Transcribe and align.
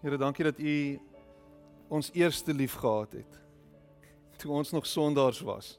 Here, 0.00 0.16
dankie 0.16 0.44
dat 0.44 0.58
U 0.58 1.00
ons 1.88 2.10
eerste 2.12 2.54
lief 2.54 2.74
gehad 2.74 3.12
het 3.12 3.38
toe 4.40 4.52
ons 4.56 4.70
nog 4.70 4.86
sondaars 4.86 5.40
was. 5.44 5.74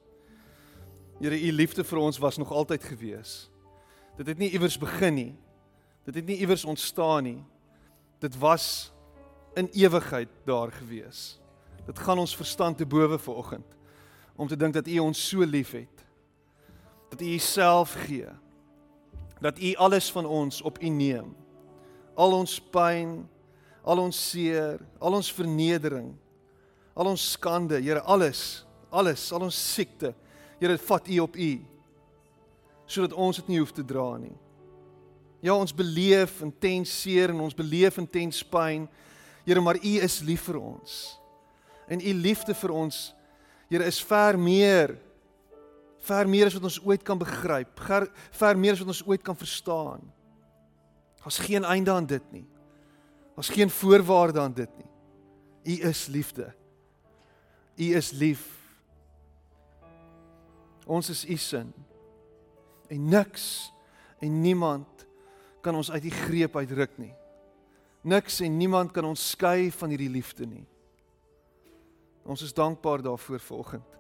Here, 1.18 1.34
U 1.34 1.52
liefde 1.52 1.84
vir 1.84 1.98
ons 1.98 2.20
was 2.22 2.38
nog 2.38 2.52
altyd 2.52 2.84
gewees. 2.84 3.50
Dit 4.18 4.28
het 4.28 4.38
nie 4.38 4.52
iewers 4.54 4.78
begin 4.78 5.14
nie. 5.18 5.32
Dit 6.06 6.16
het 6.16 6.26
nie 6.30 6.38
iewers 6.38 6.66
ontstaan 6.66 7.24
nie. 7.24 7.40
Dit 8.22 8.38
was 8.38 8.92
in 9.58 9.70
ewigheid 9.74 10.30
daar 10.46 10.72
gewees. 10.72 11.40
Dit 11.86 12.00
gaan 12.00 12.22
ons 12.22 12.36
verstand 12.36 12.78
te 12.78 12.86
bowe 12.86 13.18
vanoggend 13.20 13.78
om 14.36 14.48
te 14.48 14.56
dink 14.58 14.74
dat 14.74 14.88
U 14.88 15.00
ons 15.00 15.28
so 15.30 15.42
liefhet. 15.42 16.06
Dat 17.10 17.22
U 17.22 17.34
Uself 17.34 17.98
gee. 18.06 18.30
Dat 19.42 19.58
U 19.58 19.74
alles 19.76 20.12
van 20.12 20.26
ons 20.26 20.62
op 20.62 20.78
U 20.82 20.90
neem. 20.90 21.34
Al 22.14 22.38
ons 22.38 22.60
pyn, 22.62 23.26
al 23.84 24.04
ons 24.04 24.18
seer, 24.32 24.80
al 25.02 25.18
ons 25.18 25.32
vernedering, 25.34 26.12
al 26.96 27.12
ons 27.14 27.32
skande, 27.34 27.80
Here, 27.82 28.02
alles, 28.02 28.64
alles, 28.92 29.30
al 29.34 29.48
ons 29.48 29.58
siekte, 29.76 30.14
Here, 30.60 30.76
dit 30.76 30.88
vat 30.88 31.08
U 31.08 31.20
op 31.28 31.38
U 31.38 31.52
sodat 32.92 33.14
ons 33.16 33.38
dit 33.40 33.54
nie 33.54 33.60
hoef 33.62 33.70
te 33.72 33.86
dra 33.88 34.18
nie. 34.20 34.34
Ja, 35.40 35.54
ons 35.56 35.72
beleef 35.72 36.42
intens 36.44 36.92
seer 36.92 37.32
en 37.32 37.40
ons 37.46 37.56
beleef 37.56 37.96
intens 38.02 38.42
pyn. 38.44 38.84
Here, 39.46 39.64
maar 39.64 39.80
U 39.80 39.94
is 40.04 40.18
lief 40.28 40.44
vir 40.50 40.58
ons. 40.60 40.98
En 41.88 42.04
U 42.04 42.14
liefde 42.20 42.52
vir 42.52 42.74
ons, 42.76 43.00
Here, 43.72 43.88
is 43.88 44.02
ver 44.04 44.36
meer 44.36 44.98
ver 46.02 46.30
meer 46.30 46.50
as 46.50 46.56
wat 46.58 46.66
ons 46.66 46.80
ooit 46.82 47.04
kan 47.06 47.20
begryp, 47.20 47.78
ver, 47.86 48.08
ver 48.34 48.58
meer 48.58 48.76
as 48.76 48.82
wat 48.82 48.94
ons 48.94 49.04
ooit 49.06 49.22
kan 49.26 49.38
verstaan. 49.38 50.02
Daar's 51.22 51.38
geen 51.46 51.66
einde 51.68 51.94
aan 51.94 52.08
dit 52.10 52.32
nie. 52.34 52.46
Daar's 53.36 53.50
geen 53.50 53.70
voorwaarde 53.70 54.40
aan 54.40 54.54
dit 54.54 54.70
nie. 54.78 54.90
U 55.64 55.88
is 55.88 56.06
liefde. 56.08 56.54
U 57.76 57.96
is 57.96 58.12
lief. 58.12 58.60
Ons 60.86 61.10
is 61.10 61.26
u 61.26 61.38
sin. 61.38 61.74
En 62.88 63.08
niks 63.08 63.74
en 64.20 64.42
niemand 64.42 65.06
kan 65.62 65.76
ons 65.76 65.92
uit 65.92 66.02
die 66.02 66.12
greep 66.12 66.56
uitruk 66.56 66.98
nie. 66.98 67.14
Niks 68.02 68.40
en 68.40 68.58
niemand 68.58 68.92
kan 68.92 69.06
ons 69.06 69.30
skei 69.30 69.72
van 69.72 69.94
hierdie 69.94 70.10
liefde 70.10 70.46
nie. 70.46 70.66
Ons 72.26 72.42
is 72.42 72.54
dankbaar 72.54 73.02
daarvoor 73.02 73.40
vanoggend. 73.40 73.98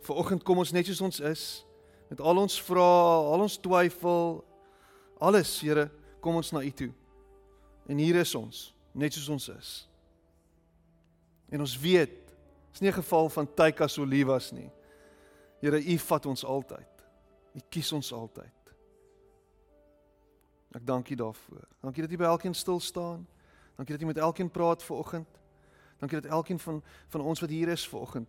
Vanoggend 0.00 0.42
kom 0.42 0.62
ons 0.62 0.72
net 0.72 0.86
soos 0.86 1.02
ons 1.04 1.20
is 1.20 1.44
met 2.10 2.20
al 2.20 2.40
ons 2.42 2.56
vrae, 2.66 3.18
al 3.30 3.44
ons 3.44 3.56
twyfel, 3.62 4.40
alles, 5.22 5.52
Here, 5.62 5.86
kom 6.18 6.40
ons 6.40 6.50
na 6.50 6.62
U 6.66 6.70
toe. 6.74 6.88
En 7.86 8.00
hier 8.02 8.18
is 8.18 8.32
ons, 8.34 8.70
net 8.92 9.12
soos 9.12 9.28
ons 9.28 9.48
is. 9.48 9.88
En 11.50 11.60
ons 11.60 11.78
weet, 11.78 12.10
dit 12.10 12.74
is 12.74 12.80
nie 12.80 12.90
'n 12.90 13.02
geval 13.02 13.28
van 13.28 13.54
tykas 13.54 13.98
olivas 13.98 14.52
nie. 14.52 14.70
Here, 15.60 15.78
U 15.78 15.98
vat 15.98 16.26
ons 16.26 16.44
altyd. 16.44 16.88
U 17.54 17.60
kies 17.68 17.92
ons 17.92 18.12
altyd. 18.12 18.74
Ek 20.72 20.86
dank 20.86 21.10
U 21.10 21.14
daarvoor. 21.14 21.68
Dankie 21.80 22.02
dat 22.02 22.12
U 22.12 22.16
by 22.16 22.24
elkeen 22.24 22.54
stil 22.54 22.80
staan. 22.80 23.26
Dankie 23.76 23.94
dat 23.94 24.02
U 24.02 24.06
met 24.06 24.16
elkeen 24.16 24.50
praat 24.50 24.82
vanoggend. 24.82 25.28
Dankie 25.98 26.20
dat 26.20 26.30
elkeen 26.30 26.58
van 26.58 26.82
van 27.08 27.20
ons 27.20 27.40
wat 27.40 27.50
hier 27.50 27.68
is 27.68 27.88
vanoggend 27.88 28.28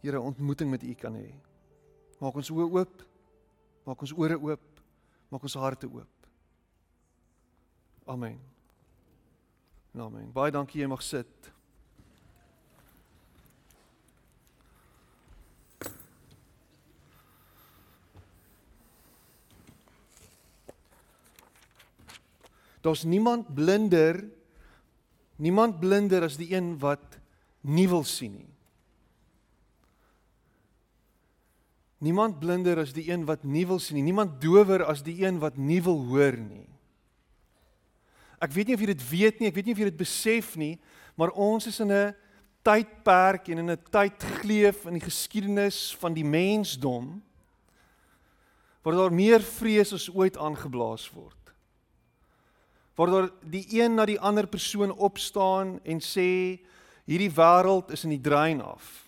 Here 0.00 0.16
'n 0.16 0.22
ontmoeting 0.22 0.70
met 0.70 0.82
U 0.82 0.94
kan 0.94 1.14
hê. 1.14 1.34
Maak 2.18 2.34
ons 2.34 2.50
oë 2.50 2.70
oop. 2.72 3.06
Maak 3.84 4.00
ons 4.00 4.12
ore 4.12 4.40
oop. 4.40 4.80
Maak 5.28 5.42
ons 5.42 5.54
harte 5.54 5.86
oop. 5.86 6.26
Amen. 8.06 8.49
Amen. 9.98 10.30
Baie 10.32 10.52
dankie 10.54 10.82
jy 10.82 10.86
mag 10.90 11.02
sit. 11.02 11.50
Daar's 22.80 23.04
niemand 23.04 23.50
blinder 23.54 24.22
niemand 25.36 25.80
blinder 25.80 26.24
as 26.24 26.36
die 26.40 26.52
een 26.54 26.78
wat 26.80 27.18
nie 27.60 27.88
wil 27.88 28.04
sien 28.04 28.38
nie. 28.38 28.48
Niemand 32.00 32.38
blinder 32.40 32.80
as 32.80 32.94
die 32.96 33.10
een 33.10 33.26
wat 33.28 33.44
nie 33.44 33.66
wil 33.68 33.80
sien 33.80 33.98
nie. 33.98 34.06
Niemand 34.08 34.38
dower 34.40 34.86
as 34.88 35.02
die 35.04 35.18
een 35.20 35.40
wat 35.40 35.58
nie 35.60 35.82
wil 35.84 36.00
hoor 36.08 36.38
nie. 36.40 36.68
Ek 38.40 38.52
weet 38.52 38.70
nie 38.70 38.74
of 38.74 38.80
jy 38.80 38.86
dit 38.86 39.08
weet 39.10 39.40
nie, 39.40 39.48
ek 39.48 39.54
weet 39.54 39.66
nie 39.66 39.72
of 39.76 39.82
jy 39.82 39.88
dit 39.90 40.00
besef 40.00 40.54
nie, 40.56 40.78
maar 41.16 41.34
ons 41.36 41.66
is 41.66 41.80
in 41.80 41.92
'n 41.92 42.14
tydperk 42.64 43.48
en 43.48 43.58
in 43.58 43.70
'n 43.70 43.84
tydgleef 43.90 44.86
in 44.86 44.94
die 44.94 45.08
geskiedenis 45.08 45.96
van 46.00 46.14
die 46.14 46.24
mensdom 46.24 47.22
waar 48.82 48.94
daar 48.94 49.12
meer 49.12 49.40
vrees 49.40 49.92
as 49.92 50.08
ooit 50.08 50.36
aangeblaas 50.36 51.10
word 51.12 51.40
waar 53.00 53.10
daar 53.10 53.30
die 53.40 53.64
een 53.80 53.94
na 53.94 54.04
die 54.04 54.20
ander 54.20 54.46
persoon 54.46 54.92
opstaan 54.92 55.78
en 55.82 56.02
sê 56.04 56.60
hierdie 57.08 57.32
wêreld 57.32 57.90
is 57.90 58.04
in 58.04 58.12
die 58.12 58.20
drein 58.20 58.60
af. 58.60 59.06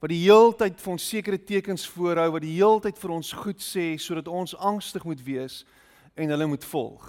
Wat 0.00 0.08
die 0.08 0.22
heeltyd 0.22 0.80
vir 0.80 0.92
ons 0.94 1.08
sekere 1.08 1.36
tekens 1.44 1.84
voorhou, 1.92 2.30
wat 2.32 2.46
die 2.46 2.54
heeltyd 2.56 2.96
vir 2.96 3.12
ons 3.12 3.34
goed 3.36 3.60
sê 3.60 3.98
sodat 4.00 4.30
ons 4.32 4.56
angstig 4.56 5.04
moet 5.04 5.20
wees 5.26 5.58
en 6.16 6.32
hulle 6.32 6.48
moet 6.48 6.64
volg. 6.72 7.04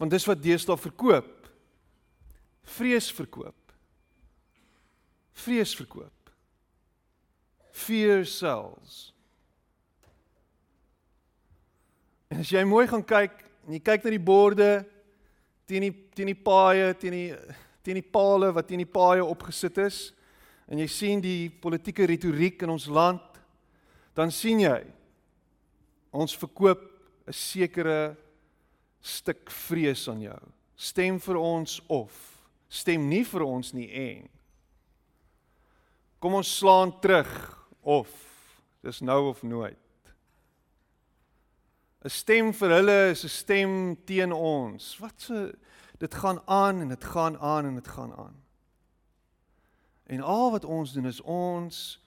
Want 0.00 0.14
dis 0.14 0.24
wat 0.24 0.40
deesdae 0.40 0.80
verkoop. 0.80 1.48
Vrees 2.76 3.10
verkoop. 3.12 3.74
Vrees 5.42 5.74
verkoop. 5.76 6.32
Fear 7.70 8.24
sells. 8.28 9.10
En 12.30 12.40
as 12.40 12.52
jy 12.52 12.62
mooi 12.64 12.86
gaan 12.88 13.04
kyk 13.04 13.42
en 13.66 13.74
jy 13.76 13.82
kyk 13.84 14.06
na 14.06 14.12
die 14.14 14.22
borde 14.22 14.70
teen 15.68 15.84
die 15.88 15.92
teen 16.16 16.30
die 16.30 16.38
paaie, 16.38 16.92
teen 16.98 17.16
die 17.16 17.28
teen 17.84 17.98
die 18.00 18.06
palle 18.06 18.50
wat 18.54 18.68
teen 18.68 18.82
die 18.82 18.88
paaie 18.88 19.24
opgesit 19.24 19.78
is 19.82 19.98
en 20.70 20.80
jy 20.80 20.86
sien 20.90 21.22
die 21.24 21.50
politieke 21.50 22.06
retoriek 22.06 22.62
in 22.62 22.70
ons 22.70 22.86
land, 22.86 23.24
dan 24.14 24.30
sien 24.30 24.60
jy 24.62 24.78
ons 26.14 26.36
verkoop 26.38 26.86
'n 27.26 27.32
sekere 27.32 28.16
stuk 29.00 29.50
vrees 29.50 30.08
aan 30.08 30.20
jou. 30.20 30.40
Stem 30.76 31.20
vir 31.20 31.36
ons 31.36 31.80
of 31.88 32.16
stem 32.70 33.08
nie 33.10 33.24
vir 33.26 33.42
ons 33.42 33.72
nie 33.74 33.88
en 33.90 34.28
kom 36.20 36.36
ons 36.38 36.50
slaan 36.60 36.92
terug 37.00 37.30
of 37.82 38.10
dis 38.84 39.00
nou 39.00 39.30
of 39.30 39.42
nooit. 39.42 39.78
'n 42.04 42.08
stem 42.08 42.52
vir 42.52 42.70
hulle 42.78 43.10
is 43.10 43.24
'n 43.24 43.28
stem 43.28 43.96
teen 44.06 44.32
ons. 44.32 44.98
Wat 44.98 45.20
se 45.20 45.54
dit 45.98 46.14
gaan 46.14 46.40
aan 46.46 46.80
en 46.80 46.88
dit 46.88 47.04
gaan 47.04 47.38
aan 47.38 47.66
en 47.66 47.74
dit 47.74 47.88
gaan 47.88 48.14
aan. 48.14 48.36
En 50.06 50.20
al 50.20 50.50
wat 50.50 50.64
ons 50.64 50.92
doen 50.92 51.06
is 51.06 51.20
ons 51.20 52.00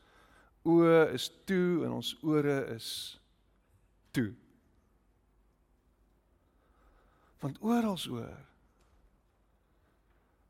oë 0.66 1.14
is 1.14 1.32
toe 1.46 1.86
en 1.86 1.92
ons 1.92 2.18
ore 2.24 2.66
is 2.76 3.20
toe. 4.12 4.34
Want 7.44 7.60
oral 7.62 8.00
oor 8.10 8.40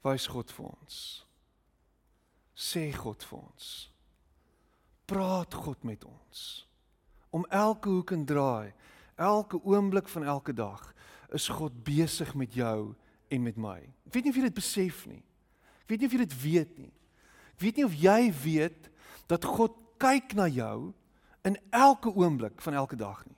wys 0.04 0.28
God 0.30 0.52
vir 0.54 0.70
ons. 0.70 0.98
Sê 2.54 2.90
God 2.94 3.24
vir 3.26 3.40
ons. 3.40 3.70
Praat 5.10 5.56
God 5.58 5.84
met 5.88 6.04
ons. 6.06 6.42
Om 7.34 7.48
elke 7.50 7.90
hoek 7.90 8.14
en 8.14 8.26
draai 8.30 8.74
Elke 9.16 9.64
oomblik 9.64 10.08
van 10.08 10.24
elke 10.24 10.54
dag 10.54 10.94
is 11.30 11.48
God 11.48 11.84
besig 11.84 12.34
met 12.34 12.54
jou 12.54 12.96
en 13.28 13.42
met 13.42 13.58
my. 13.58 13.80
Ek 14.08 14.14
weet 14.14 14.26
nie 14.26 14.34
of 14.34 14.38
jy 14.38 14.48
dit 14.48 14.58
besef 14.58 15.06
nie. 15.10 15.22
Ek 15.84 15.94
weet 15.94 16.02
nie 16.02 16.10
of 16.10 16.16
jy 16.16 16.22
dit 16.24 16.36
weet 16.42 16.74
nie. 16.82 16.94
Ek 17.54 17.62
weet 17.62 17.78
nie 17.78 17.86
of 17.86 17.98
jy 17.98 18.20
weet 18.44 18.90
dat 19.30 19.46
God 19.46 19.78
kyk 20.02 20.34
na 20.38 20.48
jou 20.50 20.94
in 21.46 21.58
elke 21.70 22.10
oomblik 22.10 22.62
van 22.66 22.78
elke 22.82 22.98
dag 22.98 23.22
nie. 23.28 23.38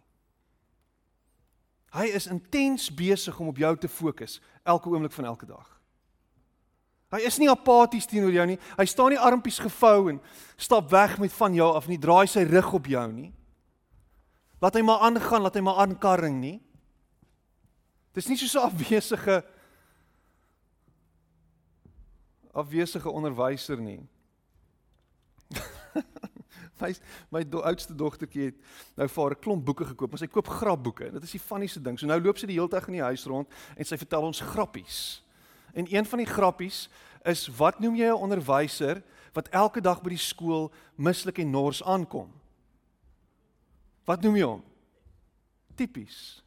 Hy 1.96 2.10
is 2.18 2.28
intens 2.28 2.90
besig 2.92 3.40
om 3.40 3.48
op 3.48 3.58
jou 3.58 3.72
te 3.80 3.88
fokus 3.88 4.42
elke 4.68 4.90
oomblik 4.92 5.16
van 5.16 5.26
elke 5.32 5.48
dag. 5.48 5.70
Hy 7.16 7.22
is 7.24 7.38
nie 7.40 7.48
apaties 7.48 8.08
teenoor 8.10 8.34
jou 8.36 8.46
nie. 8.50 8.58
Hy 8.76 8.86
staan 8.90 9.14
nie 9.14 9.22
armpies 9.22 9.62
gevou 9.64 10.10
en 10.12 10.20
stap 10.60 10.90
weg 10.92 11.16
met 11.22 11.34
van 11.38 11.56
jou 11.56 11.70
af 11.78 11.88
nie, 11.88 12.00
draai 12.02 12.28
sy 12.28 12.44
rug 12.50 12.74
op 12.76 12.90
jou 12.92 13.06
nie. 13.14 13.30
Laat 14.60 14.76
hy 14.76 14.84
maar 14.84 15.06
aangaan, 15.08 15.46
laat 15.46 15.56
hy 15.56 15.64
maar 15.64 15.80
aankarring 15.86 16.40
nie. 16.42 16.58
Dis 18.16 18.28
nie 18.28 18.38
so 18.40 18.60
'n 18.60 18.72
afwesige 18.72 19.44
afwesige 22.56 23.10
onderwyser 23.12 23.78
nie. 23.78 24.00
my 26.82 26.94
my 27.32 27.44
do, 27.44 27.62
oudste 27.64 27.96
dogtertjie 27.96 28.44
het 28.50 28.56
nou 28.96 29.08
vir 29.08 29.24
haar 29.24 29.36
'n 29.36 29.40
klomp 29.42 29.66
boeke 29.66 29.86
gekoop, 29.86 30.10
maar 30.12 30.20
sy 30.20 30.28
koop 30.28 30.48
grapboeke. 30.48 31.12
Dit 31.12 31.24
is 31.24 31.32
die 31.32 31.40
funnieste 31.40 31.82
ding. 31.82 32.00
So 32.00 32.06
nou 32.06 32.20
loop 32.22 32.38
sy 32.38 32.48
die 32.48 32.60
hele 32.60 32.70
tyd 32.70 32.88
in 32.88 33.00
die 33.00 33.10
huis 33.10 33.26
rond 33.26 33.48
en 33.78 33.86
sy 33.86 33.98
vertel 33.98 34.22
ons 34.22 34.40
grappies. 34.40 35.24
En 35.74 35.86
een 35.90 36.06
van 36.06 36.20
die 36.20 36.28
grappies 36.28 36.90
is 37.24 37.48
wat 37.58 37.80
noem 37.80 37.96
jy 37.96 38.08
'n 38.08 38.22
onderwyser 38.22 39.04
wat 39.34 39.50
elke 39.50 39.82
dag 39.82 40.02
by 40.02 40.10
die 40.10 40.18
skool 40.18 40.72
mislik 40.96 41.40
en 41.40 41.52
nors 41.52 41.84
aankom? 41.84 42.32
Wat 44.06 44.22
noem 44.22 44.36
jy 44.36 44.44
hom? 44.46 44.64
Tipies. 45.76 46.44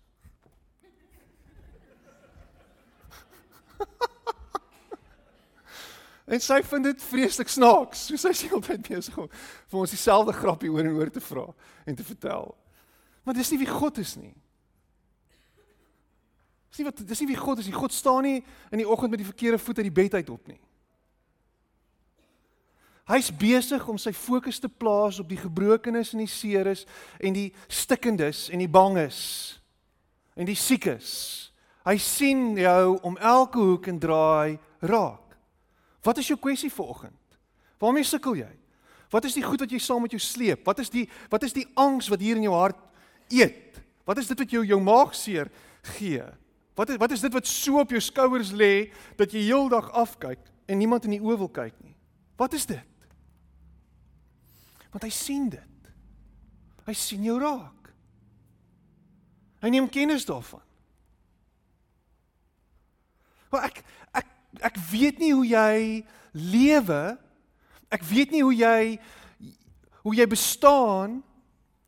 en 6.29 6.43
sy 6.45 6.59
vind 6.71 6.91
dit 6.91 7.05
vreeslik 7.09 7.49
snaaks. 7.49 8.07
So 8.09 8.21
sy 8.21 8.33
is 8.35 8.45
heeltyd 8.49 8.85
besig 8.85 9.17
om 9.19 9.29
vir 9.33 9.81
ons 9.81 9.95
dieselfde 9.95 10.35
grappie 10.37 10.71
oor 10.73 10.85
en 10.85 10.97
oor 10.99 11.11
te 11.13 11.23
vra 11.25 11.47
en 11.89 11.97
te 11.97 12.05
vertel. 12.05 12.53
Maar 13.25 13.37
dis 13.39 13.51
nie 13.53 13.61
wie 13.63 13.71
God 13.71 13.99
is 14.03 14.15
nie. 14.21 14.35
Dis 16.69 16.81
nie 16.83 16.89
wat 16.89 17.01
dis 17.09 17.21
nie 17.25 17.31
wie 17.33 17.41
God 17.41 17.61
is 17.63 17.69
nie. 17.69 17.77
God 17.77 17.97
staan 17.97 18.27
nie 18.29 18.39
in 18.71 18.83
die 18.83 18.89
oggend 18.89 19.13
met 19.13 19.23
die 19.23 19.29
verkeerde 19.29 19.61
voet 19.61 19.81
uit 19.81 19.89
die 19.89 19.99
bed 20.03 20.19
uit 20.21 20.33
op 20.33 20.51
nie. 20.53 20.61
Hy's 23.09 23.31
besig 23.33 23.87
om 23.89 23.97
sy 23.97 24.13
fokus 24.13 24.59
te 24.61 24.69
plaas 24.69 25.17
op 25.21 25.31
die 25.31 25.41
gebrokenes 25.41 26.13
en 26.13 26.21
die 26.21 26.29
seeres 26.29 26.85
en 27.25 27.33
die 27.33 27.49
stikkendes 27.73 28.51
en 28.53 28.61
die 28.61 28.69
banges 28.69 29.21
en 30.37 30.49
die 30.49 30.59
siekes. 30.59 31.09
Hy 31.89 31.97
sien 31.97 32.51
jou 32.61 32.99
om 33.09 33.17
elke 33.17 33.63
hoek 33.65 33.89
en 33.89 34.01
draai 34.03 34.59
raak. 34.85 35.28
Wat 36.09 36.17
is 36.17 36.31
jou 36.31 36.39
kwessie 36.41 36.71
vanoggend? 36.73 37.39
Waarmee 37.79 38.07
sukkel 38.07 38.39
jy? 38.41 38.51
Wat 39.13 39.25
is 39.29 39.37
die 39.37 39.45
goed 39.45 39.61
wat 39.61 39.73
jy 39.73 39.81
saam 39.81 40.05
met 40.05 40.15
jou 40.17 40.21
sleep? 40.21 40.65
Wat 40.65 40.81
is 40.81 40.91
die 40.93 41.05
wat 41.33 41.45
is 41.45 41.55
die 41.57 41.67
angs 41.77 42.09
wat 42.13 42.23
hier 42.25 42.37
in 42.41 42.47
jou 42.47 42.55
hart 42.57 42.81
eet? 43.33 43.81
Wat 44.09 44.21
is 44.21 44.29
dit 44.31 44.41
wat 44.41 44.53
jou 44.53 44.65
jou 44.65 44.79
maag 44.81 45.15
seer 45.17 45.51
gee? 45.97 46.25
Wat 46.77 46.93
is 46.93 47.01
wat 47.01 47.13
is 47.13 47.25
dit 47.25 47.35
wat 47.37 47.49
so 47.49 47.81
op 47.81 47.93
jou 47.93 48.01
skouers 48.01 48.53
lê 48.57 48.89
dat 49.21 49.33
jy 49.33 49.49
heeldag 49.51 49.91
afkyk 49.97 50.41
en 50.69 50.81
niemand 50.81 51.09
in 51.09 51.17
die 51.17 51.25
oë 51.25 51.39
wil 51.45 51.53
kyk 51.53 51.77
nie? 51.85 51.97
Wat 52.41 52.57
is 52.57 52.69
dit? 52.69 53.09
Want 54.93 55.05
hy 55.05 55.13
sien 55.13 55.49
dit. 55.53 55.93
Hy 56.89 56.95
sien 56.97 57.25
jou 57.27 57.37
raak. 57.41 57.93
Hy 59.61 59.73
neem 59.75 59.89
kennis 59.93 60.25
daarvan. 60.29 60.65
Maar 63.53 63.69
ek 63.69 63.83
ek 64.21 64.28
ek 64.61 64.77
weet 64.91 65.19
nie 65.19 65.33
hoe 65.33 65.47
jy 65.47 66.05
lewe. 66.33 67.19
Ek 67.93 68.05
weet 68.05 68.31
nie 68.31 68.43
hoe 68.43 68.55
jy 68.55 68.99
hoe 70.03 70.15
jy 70.15 70.27
bestaan. 70.31 71.19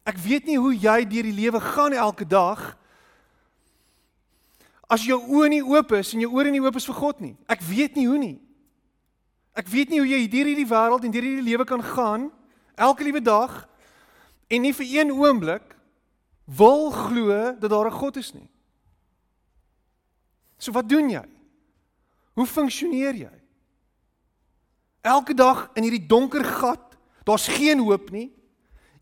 Ek 0.05 0.19
weet 0.21 0.49
nie 0.49 0.59
hoe 0.59 0.75
jy 0.75 0.99
deur 1.09 1.29
die 1.29 1.37
lewe 1.37 1.61
gaan 1.61 1.97
elke 1.97 2.27
dag. 2.29 2.77
As 4.91 5.05
jou 5.07 5.21
oë 5.21 5.49
nie 5.55 5.63
oop 5.63 5.93
is 6.01 6.13
en 6.15 6.25
jou 6.25 6.33
ore 6.35 6.51
nie 6.51 6.61
oop 6.61 6.77
is 6.77 6.89
vir 6.89 6.99
God 6.99 7.21
nie. 7.23 7.35
Ek 7.49 7.63
weet 7.63 7.97
nie 7.97 8.09
hoe 8.11 8.19
nie. 8.19 8.39
Ek 9.55 9.69
weet 9.71 9.91
nie 9.91 10.01
hoe 10.03 10.09
jy 10.09 10.25
deur 10.31 10.51
hierdie 10.51 10.69
wêreld 10.69 11.05
en 11.07 11.13
deur 11.15 11.27
hierdie 11.27 11.47
lewe 11.47 11.67
kan 11.69 11.83
gaan 11.85 12.31
elke 12.81 13.05
liewe 13.05 13.21
dag 13.23 13.67
en 14.51 14.63
nie 14.65 14.73
vir 14.75 14.89
een 14.89 15.13
oomblik 15.15 15.77
wil 16.51 16.91
glo 16.91 17.55
dat 17.61 17.71
daar 17.71 17.87
'n 17.87 17.99
God 17.99 18.17
is 18.17 18.33
nie. 18.35 18.49
So 20.59 20.73
wat 20.73 20.89
doen 20.89 21.11
jy? 21.11 21.25
Hoe 22.41 22.49
funksioneer 22.49 23.19
jy? 23.21 23.33
Elke 25.05 25.35
dag 25.37 25.67
in 25.77 25.85
hierdie 25.85 26.07
donker 26.09 26.45
gat, 26.45 26.95
daar's 27.29 27.45
geen 27.53 27.83
hoop 27.85 28.09
nie. 28.15 28.31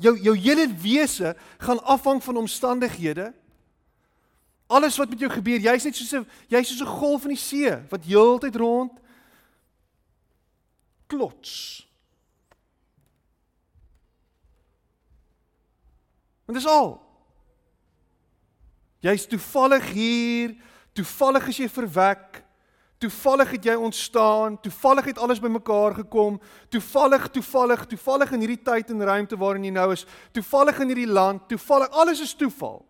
Jou 0.02 0.16
jou 0.18 0.34
hele 0.34 0.66
wese 0.82 1.36
gaan 1.62 1.78
afhang 1.86 2.18
van 2.22 2.40
omstandighede. 2.42 3.30
Alles 4.66 4.98
wat 4.98 5.14
met 5.14 5.22
jou 5.22 5.30
gebeur, 5.30 5.62
jy's 5.62 5.86
net 5.86 5.94
soos 5.94 6.12
'n 6.14 6.26
jy's 6.50 6.68
soos 6.68 6.82
'n 6.82 6.98
golf 6.98 7.22
in 7.22 7.34
die 7.34 7.38
see 7.38 7.70
wat 7.90 8.04
heeltyd 8.04 8.56
rond 8.56 8.98
klots. 11.06 11.86
En 16.46 16.54
dis 16.54 16.66
al. 16.66 16.98
Jy's 19.00 19.26
toevallig 19.26 19.90
hier, 19.92 20.56
toevallig 20.92 21.48
is 21.48 21.56
jy 21.56 21.68
verwek. 21.68 22.47
Toevallig 22.98 23.50
het 23.50 23.64
jy 23.64 23.74
ontstaan, 23.78 24.60
toevallig 24.60 25.04
het 25.04 25.18
alles 25.18 25.38
bymekaar 25.40 25.94
gekom, 25.94 26.40
toevallig, 26.68 27.28
toevallig, 27.30 27.84
toevallig 27.86 28.32
in 28.34 28.42
hierdie 28.42 28.62
tyd 28.62 28.90
en 28.90 29.04
ruimte 29.06 29.38
waarin 29.38 29.64
jy 29.64 29.70
nou 29.70 29.92
is, 29.94 30.02
toevallig 30.34 30.80
in 30.82 30.90
hierdie 30.90 31.12
land, 31.12 31.44
toevallig, 31.48 31.92
alles 31.94 32.20
is 32.24 32.34
toeval. 32.34 32.82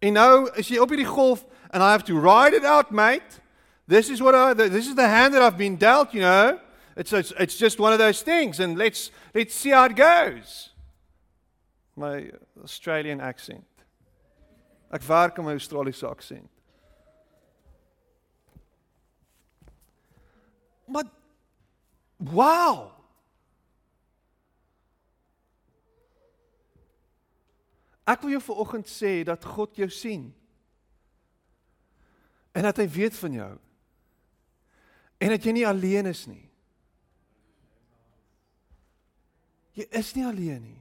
En 0.00 0.16
nou 0.18 0.48
is 0.58 0.72
jy 0.72 0.80
op 0.82 0.90
hierdie 0.90 1.06
golf 1.06 1.44
and 1.70 1.82
I 1.82 1.92
have 1.92 2.04
to 2.10 2.18
ride 2.18 2.56
it 2.56 2.64
out, 2.64 2.90
mate. 2.90 3.38
This 3.86 4.10
is 4.10 4.20
what 4.20 4.34
I 4.34 4.54
this 4.54 4.86
is 4.86 4.94
the 4.94 5.08
hand 5.08 5.34
that 5.34 5.42
I've 5.42 5.58
been 5.58 5.76
dealt, 5.76 6.12
you 6.12 6.22
know. 6.22 6.58
It's 6.96 7.12
it's, 7.12 7.32
it's 7.38 7.56
just 7.56 7.78
one 7.78 7.92
of 7.92 7.98
those 7.98 8.22
things 8.22 8.60
and 8.60 8.78
let's 8.78 9.10
let's 9.34 9.54
see 9.54 9.70
how 9.70 9.84
it 9.84 9.96
goes. 9.96 10.70
My 11.96 12.30
Australian 12.62 13.20
accent. 13.20 13.66
Ek 14.90 15.02
werk 15.06 15.38
aan 15.38 15.44
my 15.44 15.54
Australiese 15.54 16.06
aksent. 16.08 16.50
Maar 20.90 21.06
wow. 22.16 22.90
Ek 28.10 28.24
wil 28.24 28.34
jou 28.34 28.42
vanoggend 28.42 28.90
sê 28.90 29.20
dat 29.26 29.44
God 29.44 29.78
jou 29.78 29.88
sien. 29.90 30.30
En 32.52 32.66
dat 32.66 32.80
hy 32.82 32.88
weet 32.90 33.16
van 33.16 33.32
jou. 33.32 33.50
En 35.20 35.34
dat 35.36 35.44
jy 35.44 35.52
nie 35.54 35.66
alleen 35.68 36.10
is 36.10 36.24
nie. 36.26 36.46
Jy 39.78 39.86
is 39.94 40.14
nie 40.16 40.26
alleen 40.26 40.64
nie. 40.64 40.78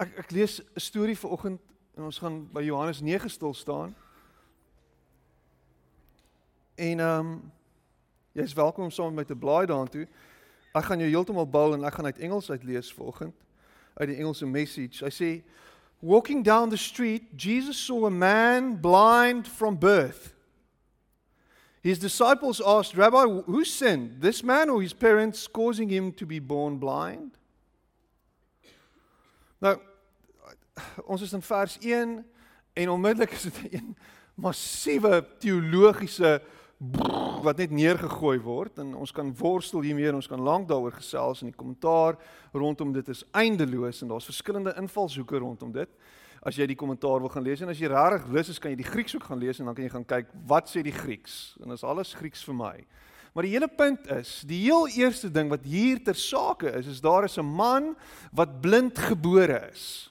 Ek 0.00 0.14
ek 0.22 0.30
lees 0.30 0.60
'n 0.60 0.80
storie 0.80 1.18
vanoggend 1.18 1.60
en 1.96 2.04
ons 2.04 2.18
gaan 2.18 2.46
by 2.52 2.62
Johannes 2.62 3.00
9 3.00 3.30
stil 3.30 3.54
staan. 3.54 3.94
En 6.80 7.00
ehm 7.00 7.18
um, 7.18 7.52
jy's 8.32 8.52
welkom 8.52 8.84
om 8.84 8.90
saam 8.90 9.06
met 9.06 9.14
my 9.14 9.24
te 9.24 9.36
blaai 9.36 9.66
daartoe. 9.66 10.06
Ek 10.72 10.84
gaan 10.84 10.98
jou 10.98 11.08
heeltemal 11.10 11.48
bou 11.48 11.74
en 11.74 11.84
ek 11.84 11.94
gaan 11.98 12.04
uit 12.08 12.18
Engels 12.18 12.50
uit 12.50 12.62
lees 12.64 12.92
vanoggend 12.92 13.34
uit 13.94 14.08
die 14.08 14.16
Engelse 14.16 14.46
message. 14.46 15.04
I 15.04 15.10
say 15.10 15.44
walking 15.98 16.44
down 16.44 16.70
the 16.70 16.76
street 16.76 17.22
Jesus 17.36 17.84
saw 17.84 18.06
a 18.06 18.10
man 18.10 18.80
blind 18.80 19.48
from 19.48 19.76
birth. 19.78 20.32
His 21.82 21.98
disciples 21.98 22.62
asked, 22.62 22.96
"Rabbi, 22.96 23.26
who 23.26 23.64
sinned, 23.64 24.22
this 24.22 24.42
man 24.42 24.70
or 24.70 24.80
his 24.80 24.94
parents 24.94 25.50
causing 25.50 25.90
him 25.90 26.14
to 26.14 26.26
be 26.26 26.40
born 26.40 26.78
blind?" 26.78 27.36
Nou 29.58 29.76
ons 31.04 31.22
is 31.22 31.32
in 31.32 31.42
vers 31.42 31.76
1 31.80 32.24
en 32.72 32.88
onmiddellik 32.88 33.30
is 33.30 33.42
dit 33.42 33.72
'n 33.72 33.96
massiewe 34.34 35.26
teologiese 35.38 36.42
wat 36.80 37.58
net 37.60 37.72
neergegooi 37.76 38.38
word 38.40 38.78
en 38.80 38.94
ons 38.96 39.12
kan 39.12 39.28
worstel 39.36 39.84
hiermee 39.84 40.08
en 40.08 40.16
ons 40.16 40.28
kan 40.28 40.40
lank 40.40 40.68
daaroor 40.68 40.94
gesels 40.96 41.42
en 41.42 41.50
die 41.50 41.56
kommentaar 41.56 42.16
rondom 42.56 42.94
dit 42.96 43.08
is 43.12 43.20
eindeloos 43.36 44.00
en 44.00 44.14
daar's 44.14 44.28
verskillende 44.28 44.72
invalshoeke 44.80 45.42
rondom 45.42 45.74
dit. 45.74 45.90
As 46.40 46.56
jy 46.56 46.64
die 46.70 46.78
kommentaar 46.80 47.20
wil 47.20 47.28
gaan 47.28 47.44
lees 47.44 47.60
en 47.60 47.68
as 47.68 47.80
jy 47.80 47.90
regtig 47.92 48.30
lus 48.32 48.48
is 48.54 48.60
kan 48.60 48.72
jy 48.72 48.80
die 48.80 48.88
Grieks 48.88 49.12
ook 49.16 49.28
gaan 49.28 49.42
lees 49.42 49.60
en 49.60 49.68
dan 49.68 49.76
kan 49.76 49.84
jy 49.84 49.92
gaan 49.92 50.08
kyk 50.08 50.32
wat 50.48 50.72
sê 50.72 50.80
die 50.84 50.96
Grieks 50.96 51.58
en 51.60 51.76
is 51.76 51.84
alles 51.84 52.14
Grieks 52.16 52.46
vir 52.48 52.56
my. 52.56 52.74
Maar 53.36 53.46
die 53.46 53.52
hele 53.52 53.68
punt 53.68 54.08
is, 54.10 54.40
die 54.48 54.62
heel 54.64 54.88
eerste 54.96 55.28
ding 55.30 55.52
wat 55.52 55.68
hier 55.68 56.00
ter 56.02 56.16
sake 56.18 56.72
is, 56.80 56.88
is 56.88 57.04
daar 57.04 57.28
is 57.28 57.36
'n 57.38 57.44
man 57.44 57.94
wat 58.32 58.60
blind 58.60 58.98
gebore 58.98 59.68
is. 59.70 60.10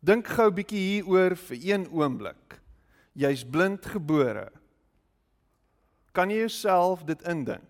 Dink 0.00 0.26
gou 0.26 0.48
'n 0.48 0.54
bietjie 0.54 1.02
hieroor 1.02 1.36
vir 1.36 1.58
een 1.60 1.90
oomblik. 1.90 2.62
Jy's 3.12 3.44
blind 3.44 3.84
gebore. 3.84 4.59
Kan 6.12 6.30
jy 6.30 6.42
jouself 6.44 7.04
dit 7.06 7.22
indink? 7.22 7.66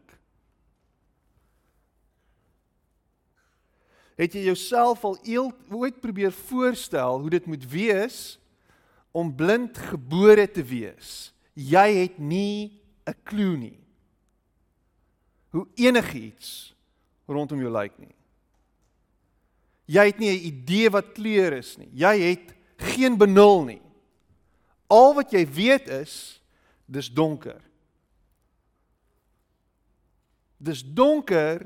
Het 4.21 4.37
jy 4.37 4.45
jouself 4.51 5.05
al 5.05 5.17
ooit 5.73 6.01
probeer 6.01 6.33
voorstel 6.33 7.21
hoe 7.21 7.31
dit 7.33 7.47
moet 7.47 7.65
wees 7.73 8.39
om 9.17 9.33
blind 9.35 9.79
gebore 9.91 10.45
te 10.51 10.65
wees? 10.65 11.33
Jy 11.57 11.89
het 12.05 12.19
nie 12.19 12.81
'n 13.07 13.17
klou 13.25 13.57
nie. 13.57 13.79
Hoe 15.51 15.67
enigiets 15.75 16.75
rondom 17.27 17.61
jou 17.61 17.73
lyk 17.73 17.99
nie. 17.99 18.15
Jy 19.87 20.05
het 20.07 20.19
nie 20.19 20.31
'n 20.31 20.47
idee 20.47 20.91
wat 20.91 21.13
kleur 21.13 21.53
is 21.53 21.77
nie. 21.79 21.91
Jy 21.93 22.15
het 22.21 22.55
geen 22.77 23.17
benul 23.17 23.65
nie. 23.65 23.83
Al 24.87 25.15
wat 25.15 25.33
jy 25.33 25.47
weet 25.47 25.89
is 25.89 26.43
dis 26.87 27.09
donker. 27.09 27.70
Dis 30.61 30.85
donker 30.85 31.65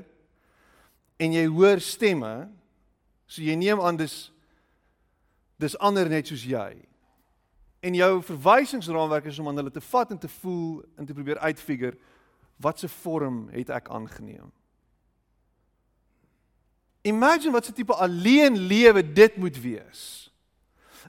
en 1.19 1.35
jy 1.35 1.45
hoor 1.51 1.83
stemme 1.83 2.47
so 3.27 3.43
jy 3.43 3.55
neem 3.59 3.79
aan 3.83 3.99
dis 3.99 4.31
dis 5.59 5.77
ander 5.83 6.09
net 6.09 6.27
soos 6.31 6.43
jy 6.47 6.73
En 7.85 7.93
jou 7.93 8.23
verwysingsraamwerk 8.23 9.25
is 9.29 9.39
om 9.39 9.47
aan 9.47 9.55
hulle 9.61 9.71
te 9.71 9.81
vat 9.81 10.11
en 10.11 10.17
te 10.17 10.27
voel 10.39 10.81
en 10.97 11.05
te 11.05 11.13
probeer 11.13 11.37
uitfigure 11.37 11.97
watse 12.55 12.87
vorm 12.89 13.49
het 13.53 13.69
ek 13.69 13.91
aangeneem. 13.93 14.49
Imagine 17.05 17.51
wat 17.51 17.69
'n 17.69 17.73
tipe 17.73 17.93
alleen 17.93 18.57
lewe 18.57 19.11
dit 19.13 19.35
moet 19.37 19.61
wees. 19.61 20.31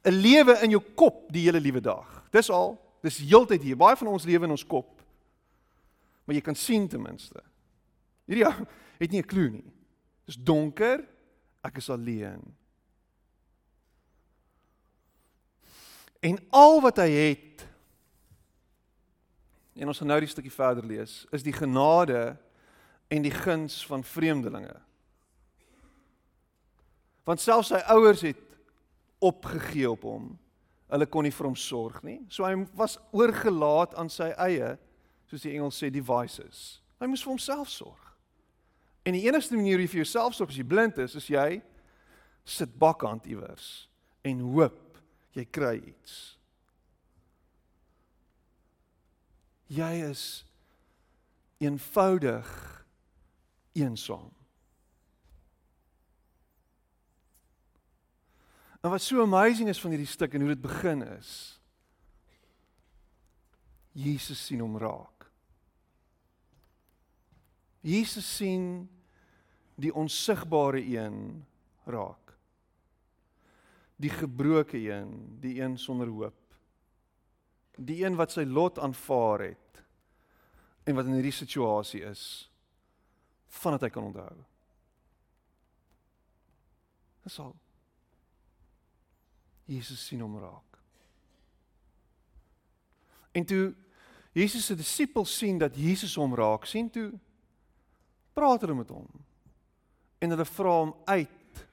'n 0.04 0.12
Lewe 0.12 0.58
in 0.62 0.70
jou 0.70 0.82
kop 0.94 1.32
die 1.32 1.42
hele 1.42 1.60
liewe 1.60 1.80
dag. 1.80 2.28
Dis 2.30 2.50
al, 2.50 2.76
dis 3.00 3.18
heeltyd 3.18 3.62
hier. 3.62 3.76
Baie 3.76 3.96
van 3.96 4.06
ons 4.06 4.24
lewe 4.24 4.44
in 4.44 4.50
ons 4.50 4.66
kop. 4.66 5.02
Maar 6.24 6.34
jy 6.34 6.40
kan 6.40 6.54
sien 6.54 6.88
ten 6.88 7.02
minste. 7.02 7.42
Hierdie 8.26 8.47
ou 8.49 8.66
het 9.00 9.11
nie 9.11 9.23
'n 9.23 9.28
klou 9.28 9.49
nie. 9.50 9.66
Dis 10.26 10.37
donker. 10.37 11.04
Ek 11.62 11.76
is 11.78 11.90
alleen. 11.90 12.42
En 16.21 16.38
al 16.50 16.80
wat 16.80 16.97
hy 17.02 17.11
het 17.11 17.66
en 19.76 19.90
ons 19.92 19.99
gaan 19.99 20.09
nou 20.09 20.21
die 20.21 20.30
stukkie 20.30 20.52
verder 20.52 20.87
lees, 20.88 21.26
is 21.37 21.45
die 21.45 21.52
genade 21.52 22.37
en 23.12 23.23
die 23.23 23.35
guns 23.35 23.83
van 23.87 24.04
vreemdelinge. 24.04 24.75
Want 27.28 27.42
selfs 27.42 27.68
sy 27.75 27.83
ouers 27.92 28.23
het 28.25 28.40
opgegee 29.18 29.90
op 29.90 30.06
hom. 30.09 30.30
Hulle 30.88 31.09
kon 31.11 31.26
nie 31.26 31.35
vir 31.35 31.49
hom 31.50 31.59
sorg 31.59 32.00
nie. 32.06 32.21
So 32.30 32.47
hy 32.47 32.54
was 32.78 32.97
oorgelaat 33.12 33.97
aan 33.99 34.09
sy 34.12 34.30
eie, 34.47 34.76
soos 35.28 35.45
die 35.45 35.56
Engels 35.56 35.78
sê, 35.83 35.90
devices. 35.92 36.80
Hy 37.02 37.11
moes 37.11 37.25
vir 37.26 37.35
homself 37.35 37.68
sorg. 37.73 38.05
En 39.06 39.14
die 39.14 39.22
enigste 39.28 39.54
manier 39.54 39.78
hoe 39.78 39.84
jy 39.86 39.92
vir 39.92 40.02
jouself 40.02 40.34
sorg 40.34 40.50
as 40.50 40.58
jy 40.58 40.64
blind 40.66 40.96
is, 40.98 41.14
is 41.14 41.28
jy 41.30 41.60
sit 42.46 42.72
bakkant 42.78 43.26
iewers 43.30 43.86
en 44.26 44.40
hoop 44.42 44.98
jy 45.36 45.44
kry 45.46 45.76
iets. 45.78 46.16
Jy 49.70 49.92
is 50.08 50.25
eenvoudig 51.62 52.50
eensaam. 53.78 54.32
En 58.82 58.90
wat 58.90 59.02
so 59.02 59.22
amazing 59.22 59.70
is 59.70 59.80
van 59.82 59.94
hierdie 59.94 60.10
stuk 60.10 60.34
en 60.34 60.42
hoe 60.46 60.52
dit 60.54 60.66
begin 60.66 61.06
is. 61.14 61.30
Jesus 63.94 64.42
sien 64.46 64.66
hom 64.66 64.76
raak. 64.78 65.30
Jesus 67.86 68.26
sien 68.36 68.88
die 69.76 69.92
onsigbare 69.95 70.80
een 70.80 71.45
raak 71.85 72.26
die 73.97 74.11
gebroke 74.11 74.78
een, 74.78 75.38
die 75.40 75.61
een 75.61 75.78
sonder 75.78 76.09
hoop. 76.09 76.35
Die 77.76 78.04
een 78.04 78.16
wat 78.16 78.33
sy 78.33 78.45
lot 78.45 78.78
aanvaar 78.78 79.49
het 79.49 79.80
en 80.87 80.95
wat 80.97 81.09
in 81.09 81.16
hierdie 81.18 81.35
situasie 81.35 82.04
is 82.06 82.23
vandat 83.56 83.87
hy 83.87 83.90
kan 83.90 84.04
onthou. 84.11 84.37
Dis 87.25 87.38
al. 87.42 87.54
Jesus 89.66 90.04
sien 90.06 90.21
hom 90.23 90.37
raak. 90.38 90.78
En 93.35 93.45
toe 93.49 93.73
Jesus 94.37 94.68
se 94.68 94.76
disippels 94.76 95.33
sien 95.33 95.59
dat 95.59 95.76
Jesus 95.76 96.14
hom 96.21 96.37
raak, 96.37 96.68
sien 96.68 96.90
toe 96.92 97.09
praat 98.37 98.62
hulle 98.62 98.76
met 98.76 98.92
hom. 98.92 99.09
En 100.18 100.30
hulle 100.30 100.44
vra 100.44 100.78
hom 100.78 100.94
uit 101.04 101.64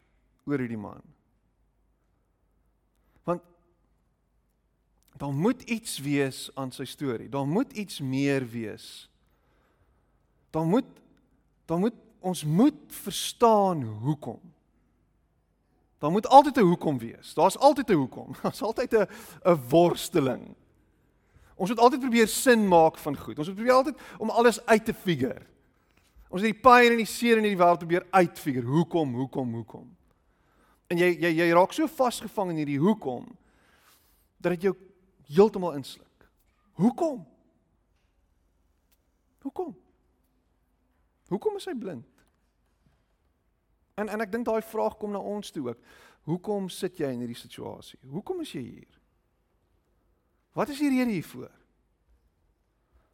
oor 0.45 0.59
hierdie 0.59 0.77
man. 0.77 1.13
Daar 5.23 5.33
moet 5.33 5.61
iets 5.61 5.97
wees 5.97 6.49
aan 6.53 6.71
sy 6.71 6.83
storie. 6.83 7.29
Daar 7.29 7.47
moet 7.47 7.71
iets 7.71 7.99
meer 7.99 8.49
wees. 8.49 9.09
Daar 10.49 10.65
moet 10.65 10.85
daar 11.65 11.79
moet 11.79 11.93
ons 12.19 12.43
moet 12.43 12.75
verstaan 12.87 13.83
hoekom. 13.83 14.39
Daar 15.97 16.11
moet 16.11 16.27
altyd 16.27 16.57
'n 16.57 16.59
hoekom 16.59 16.97
wees. 16.97 17.33
Daar's 17.33 17.57
altyd 17.57 17.89
'n 17.89 17.93
hoekom. 17.93 18.35
Daar's 18.43 18.61
altyd 18.61 18.93
'n 18.93 19.07
'n 19.43 19.61
worsteling. 19.69 20.55
Ons 21.55 21.69
moet 21.69 21.79
altyd 21.79 21.99
probeer 21.99 22.27
sin 22.27 22.67
maak 22.67 22.97
van 22.97 23.17
goed. 23.17 23.37
Ons 23.37 23.47
moet 23.47 23.55
probeer 23.55 23.73
altyd 23.73 23.99
om 24.17 24.29
alles 24.29 24.65
uit 24.65 24.85
te 24.85 24.93
figure. 24.93 25.41
Ons 26.33 26.41
het 26.41 26.49
die 26.55 26.63
pyn 26.65 26.95
en 26.95 27.01
die 27.03 27.09
seer 27.09 27.37
in 27.37 27.45
hierdie 27.45 27.59
wêreld 27.59 27.83
probeer 27.83 28.07
uitfigure. 28.09 28.65
Hoekom? 28.65 29.11
Hoekom? 29.19 29.51
Hoekom? 29.59 29.85
En 30.89 30.97
jy 30.97 31.11
jy 31.21 31.29
jy 31.37 31.45
raak 31.53 31.75
so 31.77 31.85
vasgevang 31.89 32.55
in 32.55 32.63
hierdie 32.63 32.79
hoekom 32.81 33.27
dat 34.41 34.55
dit 34.55 34.65
jou 34.67 34.73
heeltemal 35.29 35.77
insluk. 35.77 36.25
Hoekom? 36.81 37.21
Hoekom? 39.45 39.75
Hoekom 41.29 41.61
is 41.61 41.69
hy 41.69 41.75
blind? 41.77 42.09
En 44.01 44.09
en 44.09 44.25
ek 44.25 44.33
dink 44.33 44.49
daai 44.49 44.65
vraag 44.65 44.97
kom 44.97 45.13
na 45.13 45.21
ons 45.21 45.53
toe 45.53 45.67
ook. 45.69 45.87
Hoekom 46.25 46.65
sit 46.73 46.97
jy 46.97 47.13
in 47.13 47.21
hierdie 47.21 47.37
situasie? 47.37 48.01
Hoekom 48.09 48.41
is 48.41 48.57
jy 48.57 48.65
hier? 48.65 48.99
Wat 50.57 50.69
is 50.73 50.81
die 50.81 50.89
rede 50.89 51.13
hiervoor? 51.13 51.53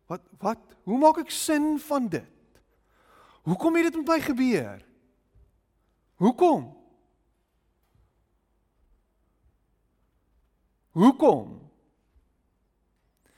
Wat 0.08 0.24
wat 0.40 0.76
hoe 0.88 1.04
maak 1.04 1.20
ek 1.28 1.36
sin 1.36 1.74
van 1.84 2.08
dit? 2.08 2.39
Hoekom 3.50 3.76
het 3.76 3.84
dit 3.84 3.96
met 3.96 4.08
my 4.08 4.20
gebeur? 4.22 4.86
Hoekom? 6.16 6.78
Hoekom? 10.92 11.72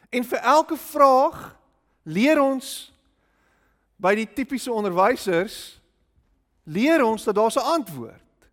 En 0.09 0.23
vir 0.27 0.37
elke 0.37 0.77
vraag 0.77 1.55
leer 2.03 2.41
ons 2.41 2.91
by 3.95 4.11
die 4.19 4.27
tipiese 4.27 4.73
onderwysers 4.73 5.79
leer 6.67 7.05
ons 7.05 7.23
dat 7.23 7.35
daar 7.35 7.55
'n 7.55 7.71
antwoord. 7.79 8.49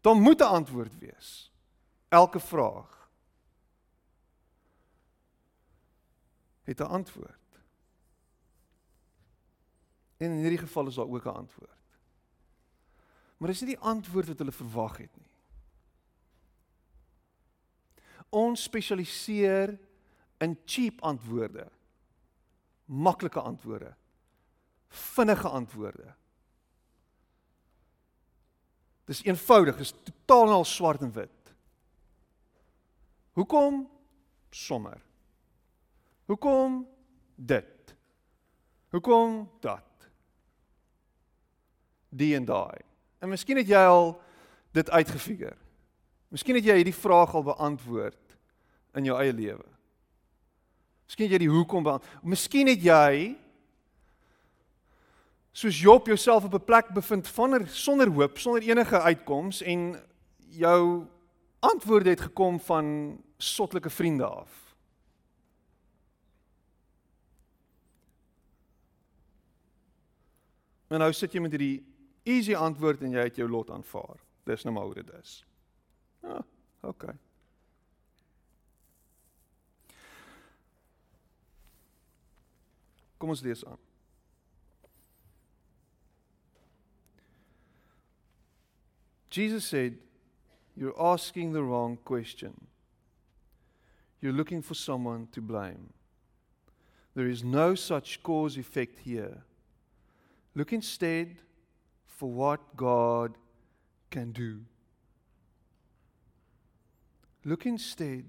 Daar 0.00 0.16
moet 0.16 0.40
'n 0.40 0.54
antwoord 0.58 0.98
wees. 0.98 1.52
Elke 2.08 2.40
vraag 2.40 3.10
het 6.62 6.80
'n 6.80 6.90
antwoord. 6.90 7.47
En 10.18 10.30
in 10.30 10.40
hierdie 10.42 10.58
geval 10.58 10.86
is 10.86 10.94
daar 10.94 11.06
ook 11.06 11.24
'n 11.24 11.40
antwoord. 11.44 11.78
Maar 13.36 13.48
dis 13.48 13.60
nie 13.60 13.74
die 13.74 13.84
antwoord 13.86 14.26
wat 14.26 14.38
hulle 14.38 14.52
verwag 14.52 14.96
het 14.96 15.16
nie. 15.16 15.30
Ons 18.28 18.62
spesialiseer 18.62 19.78
in 20.38 20.58
cheap 20.64 21.00
antwoorde. 21.00 21.70
Maklike 22.84 23.40
antwoorde. 23.40 23.94
Vinnige 24.88 25.48
antwoorde. 25.48 26.14
Dis 29.08 29.22
eenvoudig, 29.24 29.76
dis 29.76 29.94
totaal 30.04 30.46
en 30.46 30.52
al 30.52 30.64
swart 30.64 31.00
en 31.00 31.12
wit. 31.12 31.52
Hoekom 33.32 33.86
sommer? 34.50 35.00
Hoekom 36.24 36.82
dit? 37.34 37.94
Hoekom 38.90 39.50
dat? 39.60 39.87
Die 42.08 42.34
en 42.36 42.44
daai. 42.44 42.80
En 43.18 43.28
miskien 43.28 43.56
het 43.56 43.68
jy 43.68 43.80
al 43.88 44.14
dit 44.76 44.90
uitgefigure. 44.90 45.56
Miskien 46.28 46.58
het 46.58 46.64
jy 46.64 46.76
hierdie 46.80 46.94
vraag 46.94 47.34
al 47.34 47.42
beantwoord 47.42 48.38
in 48.94 49.08
jou 49.08 49.16
eie 49.20 49.32
lewe. 49.32 49.64
Miskien 51.08 51.28
het 51.28 51.38
jy 51.38 51.44
die 51.46 51.52
hoekom 51.52 51.86
beantwoord. 51.86 52.24
Miskien 52.24 52.68
het 52.68 52.82
jy 52.84 53.36
soos 55.58 55.80
Job 55.80 56.06
jouself 56.06 56.44
op 56.44 56.54
'n 56.54 56.64
plek 56.64 56.92
bevind 56.94 57.26
sonder 57.26 57.68
sonder 57.68 58.08
hoop, 58.08 58.38
sonder 58.38 58.62
enige 58.62 59.00
uitkoms 59.00 59.62
en 59.62 60.00
jou 60.36 61.06
antwoorde 61.60 62.10
het 62.10 62.20
gekom 62.20 62.60
van 62.60 63.18
sottelike 63.36 63.90
vriende 63.90 64.24
af. 64.24 64.68
En 70.88 70.98
nou 70.98 71.12
sit 71.12 71.32
jy 71.32 71.40
met 71.40 71.50
hierdie 71.50 71.87
easy 72.28 72.54
antwoord 72.54 73.02
en 73.02 73.16
jy 73.16 73.24
het 73.28 73.40
jou 73.40 73.48
lot 73.50 73.70
aanvaar. 73.72 74.20
Dis 74.48 74.64
nou 74.64 74.74
maar 74.76 74.88
hoe 74.90 75.00
dit 75.00 75.10
is. 75.20 75.40
Ah, 76.24 76.44
okay. 76.86 77.14
Kom 83.18 83.32
ons 83.34 83.42
lees 83.42 83.64
aan. 83.66 83.80
Jesus 89.28 89.66
said, 89.66 89.98
You're 90.76 90.94
asking 91.00 91.52
the 91.52 91.62
wrong 91.62 91.98
question. 92.04 92.54
You're 94.20 94.32
looking 94.32 94.62
for 94.62 94.74
someone 94.74 95.26
to 95.32 95.40
blame. 95.40 95.92
There 97.14 97.28
is 97.28 97.42
no 97.42 97.74
such 97.74 98.22
cause 98.22 98.56
effect 98.56 99.00
here. 99.00 99.42
Look 100.54 100.72
instead 100.72 101.38
for 102.18 102.28
what 102.28 102.76
God 102.76 103.38
can 104.10 104.32
do. 104.32 104.64
Look 107.44 107.64
instead 107.64 108.24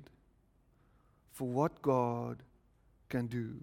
for 1.31 1.47
what 1.47 1.81
God 1.81 2.43
can 3.09 3.25
do. 3.25 3.55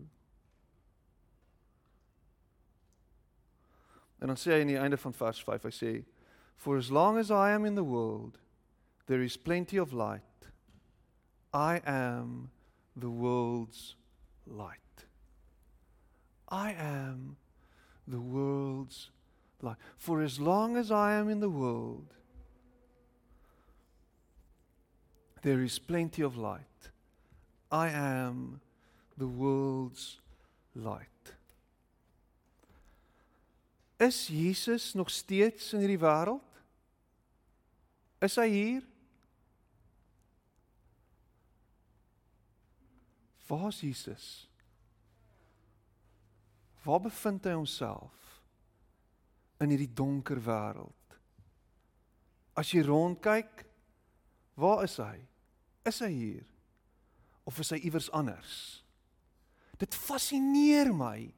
En 4.18 4.26
dan 4.26 4.36
sê 4.36 4.56
hy 4.56 4.60
aan 4.64 4.72
die 4.72 4.80
einde 4.80 4.98
van 4.98 5.14
vers 5.14 5.44
5, 5.46 5.68
hy 5.68 5.74
sê 5.76 5.92
for 6.56 6.76
as 6.76 6.90
long 6.90 7.18
as 7.20 7.30
I 7.30 7.52
am 7.54 7.64
in 7.64 7.76
the 7.76 7.84
world 7.86 8.40
there 9.06 9.22
is 9.22 9.36
plenty 9.36 9.78
of 9.78 9.92
light. 9.92 10.50
I 11.54 11.80
am 11.86 12.50
the 12.96 13.10
world's 13.10 13.94
light. 14.44 15.06
I 16.48 16.72
am 16.72 17.36
the 18.08 18.20
world's 18.20 19.10
light. 19.62 19.76
For 19.96 20.22
as 20.22 20.38
long 20.38 20.76
as 20.76 20.90
I 20.90 21.14
am 21.14 21.28
in 21.28 21.40
the 21.40 21.50
world, 21.50 22.06
there 25.42 25.62
is 25.62 25.78
plenty 25.78 26.22
of 26.22 26.36
light. 26.36 26.90
I 27.70 27.88
am 27.88 28.60
the 29.16 29.26
world's 29.26 30.18
light. 30.74 31.08
Is 33.98 34.26
Jesus 34.26 34.94
nog 34.94 35.10
steeds 35.10 35.72
in 35.72 35.80
hierdie 35.80 35.98
wêreld? 35.98 36.42
Is 38.20 38.36
hy 38.36 38.48
hier? 38.48 38.82
Waar 43.46 43.68
is 43.68 43.80
Jesus? 43.80 44.26
Waar 46.84 47.00
bevind 47.00 47.46
hy 47.48 47.56
homself 47.56 48.25
in 49.62 49.72
hierdie 49.72 49.92
donker 49.92 50.40
wêreld? 50.42 51.16
As 52.56 52.72
jy 52.72 52.82
rondkyk, 52.86 53.64
waar 54.56 54.84
is 54.84 54.96
hy? 55.00 55.16
Is 55.86 56.00
hy 56.04 56.10
hier? 56.12 56.46
Of 57.46 57.60
is 57.62 57.72
hy 57.74 57.80
iewers 57.84 58.08
anders? 58.16 58.82
Dit 59.76 59.94
fascineer 59.94 60.90
my 60.96 61.28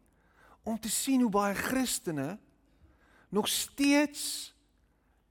om 0.68 0.78
te 0.78 0.90
sien 0.92 1.24
hoe 1.24 1.32
baie 1.32 1.56
Christene 1.58 2.36
nog 3.34 3.48
steeds 3.50 4.52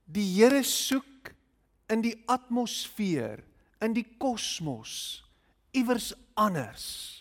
die 0.08 0.26
Here 0.36 0.62
soek 0.64 1.32
in 1.92 2.02
die 2.04 2.14
atmosfeer, 2.28 3.42
in 3.80 3.94
die 3.96 4.06
kosmos, 4.20 5.24
iewers 5.76 6.12
anders. 6.36 7.17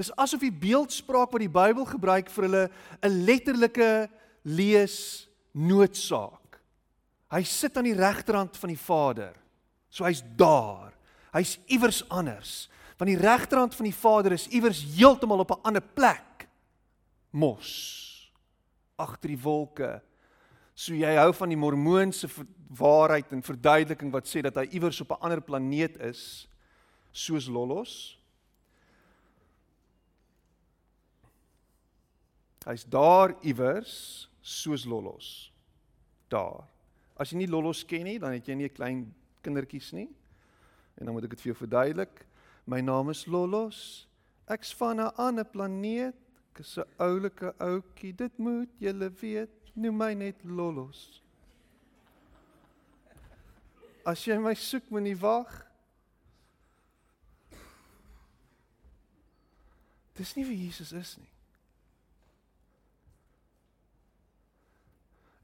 Dis 0.00 0.12
asof 0.16 0.40
die 0.40 0.54
beeldspraak 0.54 1.28
wat 1.34 1.42
die 1.42 1.52
Bybel 1.52 1.84
gebruik 1.84 2.30
vir 2.32 2.46
hulle 2.46 2.70
'n 3.04 3.24
letterlike 3.26 4.08
lees 4.44 5.28
noodsaak. 5.52 6.60
Hy 7.30 7.42
sit 7.44 7.76
aan 7.76 7.84
die 7.84 7.98
regterhand 7.98 8.56
van 8.56 8.68
die 8.68 8.80
Vader. 8.80 9.34
So 9.90 10.04
hy's 10.04 10.22
daar. 10.36 10.94
Hy's 11.32 11.58
iewers 11.68 12.02
anders. 12.08 12.68
Want 12.96 13.10
die 13.10 13.20
regterhand 13.20 13.74
van 13.74 13.84
die 13.84 13.94
Vader 13.94 14.32
is 14.32 14.48
iewers 14.48 14.82
heeltemal 14.96 15.44
op 15.44 15.50
'n 15.50 15.62
ander 15.62 15.82
plek. 15.82 16.48
Mos 17.30 18.32
agter 18.96 19.28
die 19.28 19.42
wolke. 19.42 20.02
So 20.74 20.94
jy 20.94 21.16
hou 21.16 21.32
van 21.32 21.48
die 21.48 21.56
mormoonse 21.56 22.28
waarheid 22.68 23.32
en 23.32 23.42
verduideliking 23.42 24.12
wat 24.12 24.26
sê 24.26 24.40
dat 24.40 24.54
hy 24.54 24.66
iewers 24.72 25.00
op 25.00 25.10
'n 25.12 25.22
ander 25.22 25.40
planeet 25.40 26.00
is 26.00 26.48
soos 27.12 27.46
Lolos. 27.46 28.19
Hy's 32.68 32.84
daar 32.84 33.32
iewers 33.40 34.28
soos 34.40 34.84
Lolos. 34.84 35.52
Daar. 36.28 36.66
As 37.16 37.32
jy 37.32 37.40
nie 37.40 37.48
Lolos 37.48 37.84
ken 37.88 38.04
nie, 38.04 38.18
dan 38.20 38.36
het 38.36 38.46
jy 38.48 38.54
nie 38.54 38.68
'n 38.68 38.74
klein 38.74 39.14
kindertjies 39.42 39.92
nie. 39.92 40.08
En 40.98 41.06
dan 41.06 41.14
moet 41.14 41.24
ek 41.24 41.30
dit 41.30 41.40
vir 41.40 41.52
jou 41.52 41.66
verduidelik. 41.66 42.26
My 42.66 42.80
naam 42.80 43.10
is 43.10 43.26
Lolos. 43.26 44.06
Ek's 44.46 44.74
van 44.74 45.00
'n 45.00 45.14
ander 45.16 45.44
planeet. 45.44 46.14
Ek 46.52 46.60
is 46.60 46.78
'n 46.78 46.84
oulike 46.98 47.54
ouetjie. 47.58 48.14
Dit 48.14 48.38
moet 48.38 48.68
julle 48.78 49.10
weet. 49.10 49.50
Noem 49.74 49.96
my 49.96 50.14
net 50.14 50.44
Lolos. 50.44 51.22
As 54.04 54.24
jy 54.24 54.38
my 54.38 54.54
soek, 54.54 54.90
moenie 54.90 55.16
wag. 55.16 55.66
Dis 60.14 60.34
nie 60.36 60.44
wie 60.44 60.66
Jesus 60.66 60.92
is 60.92 61.16
nie. 61.16 61.39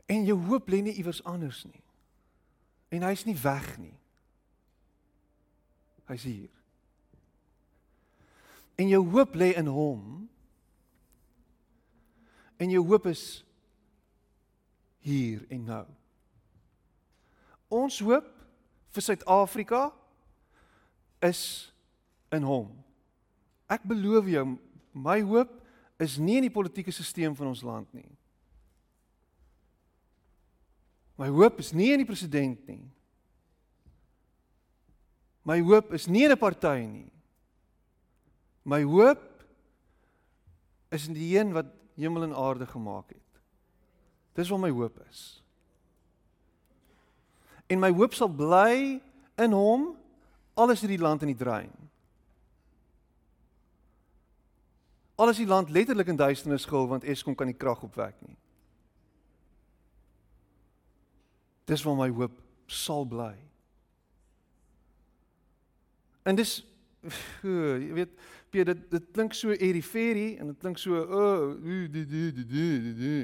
En 0.07 0.25
jou 0.25 0.39
hoop 0.47 0.69
lê 0.71 0.83
nie 0.83 0.95
iewers 0.95 1.23
anders 1.27 1.65
nie. 1.67 1.83
En 2.95 3.03
hy's 3.03 3.25
nie 3.27 3.37
weg 3.43 3.67
nie. 3.83 3.95
Hy's 6.07 6.23
hier. 6.23 6.53
En 8.79 8.89
jou 8.89 9.03
hoop 9.11 9.35
lê 9.35 9.53
in 9.59 9.67
hom. 9.67 10.29
En 12.57 12.71
jou 12.71 12.85
hoop 12.87 13.09
is 13.11 13.43
hier 15.07 15.43
en 15.51 15.65
nou. 15.65 15.85
Ons 17.73 17.99
hoop 18.05 18.29
vir 18.95 19.05
Suid-Afrika 19.05 19.89
is 21.27 21.43
in 22.35 22.47
hom. 22.47 22.71
Ek 23.71 23.83
beloof 23.87 24.29
jou, 24.31 24.45
my 24.95 25.19
hoop 25.27 25.51
is 26.03 26.17
nie 26.23 26.39
in 26.41 26.47
die 26.47 26.55
politieke 26.55 26.95
stelsel 26.95 27.35
van 27.39 27.51
ons 27.51 27.65
land 27.67 27.91
nie. 27.97 28.09
My 31.17 31.29
hoop 31.33 31.59
is 31.59 31.73
nie 31.73 31.93
in 31.95 32.03
die 32.03 32.09
president 32.09 32.67
nie. 32.69 32.85
My 35.47 35.61
hoop 35.63 35.93
is 35.95 36.07
nie 36.07 36.25
in 36.25 36.33
'n 36.33 36.39
party 36.39 36.87
nie. 36.87 37.13
My 38.65 38.83
hoop 38.83 39.23
is 40.91 41.07
in 41.07 41.15
die 41.15 41.39
een 41.39 41.53
wat 41.53 41.67
hemel 41.95 42.23
en 42.23 42.35
aarde 42.35 42.67
gemaak 42.67 43.09
het. 43.09 43.41
Dis 44.35 44.49
waar 44.49 44.61
my 44.61 44.71
hoop 44.71 44.99
is. 45.09 45.43
En 47.67 47.79
my 47.79 47.91
hoop 47.93 48.15
sal 48.15 48.29
bly 48.29 49.01
in 49.37 49.53
hom 49.53 49.97
alles 50.55 50.83
in 50.83 50.89
die 50.89 50.99
land 50.99 51.23
in 51.23 51.33
die 51.33 51.37
drein. 51.37 51.73
Alles 55.17 55.37
die 55.37 55.47
land 55.47 55.71
letterlik 55.71 56.09
in 56.13 56.17
duisternis 56.17 56.65
gehul 56.65 56.89
want 56.89 57.05
Eskom 57.05 57.35
kan 57.35 57.47
nie 57.47 57.57
krag 57.57 57.83
opwek 57.83 58.15
nie. 58.21 58.37
Dis 61.67 61.83
waar 61.83 61.99
my 61.99 62.09
hoop 62.15 62.39
sal 62.71 63.05
bly. 63.09 63.35
En 66.27 66.39
dis 66.39 66.59
jy 67.47 67.93
weet, 67.95 68.15
Piet, 68.51 68.67
dit 68.67 68.85
dit 68.91 69.09
klink 69.15 69.35
so 69.35 69.55
eriferie 69.55 70.37
en 70.41 70.53
dit 70.53 70.63
klink 70.63 70.79
so 70.79 70.99
o, 70.99 71.19
oh, 71.19 71.51
du 71.63 71.87
du 71.91 72.05
du 72.07 72.31
du 72.47 72.95
du. 72.99 73.19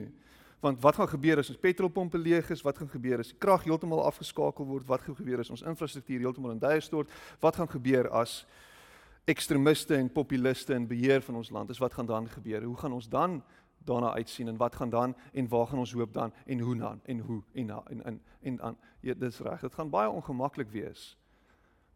Want 0.62 0.78
wat 0.82 0.94
gaan 0.94 1.10
gebeur 1.10 1.40
as 1.42 1.50
ons 1.50 1.58
petrolpompe 1.58 2.18
leeg 2.18 2.50
is? 2.54 2.62
Wat 2.62 2.78
gaan 2.78 2.90
gebeur 2.90 3.22
as 3.22 3.32
die 3.32 3.38
krag 3.42 3.64
heeltemal 3.66 4.04
afgeskakel 4.06 4.66
word? 4.66 4.86
Wat 4.86 5.02
gaan 5.02 5.18
gebeur 5.18 5.42
as 5.42 5.50
ons 5.50 5.64
infrastruktuur 5.66 6.22
heeltemal 6.22 6.54
in 6.54 6.60
duie 6.62 6.82
stort? 6.84 7.10
Wat 7.42 7.58
gaan 7.58 7.70
gebeur 7.70 8.06
as 8.14 8.44
ekstremiste 9.26 9.96
en 9.98 10.10
populiste 10.10 10.74
in 10.74 10.86
beheer 10.86 11.22
van 11.26 11.40
ons 11.40 11.50
land 11.50 11.70
is? 11.74 11.82
Wat 11.82 11.94
gaan 11.98 12.06
dan 12.06 12.30
gebeur? 12.30 12.62
Hoe 12.62 12.78
gaan 12.78 12.94
ons 12.94 13.10
dan 13.10 13.40
daarna 13.84 14.12
uitsien 14.12 14.48
en 14.48 14.56
wat 14.56 14.76
gaan 14.76 14.90
dan 14.90 15.16
en 15.32 15.48
waar 15.48 15.66
gaan 15.66 15.78
ons 15.78 15.92
hoop 15.92 16.12
dan 16.12 16.32
en 16.46 16.58
hoe 16.58 16.76
dan 16.76 17.00
en 17.04 17.18
hoe 17.18 17.42
en 17.52 17.66
na, 17.66 17.82
en 17.86 18.04
en 18.04 18.22
en 18.40 18.56
dan. 18.56 18.78
Ja 19.00 19.14
dis 19.14 19.38
reg. 19.38 19.60
Dit 19.60 19.74
gaan 19.74 19.90
baie 19.90 20.10
ongemaklik 20.10 20.70
wees. 20.70 21.16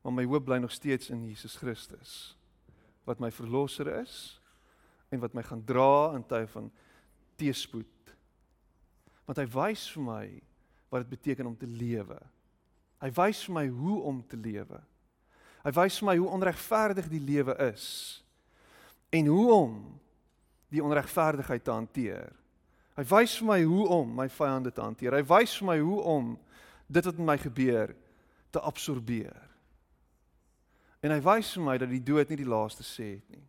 Maar 0.03 0.13
my 0.13 0.25
hoop 0.25 0.45
bly 0.45 0.57
nog 0.57 0.73
steeds 0.73 1.11
in 1.11 1.27
Jesus 1.27 1.57
Christus 1.57 2.37
wat 3.05 3.19
my 3.19 3.31
verlosser 3.31 3.87
is 4.01 4.41
en 5.09 5.21
wat 5.21 5.33
my 5.33 5.43
gaan 5.43 5.65
dra 5.65 6.15
in 6.15 6.27
tye 6.27 6.47
van 6.47 6.73
teëspoed 7.37 7.87
want 9.27 9.39
hy 9.43 9.47
wys 9.51 9.87
vir 9.95 10.05
my 10.07 10.25
wat 10.89 11.03
dit 11.03 11.15
beteken 11.17 11.47
om 11.47 11.57
te 11.59 11.67
lewe. 11.67 12.19
Hy 13.03 13.11
wys 13.19 13.43
vir 13.47 13.55
my 13.57 13.67
hoe 13.69 13.97
om 14.09 14.21
te 14.27 14.39
lewe. 14.39 14.79
Hy 15.67 15.73
wys 15.75 15.99
vir 15.99 16.07
my 16.07 16.15
hoe 16.21 16.29
onregverdig 16.39 17.09
die 17.11 17.23
lewe 17.23 17.57
is 17.67 17.87
en 19.15 19.27
hoe 19.31 19.47
om 19.53 19.75
die 20.73 20.83
onregverdigheid 20.83 21.65
te 21.65 21.75
hanteer. 21.75 22.33
Hy 22.97 23.05
wys 23.11 23.37
vir 23.41 23.49
my 23.51 23.59
hoe 23.63 23.87
om 23.99 24.15
my 24.17 24.27
vyande 24.33 24.73
te 24.73 24.83
hanteer. 24.83 25.19
Hy 25.19 25.25
wys 25.29 25.57
vir 25.61 25.69
my 25.69 25.79
hoe 25.79 25.99
om 26.17 26.31
dit 26.87 27.05
wat 27.05 27.19
met 27.19 27.29
my 27.29 27.37
gebeur 27.41 27.93
te 28.55 28.63
absorbeer. 28.65 29.43
En 31.05 31.13
hy 31.13 31.19
wys 31.23 31.53
vir 31.57 31.67
my 31.67 31.77
dat 31.79 31.93
die 31.93 32.03
dood 32.03 32.31
nie 32.33 32.41
die 32.41 32.49
laaste 32.49 32.87
sê 32.87 33.17
het 33.19 33.35
nie. 33.35 33.45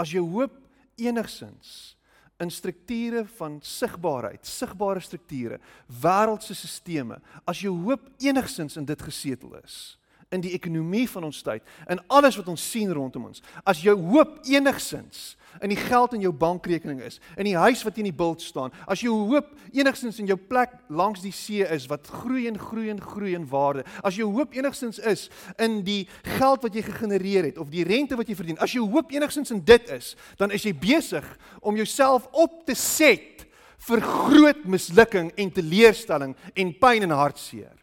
As 0.00 0.12
jou 0.12 0.24
hoop 0.32 0.54
enigsins 1.00 1.96
in 2.40 2.52
strukture 2.52 3.26
van 3.36 3.58
sigbaarheid, 3.64 4.46
sigbare 4.48 5.00
strukture, 5.04 5.58
wêreldse 6.00 6.56
stelsels, 6.56 7.20
as 7.48 7.60
jou 7.60 7.74
hoop 7.84 8.06
enigsins 8.22 8.78
in 8.80 8.86
dit 8.88 9.02
gesetel 9.04 9.58
is, 9.60 9.80
in 10.30 10.42
die 10.44 10.54
ekonomie 10.54 11.08
van 11.10 11.26
ons 11.26 11.42
tyd, 11.42 11.64
in 11.90 12.00
alles 12.06 12.38
wat 12.38 12.48
ons 12.52 12.62
sien 12.72 12.90
rondom 12.94 13.28
ons. 13.30 13.42
As 13.66 13.82
jou 13.82 13.96
hoop 14.12 14.38
enigsins 14.46 15.34
in 15.58 15.72
die 15.72 15.78
geld 15.78 16.14
in 16.14 16.22
jou 16.22 16.30
bankrekening 16.36 17.00
is, 17.02 17.18
in 17.34 17.48
die 17.48 17.56
huis 17.58 17.82
wat 17.82 17.98
in 17.98 18.06
die 18.06 18.14
bult 18.14 18.42
staan, 18.44 18.70
as 18.86 19.02
jou 19.02 19.16
hoop 19.32 19.48
enigsins 19.74 20.20
in 20.22 20.30
jou 20.30 20.38
plek 20.38 20.76
langs 20.86 21.24
die 21.24 21.34
see 21.34 21.66
is 21.66 21.88
wat 21.90 22.06
groei 22.20 22.46
en 22.46 22.58
groei 22.58 22.92
en 22.92 23.02
groei 23.02 23.34
in 23.34 23.48
waarde, 23.50 23.82
as 24.06 24.18
jou 24.20 24.28
hoop 24.30 24.54
enigsins 24.54 25.02
is 25.10 25.26
in 25.58 25.80
die 25.86 26.04
geld 26.38 26.62
wat 26.62 26.78
jy 26.78 26.86
gegenereer 26.86 27.50
het 27.50 27.58
of 27.58 27.72
die 27.74 27.84
rente 27.86 28.18
wat 28.18 28.30
jy 28.30 28.38
verdien, 28.38 28.60
as 28.62 28.76
jou 28.76 28.86
hoop 28.86 29.10
enigsins 29.10 29.50
in 29.50 29.64
dit 29.66 29.90
is, 29.90 30.14
dan 30.38 30.54
is 30.54 30.66
jy 30.66 30.76
besig 30.78 31.26
om 31.58 31.78
jouself 31.78 32.30
op 32.30 32.62
te 32.68 32.78
set 32.78 33.46
vir 33.90 34.02
groot 34.04 34.64
mislukking 34.68 35.32
en 35.40 35.52
teleurstelling 35.56 36.38
en 36.54 36.74
pyn 36.78 37.08
en 37.08 37.18
hartseer. 37.18 37.79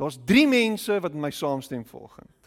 Daar's 0.00 0.18
3 0.24 0.48
mense 0.48 1.00
wat 1.00 1.12
met 1.12 1.22
my 1.28 1.30
saamstem 1.30 1.84
volgens. 1.86 2.40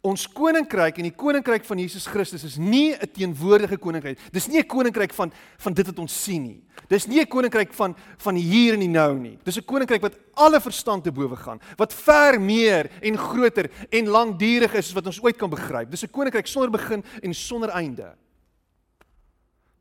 Ons 0.00 0.24
koninkryk 0.32 0.96
en 0.96 1.04
die 1.10 1.14
koninkryk 1.14 1.66
van 1.68 1.80
Jesus 1.82 2.06
Christus 2.08 2.44
is 2.48 2.56
nie 2.56 2.94
'n 2.96 3.10
teenwoordige 3.12 3.76
koninkryk. 3.76 4.18
Dis 4.32 4.48
nie 4.48 4.58
'n 4.58 4.66
koninkryk 4.66 5.12
van 5.12 5.30
van 5.58 5.74
dit 5.74 5.86
wat 5.86 5.98
ons 5.98 6.22
sien 6.22 6.42
nie. 6.42 6.64
Dis 6.88 7.06
nie 7.06 7.20
'n 7.20 7.28
koninkryk 7.28 7.72
van 7.72 7.94
van 8.16 8.34
hier 8.34 8.72
en 8.74 8.80
die 8.80 8.88
nou 8.88 9.18
nie. 9.18 9.38
Dis 9.44 9.58
'n 9.58 9.64
koninkryk 9.64 10.00
wat 10.00 10.16
alle 10.34 10.60
verstand 10.60 11.04
te 11.04 11.12
bowe 11.12 11.36
gaan, 11.36 11.60
wat 11.76 11.92
ver 11.92 12.40
meer 12.40 12.90
en 13.02 13.18
groter 13.18 13.70
en 13.90 14.08
lankdurig 14.08 14.72
is 14.74 14.88
as 14.88 14.92
wat 14.92 15.06
ons 15.06 15.22
ooit 15.22 15.36
kan 15.36 15.50
begryp. 15.50 15.90
Dis 15.90 16.02
'n 16.02 16.10
koninkryk 16.10 16.46
sonder 16.46 16.70
begin 16.70 17.04
en 17.22 17.34
sonder 17.34 17.68
einde. 17.68 18.16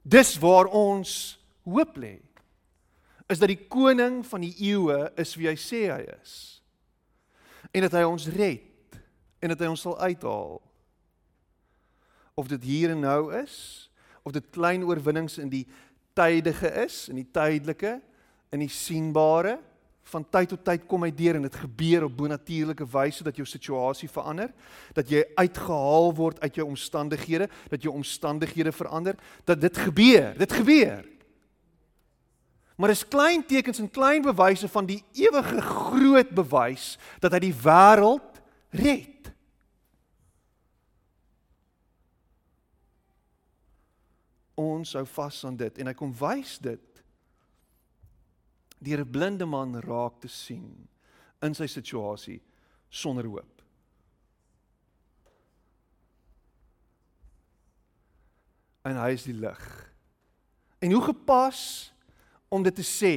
Dis 0.03 0.37
waar 0.37 0.65
ons 0.65 1.39
hoop 1.63 1.95
lê. 1.95 2.28
Is 3.29 3.39
dat 3.39 3.51
die 3.51 3.67
koning 3.69 4.23
van 4.25 4.41
die 4.41 4.55
eeue 4.71 5.11
is 5.21 5.35
wie 5.37 5.49
hy 5.49 5.55
sê 5.59 5.83
hy 5.91 6.01
is. 6.15 6.33
En 7.69 7.85
dat 7.85 7.99
hy 7.99 8.03
ons 8.09 8.25
red 8.33 8.97
en 9.39 9.53
dat 9.53 9.61
hy 9.61 9.69
ons 9.69 9.83
sal 9.85 9.99
uithaal. 10.01 10.57
Of 12.39 12.49
dit 12.49 12.65
hier 12.65 12.95
en 12.95 13.03
nou 13.05 13.29
is, 13.37 13.55
of 14.25 14.33
dit 14.35 14.51
klein 14.55 14.83
oorwinnings 14.87 15.37
in 15.41 15.51
die 15.51 15.65
tydige 16.17 16.71
is, 16.83 17.07
in 17.11 17.19
die 17.21 17.27
tydelike, 17.31 17.99
in 18.55 18.63
die 18.63 18.71
sienbare, 18.73 19.59
van 20.09 20.25
tyd 20.33 20.49
tot 20.55 20.63
tyd 20.65 20.87
kom 20.89 21.05
hy 21.05 21.11
deur 21.13 21.37
en 21.37 21.45
dit 21.45 21.57
gebeur 21.61 22.07
op 22.07 22.15
bonatuurlike 22.17 22.87
wyse 22.89 23.25
dat 23.25 23.37
jou 23.37 23.45
situasie 23.47 24.09
verander, 24.09 24.49
dat 24.97 25.11
jy 25.11 25.21
uitgehaal 25.37 26.09
word 26.17 26.41
uit 26.41 26.57
jou 26.57 26.65
omstandighede, 26.65 27.49
dat 27.69 27.85
jou 27.85 27.93
omstandighede 27.93 28.73
verander, 28.73 29.19
dat 29.45 29.61
dit 29.61 29.81
gebeur, 29.85 30.33
dit 30.39 30.57
gebeur. 30.61 31.05
Maar 32.79 32.93
is 32.95 33.07
klein 33.07 33.43
tekens 33.45 33.81
en 33.83 33.91
klein 33.91 34.23
bewyse 34.23 34.69
van 34.71 34.87
die 34.87 35.01
ewige 35.19 35.61
groot 35.61 36.29
bewys 36.31 36.93
dat 37.19 37.35
hy 37.35 37.41
die 37.49 37.55
wêreld 37.63 38.39
red. 38.71 39.19
ons 44.59 44.93
hou 44.97 45.05
vas 45.07 45.43
aan 45.47 45.57
dit 45.59 45.79
en 45.79 45.89
hy 45.89 45.95
kom 45.97 46.11
wys 46.19 46.57
dit 46.63 47.03
deur 48.79 49.03
'n 49.03 49.11
blinde 49.11 49.45
man 49.45 49.79
raak 49.83 50.19
te 50.23 50.27
sien 50.27 50.87
in 51.41 51.55
sy 51.55 51.67
situasie 51.67 52.39
sonder 52.89 53.25
hoop. 53.25 53.63
En 58.83 58.95
hy 58.95 59.11
is 59.13 59.23
die 59.23 59.35
lig. 59.35 59.63
En 60.79 60.91
hoe 60.91 61.03
gepas 61.03 61.91
om 62.49 62.63
dit 62.65 62.75
te 62.75 62.85
sê 62.85 63.15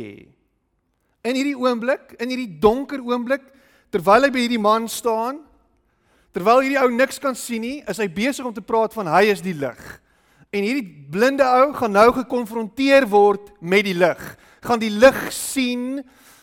in 1.22 1.38
hierdie 1.38 1.58
oomblik, 1.58 2.16
in 2.20 2.32
hierdie 2.32 2.50
donker 2.60 3.02
oomblik 3.02 3.44
terwyl 3.92 4.26
hy 4.26 4.30
by 4.32 4.44
hierdie 4.46 4.62
man 4.62 4.88
staan, 4.90 5.42
terwyl 6.34 6.62
hierdie 6.64 6.80
ou 6.80 6.88
niks 6.90 7.20
kan 7.22 7.36
sien 7.38 7.62
nie, 7.62 7.76
is 7.88 8.00
hy 8.00 8.08
besig 8.10 8.46
om 8.46 8.54
te 8.54 8.64
praat 8.64 8.94
van 8.96 9.10
hy 9.12 9.26
is 9.34 9.42
die 9.44 9.54
lig. 9.56 9.80
En 10.52 10.64
hierdie 10.64 10.86
blinde 11.12 11.44
ou 11.44 11.70
gaan 11.76 11.94
nou 11.94 12.08
gekonfronteer 12.16 13.06
word 13.08 13.52
met 13.60 13.86
die 13.86 13.96
lig. 13.96 14.20
Gaan 14.64 14.80
die 14.80 14.92
lig 14.92 15.20
sien 15.32 16.02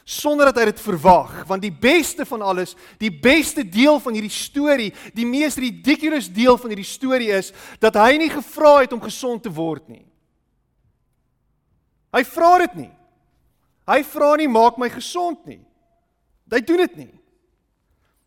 sonder 0.10 0.50
dat 0.50 0.62
hy 0.62 0.70
dit 0.72 0.82
verwag, 0.82 1.44
want 1.46 1.62
die 1.62 1.74
beste 1.74 2.26
van 2.26 2.42
alles, 2.42 2.74
die 3.02 3.12
beste 3.14 3.62
deel 3.62 4.00
van 4.02 4.16
hierdie 4.18 4.34
storie, 4.34 4.90
die 5.14 5.28
mees 5.30 5.60
ridiculous 5.62 6.32
deel 6.34 6.58
van 6.58 6.74
hierdie 6.74 6.88
storie 6.88 7.30
is 7.36 7.52
dat 7.82 7.98
hy 8.00 8.16
nie 8.18 8.32
gevra 8.34 8.80
het 8.82 8.96
om 8.96 9.04
gesond 9.04 9.44
te 9.46 9.54
word 9.54 9.86
nie. 9.92 10.09
Hy 12.14 12.24
vra 12.26 12.58
dit 12.66 12.76
nie. 12.86 12.92
Hy 13.90 14.02
vra 14.06 14.36
nie 14.38 14.50
maak 14.50 14.78
my 14.78 14.90
gesond 14.94 15.42
nie. 15.50 15.62
Hy 16.52 16.62
doen 16.66 16.84
dit 16.86 16.96
nie. 17.06 17.14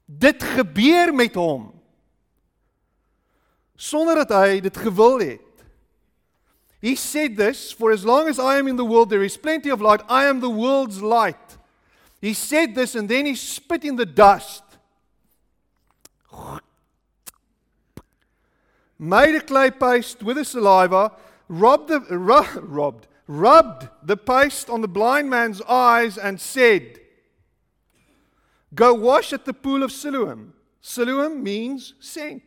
Dit 0.06 0.42
gebeur 0.56 1.14
met 1.14 1.38
hom 1.38 1.70
sonder 3.82 4.20
dat 4.22 4.30
hy 4.36 4.60
dit 4.62 4.76
gewil 4.78 5.18
het. 5.18 5.64
He 6.82 6.94
said 6.94 7.36
this, 7.36 7.72
For 7.72 7.90
as 7.90 8.04
long 8.04 8.28
as 8.28 8.38
I 8.38 8.58
am 8.58 8.68
in 8.68 8.76
the 8.76 8.84
world, 8.84 9.10
there 9.10 9.22
is 9.22 9.36
plenty 9.36 9.70
of 9.70 9.80
light. 9.80 10.02
I 10.08 10.26
am 10.26 10.40
the 10.40 10.50
world's 10.50 11.00
light. 11.02 11.58
He 12.20 12.34
said 12.34 12.74
this, 12.74 12.94
and 12.94 13.08
then 13.08 13.26
he 13.26 13.34
spit 13.34 13.84
in 13.84 13.96
the 13.96 14.06
dust. 14.06 14.62
Made 18.98 19.34
a 19.34 19.40
clay 19.40 19.70
paste 19.70 20.22
with 20.22 20.36
the 20.36 20.44
saliva, 20.44 21.12
rubbed 21.48 21.88
the, 21.88 22.00
ru, 22.00 22.42
rubbed, 22.60 23.08
rubbed 23.26 23.88
the 24.02 24.16
paste 24.16 24.68
on 24.68 24.80
the 24.80 24.88
blind 24.88 25.30
man's 25.30 25.60
eyes, 25.62 26.18
and 26.18 26.40
said, 26.40 26.98
Go 28.74 28.94
wash 28.94 29.32
at 29.32 29.44
the 29.44 29.52
pool 29.52 29.82
of 29.82 29.92
Siloam. 29.92 30.54
Siloam 30.80 31.42
means 31.42 31.94
sent. 32.00 32.42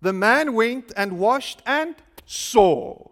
The 0.00 0.12
man 0.12 0.54
went 0.54 0.92
and 0.96 1.18
washed 1.18 1.62
and 1.64 1.94
saw. 2.26 3.10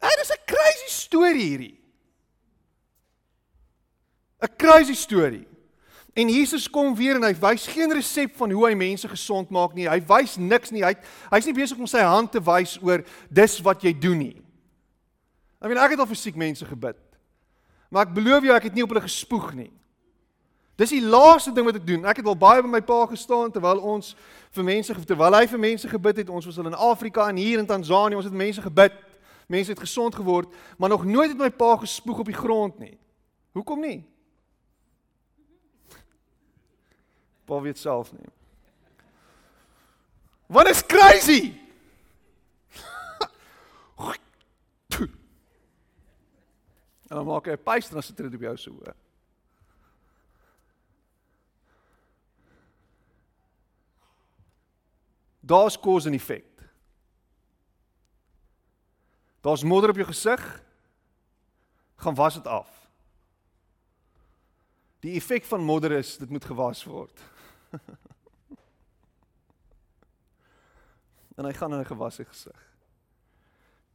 Dit 0.00 0.20
is 0.20 0.30
'n 0.30 0.36
crazy 0.46 0.88
storie 0.88 1.42
hierdie. 1.42 1.76
'n 4.40 4.48
Crazy 4.58 4.94
storie. 4.94 5.46
En 6.16 6.28
Jesus 6.32 6.64
kom 6.70 6.94
weer 6.96 7.18
en 7.18 7.26
hy 7.28 7.34
wys 7.36 7.66
geen 7.68 7.92
resep 7.92 8.38
van 8.38 8.50
hoe 8.50 8.62
hy 8.70 8.74
mense 8.78 9.08
gesond 9.08 9.50
maak 9.52 9.74
nie. 9.76 9.84
Hy 9.84 9.98
wys 10.08 10.38
niks 10.40 10.72
nie. 10.72 10.80
Hy 10.80 10.94
hy's 11.34 11.48
nie 11.48 11.56
besig 11.58 11.76
om 11.76 11.88
sy 11.90 12.00
hand 12.00 12.32
te 12.32 12.40
wys 12.40 12.78
oor 12.80 13.04
dis 13.28 13.58
wat 13.64 13.84
jy 13.84 13.92
doen 13.92 14.22
nie. 14.24 14.36
Ek 15.60 15.68
weet 15.68 15.82
ek 15.82 15.92
het 15.92 16.00
al 16.00 16.08
vir 16.08 16.20
siek 16.20 16.38
mense 16.40 16.64
gebid. 16.64 16.96
Maar 17.92 18.08
ek 18.08 18.14
belowe 18.16 18.48
jou 18.48 18.56
ek 18.56 18.70
het 18.70 18.78
nie 18.78 18.86
op 18.86 18.94
hulle 18.94 19.04
gespoeg 19.04 19.52
nie. 19.58 19.68
Dis 20.80 20.96
die 20.96 21.04
laaste 21.04 21.52
ding 21.52 21.68
wat 21.68 21.82
ek 21.82 21.86
doen. 21.88 22.08
Ek 22.08 22.22
het 22.22 22.32
al 22.32 22.40
baie 22.40 22.64
by 22.64 22.72
my 22.78 22.82
pa 22.84 23.02
gestaan 23.12 23.52
terwyl 23.52 23.84
ons 23.84 24.14
vir 24.56 24.64
mense 24.72 24.96
terwyl 25.08 25.36
hy 25.36 25.44
vir 25.52 25.64
mense 25.68 25.92
gebid 25.92 26.24
het. 26.24 26.32
Ons 26.32 26.48
was 26.48 26.56
al 26.60 26.72
in 26.72 26.80
Afrika 26.80 27.28
en 27.28 27.36
hier 27.40 27.60
in 27.60 27.68
Tansanië. 27.68 28.16
Ons 28.16 28.28
het 28.28 28.36
mense 28.36 28.64
gebid. 28.64 28.96
Mense 29.52 29.70
het 29.70 29.80
gesond 29.84 30.14
geword, 30.14 30.48
maar 30.78 30.90
nog 30.90 31.04
nooit 31.04 31.30
het 31.30 31.38
my 31.38 31.50
pa 31.54 31.76
gespoeg 31.76 32.18
op 32.18 32.26
die 32.26 32.34
grond 32.34 32.78
nie. 32.78 32.96
Hoekom 33.54 33.80
nie? 33.80 34.00
Pa 37.46 37.60
weet 37.62 37.78
self 37.78 38.12
nie. 38.12 38.28
Wat 40.46 40.68
is 40.68 40.82
crazy? 40.86 41.54
En 47.06 47.16
dan 47.16 47.26
maak 47.26 47.46
hy 47.46 47.54
'n 47.54 47.62
pyster 47.62 47.96
as 47.96 48.08
dit 48.10 48.34
op 48.34 48.40
jou 48.40 48.56
se 48.58 48.70
hoë. 48.70 48.94
Daar's 55.46 55.78
cause 55.78 56.06
and 56.06 56.16
effect. 56.18 56.62
Daar's 59.40 59.62
modder 59.62 59.90
op 59.90 59.96
jou 59.96 60.06
gesig. 60.06 60.62
Gaan 61.96 62.14
was 62.14 62.34
dit 62.34 62.46
af. 62.46 62.88
Die 65.00 65.14
effek 65.14 65.44
van 65.44 65.62
modder 65.62 65.92
is 65.92 66.16
dit 66.16 66.30
moet 66.30 66.44
gewas 66.44 66.84
word. 66.84 67.20
en 71.36 71.44
hy 71.44 71.52
gaan 71.52 71.72
in 71.72 71.80
'n 71.80 71.92
gewasse 71.92 72.24
gesig. 72.24 72.72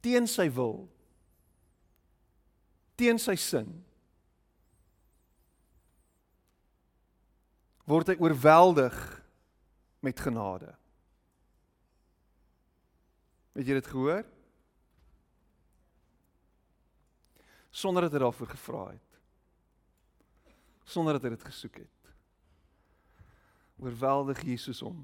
Teen 0.00 0.26
sy 0.26 0.50
wil. 0.50 0.88
Teen 2.94 3.18
sy 3.18 3.36
sin. 3.36 3.84
Word 7.84 8.08
hy 8.08 8.16
oorweldig 8.18 9.22
met 10.00 10.20
genade. 10.20 10.74
Het 13.52 13.66
jy 13.66 13.74
dit 13.74 13.86
gehoor? 13.86 14.24
sonder 17.72 18.02
dat 18.02 18.12
hy 18.12 18.18
daarvoor 18.18 18.50
gevra 18.52 18.84
het. 18.92 19.18
Sonder 20.84 21.16
dat 21.16 21.24
hy 21.24 21.32
dit 21.34 21.48
gesoek 21.48 21.80
het. 21.80 22.01
Oorweldig 23.82 24.44
Jesus 24.46 24.80
hom 24.84 25.02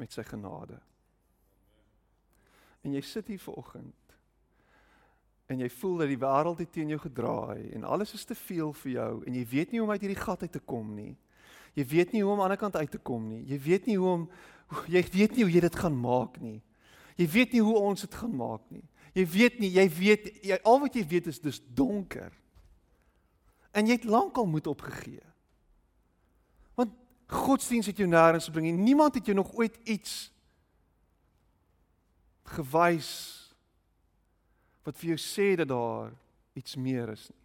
met 0.00 0.12
sy 0.12 0.24
genade. 0.24 0.78
En 2.84 2.94
jy 2.96 3.02
sit 3.04 3.28
hier 3.32 3.40
vanoggend 3.42 3.94
en 5.46 5.60
jy 5.62 5.68
voel 5.78 6.00
dat 6.02 6.10
die 6.10 6.18
wêreld 6.18 6.58
het 6.58 6.72
teen 6.74 6.90
jou 6.90 6.98
gedraai 6.98 7.70
en 7.76 7.84
alles 7.86 8.16
is 8.16 8.24
te 8.26 8.34
veel 8.34 8.72
vir 8.82 8.92
jou 8.96 9.12
en 9.22 9.36
jy 9.38 9.44
weet 9.52 9.70
nie 9.70 9.78
hoe 9.78 9.86
om 9.86 9.92
uit 9.94 10.02
hierdie 10.02 10.18
gat 10.18 10.42
uit 10.42 10.52
te 10.52 10.62
kom 10.72 10.88
nie. 10.96 11.12
Jy 11.76 11.84
weet 11.92 12.14
nie 12.14 12.22
hoe 12.24 12.32
om 12.32 12.40
aan 12.40 12.50
die 12.50 12.56
ander 12.56 12.62
kant 12.64 12.76
uit 12.80 12.90
te 12.90 12.98
kom 12.98 13.28
nie. 13.28 13.44
Jy 13.46 13.58
weet 13.62 13.86
nie 13.86 13.98
hoe 14.00 14.08
om 14.10 14.24
jy 14.90 15.02
weet 15.12 15.36
nie 15.36 15.44
hoe 15.44 15.52
jy 15.52 15.62
dit 15.68 15.78
gaan 15.78 16.00
maak 16.00 16.40
nie. 16.42 16.58
Jy 17.16 17.28
weet 17.32 17.54
nie 17.54 17.62
hoe 17.64 17.76
ons 17.78 18.02
dit 18.04 18.18
gaan 18.20 18.34
maak 18.36 18.64
nie. 18.72 18.84
Jy 19.16 19.24
weet 19.32 19.60
nie, 19.62 19.70
jy 19.72 19.86
weet 19.88 20.26
jy 20.44 20.58
al 20.68 20.82
wat 20.82 20.96
jy 20.96 21.04
weet 21.08 21.30
is 21.30 21.40
dis 21.40 21.62
donker. 21.78 22.34
En 23.76 23.88
jy 23.88 23.96
het 23.96 24.08
lankal 24.08 24.48
moed 24.48 24.66
opgegee. 24.68 25.22
Godsdienst 27.26 27.90
het 27.90 27.98
jou 27.98 28.08
nêrens 28.08 28.46
gebring 28.46 28.68
nie. 28.68 28.84
Niemand 28.92 29.14
het 29.14 29.26
jou 29.26 29.36
nog 29.36 29.52
ooit 29.58 29.76
iets 29.82 30.30
gewys 32.46 33.10
wat 34.86 34.98
vir 35.00 35.16
jou 35.16 35.18
sê 35.18 35.48
dat 35.58 35.68
daar 35.68 36.12
iets 36.54 36.76
meer 36.78 37.10
is 37.10 37.26
nie. 37.28 37.42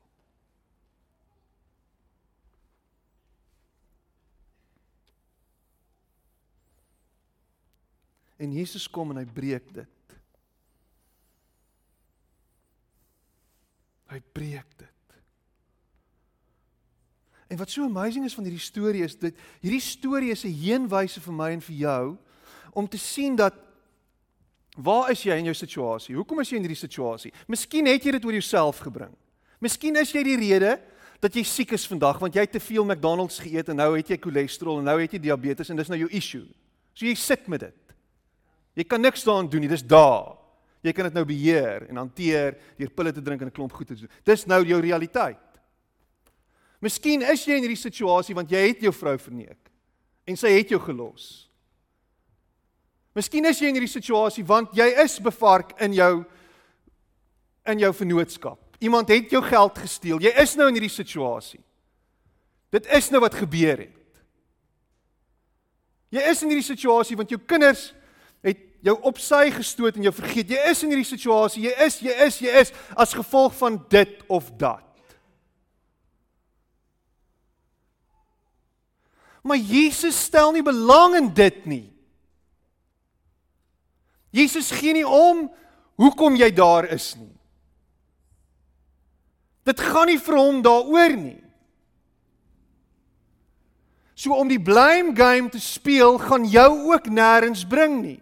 En 8.42 8.54
Jesus 8.54 8.88
kom 8.90 9.14
en 9.14 9.20
hy 9.22 9.26
breek 9.30 9.68
dit. 9.74 10.16
Hy 14.10 14.18
breek 14.34 14.72
dit. 14.82 14.91
En 17.52 17.58
wat 17.60 17.70
so 17.70 17.84
amazing 17.84 18.26
is 18.26 18.34
van 18.34 18.48
hierdie 18.48 18.64
storie 18.64 19.04
is 19.04 19.18
dit 19.20 19.36
hierdie 19.60 19.84
storie 19.84 20.32
is 20.32 20.46
'n 20.46 20.56
heenwyse 20.56 21.20
vir 21.20 21.34
my 21.34 21.50
en 21.52 21.62
vir 21.62 21.76
jou 21.76 22.18
om 22.74 22.88
te 22.88 22.98
sien 22.98 23.36
dat 23.36 23.54
waar 24.78 25.12
is 25.12 25.24
jy 25.24 25.36
in 25.36 25.52
jou 25.52 25.54
situasie? 25.54 26.16
Hoekom 26.16 26.40
is 26.40 26.50
jy 26.50 26.56
in 26.56 26.64
hierdie 26.64 26.88
situasie? 26.88 27.34
Miskien 27.48 27.86
het 27.86 28.04
jy 28.04 28.12
dit 28.12 28.26
oor 28.26 28.32
jouself 28.32 28.80
gebring. 28.80 29.12
Miskien 29.60 29.96
is 29.96 30.12
jy 30.12 30.24
die 30.24 30.38
rede 30.38 30.80
dat 31.20 31.36
jy 31.36 31.44
siek 31.44 31.72
is 31.72 31.86
vandag 31.88 32.20
want 32.20 32.34
jy 32.34 32.42
het 32.42 32.52
te 32.52 32.60
veel 32.60 32.86
McDonald's 32.86 33.40
geëet 33.40 33.70
en 33.70 33.76
nou 33.76 33.98
het 33.98 34.08
jy 34.08 34.18
cholesterol 34.18 34.80
en 34.80 34.86
nou 34.86 35.02
het 35.02 35.12
jy 35.12 35.20
diabetes 35.20 35.70
en 35.70 35.76
dis 35.76 35.90
nou 35.90 36.00
jou 36.00 36.10
issue. 36.10 36.48
So 36.94 37.06
jy 37.06 37.16
sit 37.16 37.48
met 37.48 37.60
dit. 37.60 37.96
Jy 38.76 38.84
kan 38.84 39.02
niks 39.02 39.24
daaraan 39.24 39.50
doen 39.50 39.60
nie, 39.60 39.68
dis 39.68 39.84
daar. 39.84 40.38
Jy 40.82 40.94
kan 40.94 41.04
dit 41.04 41.14
nou 41.14 41.26
beheer 41.26 41.90
en 41.90 41.98
hanteer 41.98 42.58
deur 42.78 42.90
pille 42.90 43.12
te 43.12 43.22
drink 43.22 43.42
en 43.42 43.48
'n 43.48 43.52
klomp 43.52 43.74
goed 43.74 43.88
te 43.88 43.96
doen. 43.96 44.10
Dis 44.24 44.46
nou 44.46 44.66
jou 44.66 44.80
realiteit. 44.80 45.51
Miskien 46.82 47.22
is 47.30 47.46
jy 47.46 47.60
in 47.60 47.66
hierdie 47.68 47.80
situasie 47.80 48.36
want 48.36 48.52
jy 48.52 48.62
het 48.72 48.82
jou 48.82 48.94
vrou 48.96 49.16
verneek 49.22 49.70
en 50.26 50.38
sy 50.38 50.54
het 50.56 50.74
jou 50.74 50.80
gelos. 50.82 51.48
Miskien 53.18 53.46
is 53.50 53.60
jy 53.60 53.70
in 53.70 53.78
hierdie 53.78 53.92
situasie 53.92 54.44
want 54.48 54.74
jy 54.78 54.88
is 55.04 55.20
bevark 55.24 55.76
in 55.84 55.96
jou 55.98 56.14
in 57.70 57.82
jou 57.84 57.92
vennootskap. 57.94 58.58
Iemand 58.82 59.12
het 59.14 59.30
jou 59.30 59.44
geld 59.46 59.78
gesteel. 59.78 60.22
Jy 60.24 60.32
is 60.42 60.56
nou 60.58 60.66
in 60.72 60.80
hierdie 60.80 60.90
situasie. 60.90 61.60
Dit 62.74 62.88
is 62.90 63.12
nou 63.14 63.22
wat 63.22 63.38
gebeur 63.38 63.84
het. 63.84 63.98
Jy 66.12 66.24
is 66.32 66.42
in 66.42 66.50
hierdie 66.50 66.66
situasie 66.66 67.18
want 67.20 67.30
jou 67.30 67.40
kinders 67.46 67.92
het 68.42 68.58
jou 68.82 68.96
op 69.06 69.20
sy 69.22 69.52
gestoot 69.54 70.00
en 70.00 70.08
jou 70.08 70.16
vergeet. 70.16 70.56
Jy 70.56 70.72
is 70.72 70.82
in 70.82 70.96
hierdie 70.96 71.08
situasie. 71.08 71.68
Jy 71.68 71.76
is, 71.86 72.00
jy 72.02 72.16
is, 72.26 72.40
jy 72.42 72.56
is 72.64 72.74
as 72.98 73.14
gevolg 73.14 73.54
van 73.60 73.78
dit 73.92 74.26
of 74.32 74.50
dat. 74.58 74.88
Maar 79.42 79.58
Jesus 79.58 80.18
stel 80.24 80.52
nie 80.52 80.64
belang 80.64 81.16
in 81.18 81.30
dit 81.34 81.66
nie. 81.66 81.88
Jesus 84.32 84.72
gee 84.72 84.94
nie 84.94 85.08
om 85.08 85.50
hoekom 86.00 86.38
jy 86.40 86.52
daar 86.56 86.88
is 86.94 87.14
nie. 87.20 87.34
Dit 89.68 89.82
gaan 89.82 90.08
nie 90.10 90.20
vir 90.22 90.38
hom 90.40 90.62
daaroor 90.66 91.16
nie. 91.18 91.40
So 94.16 94.38
om 94.38 94.50
die 94.50 94.62
blame 94.62 95.16
game 95.18 95.50
te 95.50 95.60
speel 95.62 96.20
gaan 96.22 96.46
jou 96.46 96.94
ook 96.94 97.10
nêrens 97.10 97.66
bring 97.68 98.02
nie 98.02 98.20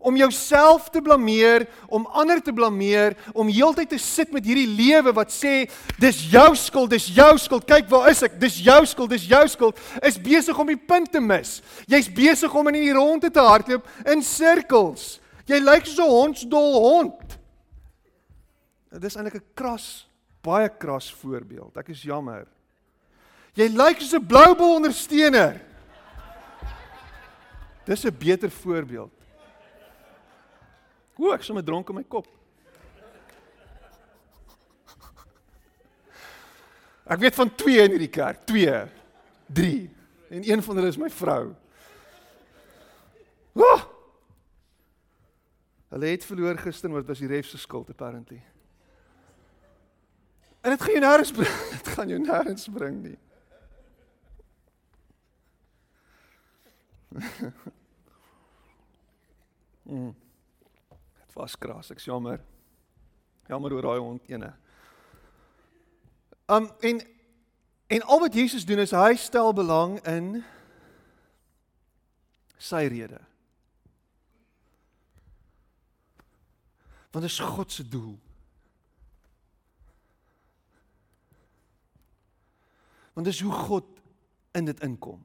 om 0.00 0.16
jouself 0.16 0.88
te 0.90 1.02
blameer, 1.02 1.66
om 1.86 2.06
ander 2.06 2.42
te 2.42 2.52
blameer, 2.52 3.16
om 3.34 3.48
heeltyd 3.48 3.88
te 3.88 3.98
sit 3.98 4.32
met 4.32 4.44
hierdie 4.44 4.66
lewe 4.66 5.12
wat 5.12 5.32
sê 5.34 5.70
dis 5.98 6.20
jou 6.30 6.56
skuld, 6.56 6.90
dis 6.90 7.08
jou 7.14 7.30
skuld. 7.38 7.66
Kyk 7.68 7.88
waar 7.90 8.10
is 8.10 8.22
ek? 8.22 8.38
Dis 8.40 8.58
jou 8.64 8.80
skuld, 8.86 9.10
dis 9.10 9.28
jou 9.28 9.44
skuld. 9.48 9.80
Is 10.02 10.18
besig 10.18 10.58
om 10.58 10.66
die 10.66 10.78
punt 10.78 11.12
te 11.12 11.20
mis. 11.20 11.58
Jy's 11.86 12.08
besig 12.08 12.54
om 12.54 12.68
in 12.68 12.80
die 12.80 12.92
ronde 12.92 13.30
te 13.30 13.40
hardloop 13.40 13.86
in 14.06 14.22
sirkels. 14.22 15.18
Jy 15.48 15.60
lyk 15.64 15.86
so 15.86 16.04
'n 16.04 16.10
hondsdol 16.10 16.74
hond. 16.80 17.38
Dit 18.92 19.04
is 19.04 19.16
eintlik 19.16 19.34
'n 19.34 19.54
kras, 19.54 20.06
baie 20.42 20.68
kras 20.68 21.12
voorbeeld. 21.12 21.76
Ek 21.76 21.88
is 21.88 22.02
jammer. 22.02 22.46
Jy 23.54 23.68
lyk 23.68 24.00
soos 24.00 24.14
'n 24.14 24.26
bloubol 24.26 24.76
ondersteuner. 24.76 25.60
Dis 27.84 28.04
'n 28.04 28.16
beter 28.18 28.50
voorbeeld. 28.50 29.17
O, 31.18 31.32
ek 31.34 31.42
sommer 31.42 31.64
dronk 31.66 31.88
in 31.90 31.98
my 31.98 32.04
kop. 32.06 32.28
Ek 37.08 37.18
weet 37.22 37.34
van 37.34 37.50
2 37.58 37.80
in 37.86 37.94
hierdie 37.96 38.12
kerk, 38.12 38.44
2, 38.46 38.82
3. 39.56 39.90
En 40.36 40.44
een 40.44 40.62
van 40.62 40.76
hulle 40.76 40.90
is 40.92 41.00
my 41.00 41.08
vrou. 41.10 41.54
Oh! 43.58 43.80
Hulle 45.88 46.12
het 46.12 46.26
verloor 46.28 46.60
gister, 46.60 46.92
maar 46.92 47.00
dit 47.02 47.08
was 47.08 47.22
die 47.24 47.30
ref 47.32 47.48
se 47.48 47.58
skuld 47.58 47.88
apparently. 47.90 48.42
En 50.60 50.70
dit 50.70 50.82
gaan 50.84 50.94
jou 50.98 51.02
nêrens 51.02 51.32
bring, 51.32 51.56
dit 51.78 51.88
gaan 51.96 52.08
jou 52.12 52.20
nêrens 52.20 52.68
bring 52.76 53.02
nie. 53.08 53.18
mm 59.88 60.27
was 61.38 61.56
kras. 61.56 61.90
Ek's 61.94 62.04
jammer. 62.04 62.40
Jammer 63.48 63.72
oor 63.72 63.86
daai 63.86 64.02
hond 64.02 64.26
ene. 64.28 64.52
Um 66.48 66.70
en 66.80 67.00
en 67.88 68.02
al 68.02 68.20
wat 68.20 68.34
Jesus 68.34 68.66
doen 68.68 68.82
is 68.84 68.92
hy 68.92 69.14
stel 69.16 69.52
belang 69.56 69.96
in 70.06 70.42
sy 72.58 72.84
rede. 72.90 73.20
Want 77.14 77.24
dit 77.24 77.32
is 77.32 77.38
God 77.38 77.72
se 77.72 77.88
doel. 77.88 78.18
Want 83.16 83.26
dis 83.26 83.40
hoe 83.40 83.52
God 83.52 83.86
in 84.52 84.68
dit 84.68 84.80
inkom. 84.84 85.22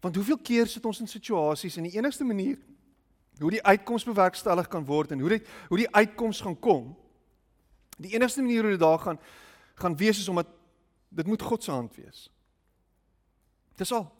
Want 0.00 0.14
hoeveel 0.14 0.38
keer 0.38 0.66
sit 0.66 0.84
ons 0.84 1.00
in 1.00 1.08
situasies 1.08 1.76
en 1.76 1.88
die 1.88 1.96
enigste 1.96 2.24
manier 2.24 2.58
hoe 3.40 3.50
die 3.50 3.62
uitkoms 3.62 4.04
bewerkstellig 4.04 4.68
kan 4.68 4.84
word 4.84 5.12
en 5.12 5.20
hoe 5.20 5.28
dit 5.28 5.46
hoe 5.68 5.78
die 5.80 5.90
uitkoms 5.94 6.40
gaan 6.44 6.58
kom. 6.60 6.90
Die 7.96 8.14
enigste 8.14 8.42
manier 8.44 8.62
hoe 8.62 8.76
dit 8.76 8.80
daar 8.80 8.98
gaan 8.98 9.20
gaan 9.80 9.96
wees 9.96 10.18
is 10.18 10.28
omdat 10.28 10.48
dit 11.08 11.26
moet 11.26 11.42
God 11.42 11.64
se 11.64 11.70
hand 11.70 11.94
wees. 11.96 12.28
Dis 13.80 13.92
al. 13.92 14.10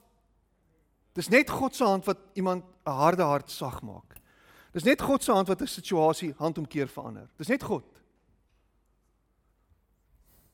Dis 1.13 1.29
net 1.29 1.51
God 1.51 1.77
se 1.77 1.85
hand 1.85 2.05
wat 2.05 2.19
iemand 2.33 2.65
'n 2.87 2.91
harde 2.91 3.23
hart 3.23 3.51
sag 3.51 3.83
maak. 3.83 4.17
Dis 4.73 4.83
net 4.83 5.03
God 5.03 5.23
se 5.23 5.33
hand 5.33 5.49
wat 5.49 5.61
'n 5.61 5.67
situasie 5.67 6.35
handomkeer 6.37 6.89
verander. 6.89 7.29
Dis 7.37 7.49
net 7.49 7.63
God. 7.63 7.85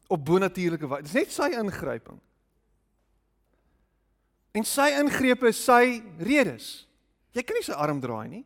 Op 0.08 0.24
bonatuurlike 0.24 0.88
wyse. 0.88 1.02
Dis 1.02 1.12
net 1.12 1.32
sy 1.32 1.50
ingryping. 1.52 2.20
En 4.56 4.64
sy 4.64 4.88
ingrepe 4.96 5.50
is 5.52 5.60
sy 5.60 6.00
redes. 6.16 6.86
Jy 7.36 7.44
kan 7.44 7.58
nie 7.58 7.66
sy 7.66 7.76
arm 7.76 8.00
draai 8.00 8.28
nie. 8.30 8.44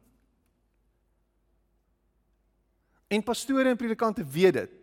En 3.11 3.23
pastore 3.27 3.71
en 3.71 3.79
predikante 3.79 4.25
weet 4.27 4.57
dit. 4.59 4.77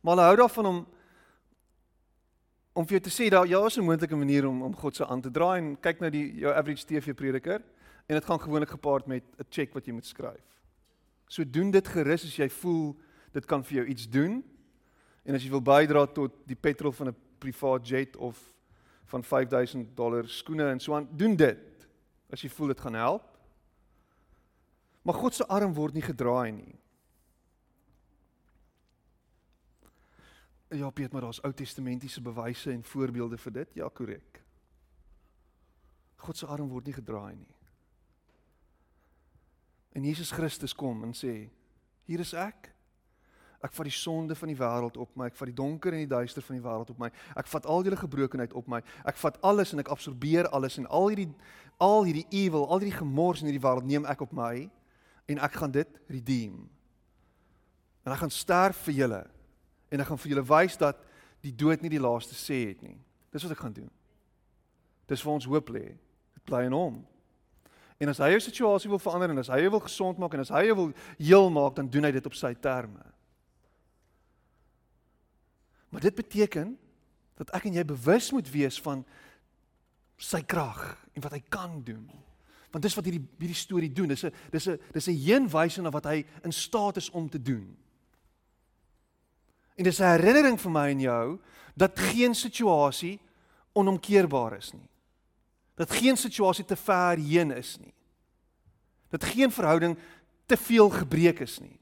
Maar 0.00 0.16
hulle 0.16 0.28
hou 0.30 0.36
daarvan 0.44 0.72
om 0.72 0.84
om 2.76 2.84
vir 2.84 2.98
jou 2.98 3.06
te 3.06 3.12
sê 3.12 3.30
daar 3.32 3.46
ja, 3.48 3.56
is 3.64 3.78
'n 3.78 3.84
moontlike 3.84 4.16
manier 4.16 4.44
om 4.46 4.62
om 4.62 4.74
God 4.76 4.96
se 4.96 5.06
aan 5.06 5.20
te 5.20 5.30
draai 5.30 5.58
en 5.58 5.80
kyk 5.80 6.00
nou 6.00 6.10
die 6.10 6.34
jou 6.40 6.52
average 6.52 6.84
TV 6.84 7.14
prediker 7.14 7.62
en 8.06 8.14
dit 8.14 8.24
gaan 8.24 8.40
gewoonlik 8.40 8.68
gepaard 8.68 9.06
met 9.06 9.24
'n 9.38 9.46
check 9.48 9.72
wat 9.72 9.86
jy 9.86 9.92
moet 9.92 10.06
skryf. 10.06 10.44
So 11.26 11.44
doen 11.44 11.70
dit 11.70 11.88
gerus 11.88 12.24
as 12.24 12.36
jy 12.36 12.48
voel 12.48 12.96
dit 13.32 13.46
kan 13.46 13.64
vir 13.64 13.76
jou 13.76 13.86
iets 13.86 14.08
doen 14.08 14.44
en 15.24 15.34
as 15.34 15.42
jy 15.42 15.50
wil 15.50 15.62
bydra 15.62 16.06
tot 16.06 16.32
die 16.46 16.56
petrol 16.56 16.92
van 16.92 17.08
'n 17.08 17.16
privaat 17.38 17.88
jet 17.88 18.16
of 18.16 18.55
van 19.06 19.24
5000 19.24 19.96
dollar 19.96 20.28
skoene 20.28 20.70
en 20.70 20.80
so 20.80 20.94
aan 20.94 21.08
doen 21.16 21.36
dit 21.36 21.86
as 22.32 22.42
jy 22.42 22.50
voel 22.50 22.74
dit 22.74 22.80
gaan 22.80 22.98
help. 22.98 23.26
Maar 25.06 25.14
God 25.14 25.34
se 25.34 25.46
arm 25.46 25.74
word 25.74 25.94
nie 25.94 26.02
gedraai 26.02 26.50
nie. 26.52 26.74
Ja, 30.74 30.90
Piet, 30.90 31.12
maar 31.12 31.22
daar's 31.22 31.42
Ou 31.46 31.52
Testamentiese 31.54 32.20
bewyse 32.20 32.72
en 32.72 32.82
voorbeelde 32.84 33.38
vir 33.38 33.52
dit. 33.52 33.74
Ja, 33.78 33.88
korrek. 33.88 34.42
God 36.16 36.36
se 36.36 36.46
arm 36.46 36.68
word 36.68 36.88
nie 36.90 36.96
gedraai 36.96 37.36
nie. 37.36 37.54
En 39.94 40.04
Jesus 40.04 40.30
Christus 40.34 40.74
kom 40.74 41.04
en 41.04 41.14
sê: 41.14 41.50
"Hier 42.04 42.20
is 42.20 42.32
ek. 42.32 42.74
Ek 43.66 43.74
vat 43.74 43.88
die 43.88 43.94
sonde 43.94 44.36
van 44.38 44.50
die 44.52 44.58
wêreld 44.58 44.98
op 45.02 45.10
my. 45.18 45.26
Ek 45.30 45.38
vat 45.38 45.50
die 45.50 45.56
donker 45.58 45.94
en 45.96 46.04
die 46.04 46.10
duister 46.10 46.44
van 46.44 46.58
die 46.58 46.64
wêreld 46.64 46.92
op 46.92 47.00
my. 47.02 47.10
Ek 47.38 47.48
vat 47.50 47.66
al 47.66 47.86
julle 47.86 47.98
gebrokenheid 47.98 48.54
op 48.58 48.68
my. 48.70 48.82
Ek 49.08 49.18
vat 49.18 49.40
alles 49.46 49.74
en 49.74 49.82
ek 49.82 49.90
absorbeer 49.92 50.48
alles 50.54 50.78
en 50.78 50.86
al 50.86 51.10
hierdie 51.12 51.30
al 51.82 52.06
hierdie 52.06 52.24
evil, 52.32 52.62
al 52.72 52.80
hierdie 52.80 52.96
gemors 52.96 53.42
in 53.42 53.50
hierdie 53.50 53.60
wêreld 53.60 53.84
neem 53.84 54.06
ek 54.08 54.22
op 54.24 54.30
my 54.32 54.64
en 55.28 55.40
ek 55.44 55.58
gaan 55.60 55.74
dit 55.74 55.98
redeem. 56.08 56.62
En 58.06 58.14
ek 58.14 58.22
gaan 58.22 58.32
sterf 58.32 58.78
vir 58.86 59.02
julle 59.02 59.24
en 59.92 60.02
ek 60.02 60.08
gaan 60.08 60.22
vir 60.22 60.32
julle 60.32 60.46
wys 60.48 60.78
dat 60.80 61.02
die 61.44 61.52
dood 61.52 61.82
nie 61.82 61.92
die 61.92 62.00
laaste 62.00 62.38
sê 62.38 62.62
het 62.70 62.80
nie. 62.86 62.96
Dis 63.34 63.44
wat 63.44 63.52
ek 63.52 63.60
gaan 63.64 63.76
doen. 63.76 63.90
Dis 65.10 65.22
vir 65.22 65.34
ons 65.34 65.48
hoop 65.50 65.68
lê. 65.74 65.90
Dit 66.38 66.46
bly 66.48 66.64
in 66.70 66.76
hom. 66.76 67.02
En 68.00 68.12
as 68.12 68.20
hy 68.20 68.30
jou 68.34 68.40
situasie 68.44 68.90
wil 68.92 69.00
verander 69.00 69.32
en 69.32 69.40
as 69.40 69.50
hy 69.52 69.62
jou 69.64 69.74
wil 69.76 69.84
gesond 69.84 70.18
maak 70.20 70.34
en 70.36 70.44
as 70.44 70.52
hy 70.52 70.66
jou 70.68 70.78
wil 70.80 70.90
heel 71.18 71.52
maak, 71.52 71.76
dan 71.76 71.88
doen 71.92 72.08
hy 72.08 72.12
dit 72.16 72.28
op 72.28 72.36
sy 72.36 72.52
terme. 72.60 73.04
Maar 75.96 76.04
dit 76.04 76.14
beteken 76.14 76.78
dat 77.40 77.50
ek 77.56 77.70
en 77.70 77.76
jy 77.78 77.82
bewus 77.88 78.26
moet 78.36 78.48
wees 78.52 78.76
van 78.84 79.00
sy 80.20 80.42
krag 80.44 80.82
en 81.16 81.22
wat 81.24 81.32
hy 81.32 81.40
kan 81.48 81.78
doen. 81.86 82.02
Want 82.68 82.84
dis 82.84 82.96
wat 82.98 83.08
hierdie 83.08 83.22
hierdie 83.40 83.56
storie 83.56 83.88
doen. 83.88 84.12
Dis 84.12 84.26
'n 84.28 84.32
dis 84.52 84.68
'n 84.68 84.76
dis 84.92 85.08
'n 85.08 85.16
heenwysing 85.24 85.84
na 85.88 85.90
wat 85.90 86.04
hy 86.04 86.26
in 86.44 86.52
staat 86.52 87.00
is 87.00 87.08
om 87.10 87.30
te 87.30 87.40
doen. 87.40 87.76
En 89.76 89.84
dis 89.84 89.98
'n 89.98 90.20
herinnering 90.20 90.60
vir 90.60 90.70
my 90.70 90.90
en 90.90 91.00
jou 91.00 91.40
dat 91.74 91.98
geen 91.98 92.34
situasie 92.34 93.18
onomkeerbaar 93.72 94.56
is 94.56 94.72
nie. 94.72 94.88
Dat 95.76 95.90
geen 95.90 96.16
situasie 96.16 96.64
te 96.64 96.76
ver 96.76 97.16
heen 97.16 97.50
is 97.50 97.78
nie. 97.78 97.94
Dat 99.08 99.24
geen 99.24 99.50
verhouding 99.50 99.98
te 100.46 100.56
veel 100.56 100.90
gebreek 100.90 101.40
is 101.40 101.58
nie. 101.58 101.80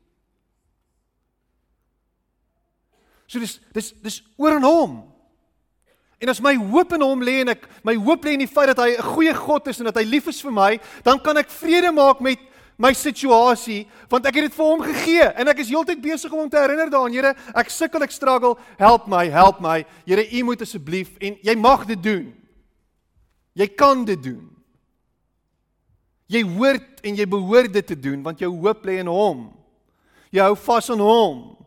So 3.27 3.41
dis 3.41 3.59
dis 3.73 3.93
dis 4.05 4.23
oor 4.37 4.59
aan 4.59 4.67
hom. 4.67 4.97
En 6.25 6.31
as 6.33 6.41
my 6.41 6.55
hoop 6.57 6.95
in 6.97 7.03
hom 7.05 7.23
lê 7.25 7.41
en 7.43 7.53
ek 7.53 7.67
my 7.85 7.97
hoop 8.01 8.25
lê 8.25 8.37
in 8.37 8.45
die 8.45 8.51
feit 8.51 8.71
dat 8.73 8.81
hy 8.81 8.97
'n 8.97 9.03
goeie 9.03 9.35
God 9.35 9.69
is 9.69 9.81
en 9.81 9.87
dat 9.91 9.97
hy 9.97 10.05
lief 10.05 10.29
is 10.29 10.41
vir 10.41 10.53
my, 10.53 10.81
dan 11.03 11.19
kan 11.19 11.37
ek 11.37 11.51
vrede 11.51 11.93
maak 11.93 12.21
met 12.21 12.39
my 12.77 12.93
situasie 12.93 13.87
want 14.11 14.27
ek 14.27 14.35
het 14.35 14.51
dit 14.51 14.55
vir 14.55 14.67
hom 14.67 14.83
gegee 14.83 15.27
en 15.39 15.49
ek 15.49 15.61
is 15.63 15.69
heeltyd 15.69 16.01
besig 16.03 16.33
om 16.33 16.41
hom 16.41 16.51
te 16.51 16.59
herinner 16.59 16.91
daaraan 16.91 17.13
Here 17.13 17.35
ek 17.55 17.71
sukkel 17.71 18.03
ek 18.03 18.11
struggle. 18.11 18.57
Help 18.79 19.07
my 19.07 19.29
help 19.29 19.61
my. 19.61 19.85
Here 20.07 20.25
u 20.25 20.43
moet 20.45 20.63
asseblief 20.63 21.17
en 21.21 21.39
jy 21.43 21.55
mag 21.57 21.87
dit 21.87 22.03
doen. 22.03 22.35
Jy 23.55 23.67
kan 23.67 24.05
dit 24.05 24.23
doen. 24.23 24.51
Jy 26.27 26.43
hoort 26.43 27.01
en 27.05 27.15
jy 27.15 27.27
behoort 27.27 27.73
dit 27.73 27.87
te 27.87 27.99
doen 28.01 28.23
want 28.23 28.41
jou 28.41 28.51
hoop 28.51 28.85
lê 28.85 28.99
in 28.99 29.07
hom. 29.07 29.53
Jy 30.33 30.41
hou 30.41 30.57
vas 30.57 30.91
aan 30.91 31.01
hom 31.01 31.64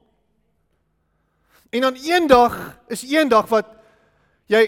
en 1.70 1.88
dan 1.88 2.00
eendag 2.00 2.56
is 2.88 3.04
eendag 3.04 3.50
wat 3.52 3.74
jy 4.48 4.64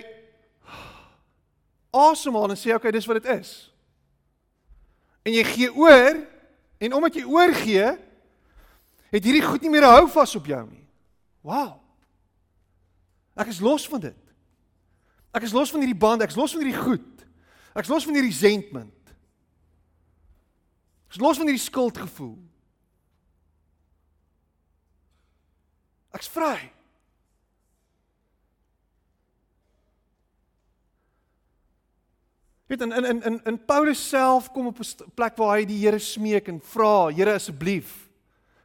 asemhaal 1.95 2.51
en 2.51 2.59
sê 2.59 2.75
okay 2.75 2.91
dis 2.91 3.07
wat 3.09 3.21
dit 3.23 3.31
is 3.39 3.53
en 5.25 5.33
jy 5.33 5.43
gee 5.47 5.71
oor 5.73 6.19
en 6.79 6.95
omdat 6.95 7.19
jy 7.19 7.25
oorgee 7.27 7.89
het 9.09 9.25
hierdie 9.25 9.43
goed 9.45 9.63
nie 9.65 9.71
meer 9.73 9.87
hou 9.89 10.07
vas 10.13 10.35
op 10.37 10.47
jou 10.47 10.61
nie. 10.69 10.85
Wow. 11.45 11.79
Ek 13.39 13.49
is 13.51 13.61
los 13.63 13.87
van 13.89 14.03
dit. 14.03 14.17
Ek 15.35 15.45
is 15.45 15.53
los 15.55 15.71
van 15.73 15.83
hierdie 15.83 15.97
band, 15.97 16.23
ek 16.25 16.33
is 16.33 16.37
los 16.39 16.53
van 16.55 16.63
hierdie 16.63 16.81
goed. 16.81 17.25
Ek 17.73 17.85
is 17.85 17.91
los 17.91 18.05
van 18.05 18.17
hierdie 18.17 18.31
resentment. 18.31 19.13
Ek 21.09 21.17
is 21.17 21.21
los 21.23 21.39
van 21.39 21.49
hierdie 21.49 21.63
skuldgevoel. 21.63 22.37
Ek's 26.17 26.29
vry. 26.33 26.57
Weet 32.69 32.81
in 32.85 32.91
in 32.93 33.21
in 33.25 33.39
in 33.43 33.57
Paulus 33.65 34.01
self 34.09 34.51
kom 34.53 34.67
op 34.69 34.77
'n 34.79 35.11
plek 35.15 35.37
waar 35.37 35.57
hy 35.57 35.65
die 35.65 35.79
Here 35.81 35.99
smeek 35.99 36.47
en 36.47 36.61
vra, 36.61 37.09
Here 37.09 37.33
asseblief, 37.33 38.09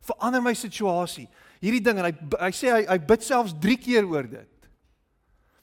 verander 0.00 0.42
my 0.42 0.52
situasie. 0.52 1.28
Hierdie 1.60 1.80
ding 1.80 1.98
en 1.98 2.04
hy 2.04 2.12
hy 2.40 2.50
sê 2.52 2.68
hy 2.70 2.84
hy 2.86 2.98
bid 2.98 3.22
selfs 3.22 3.54
3 3.60 3.76
keer 3.76 4.04
oor 4.04 4.28
dit. 4.28 4.68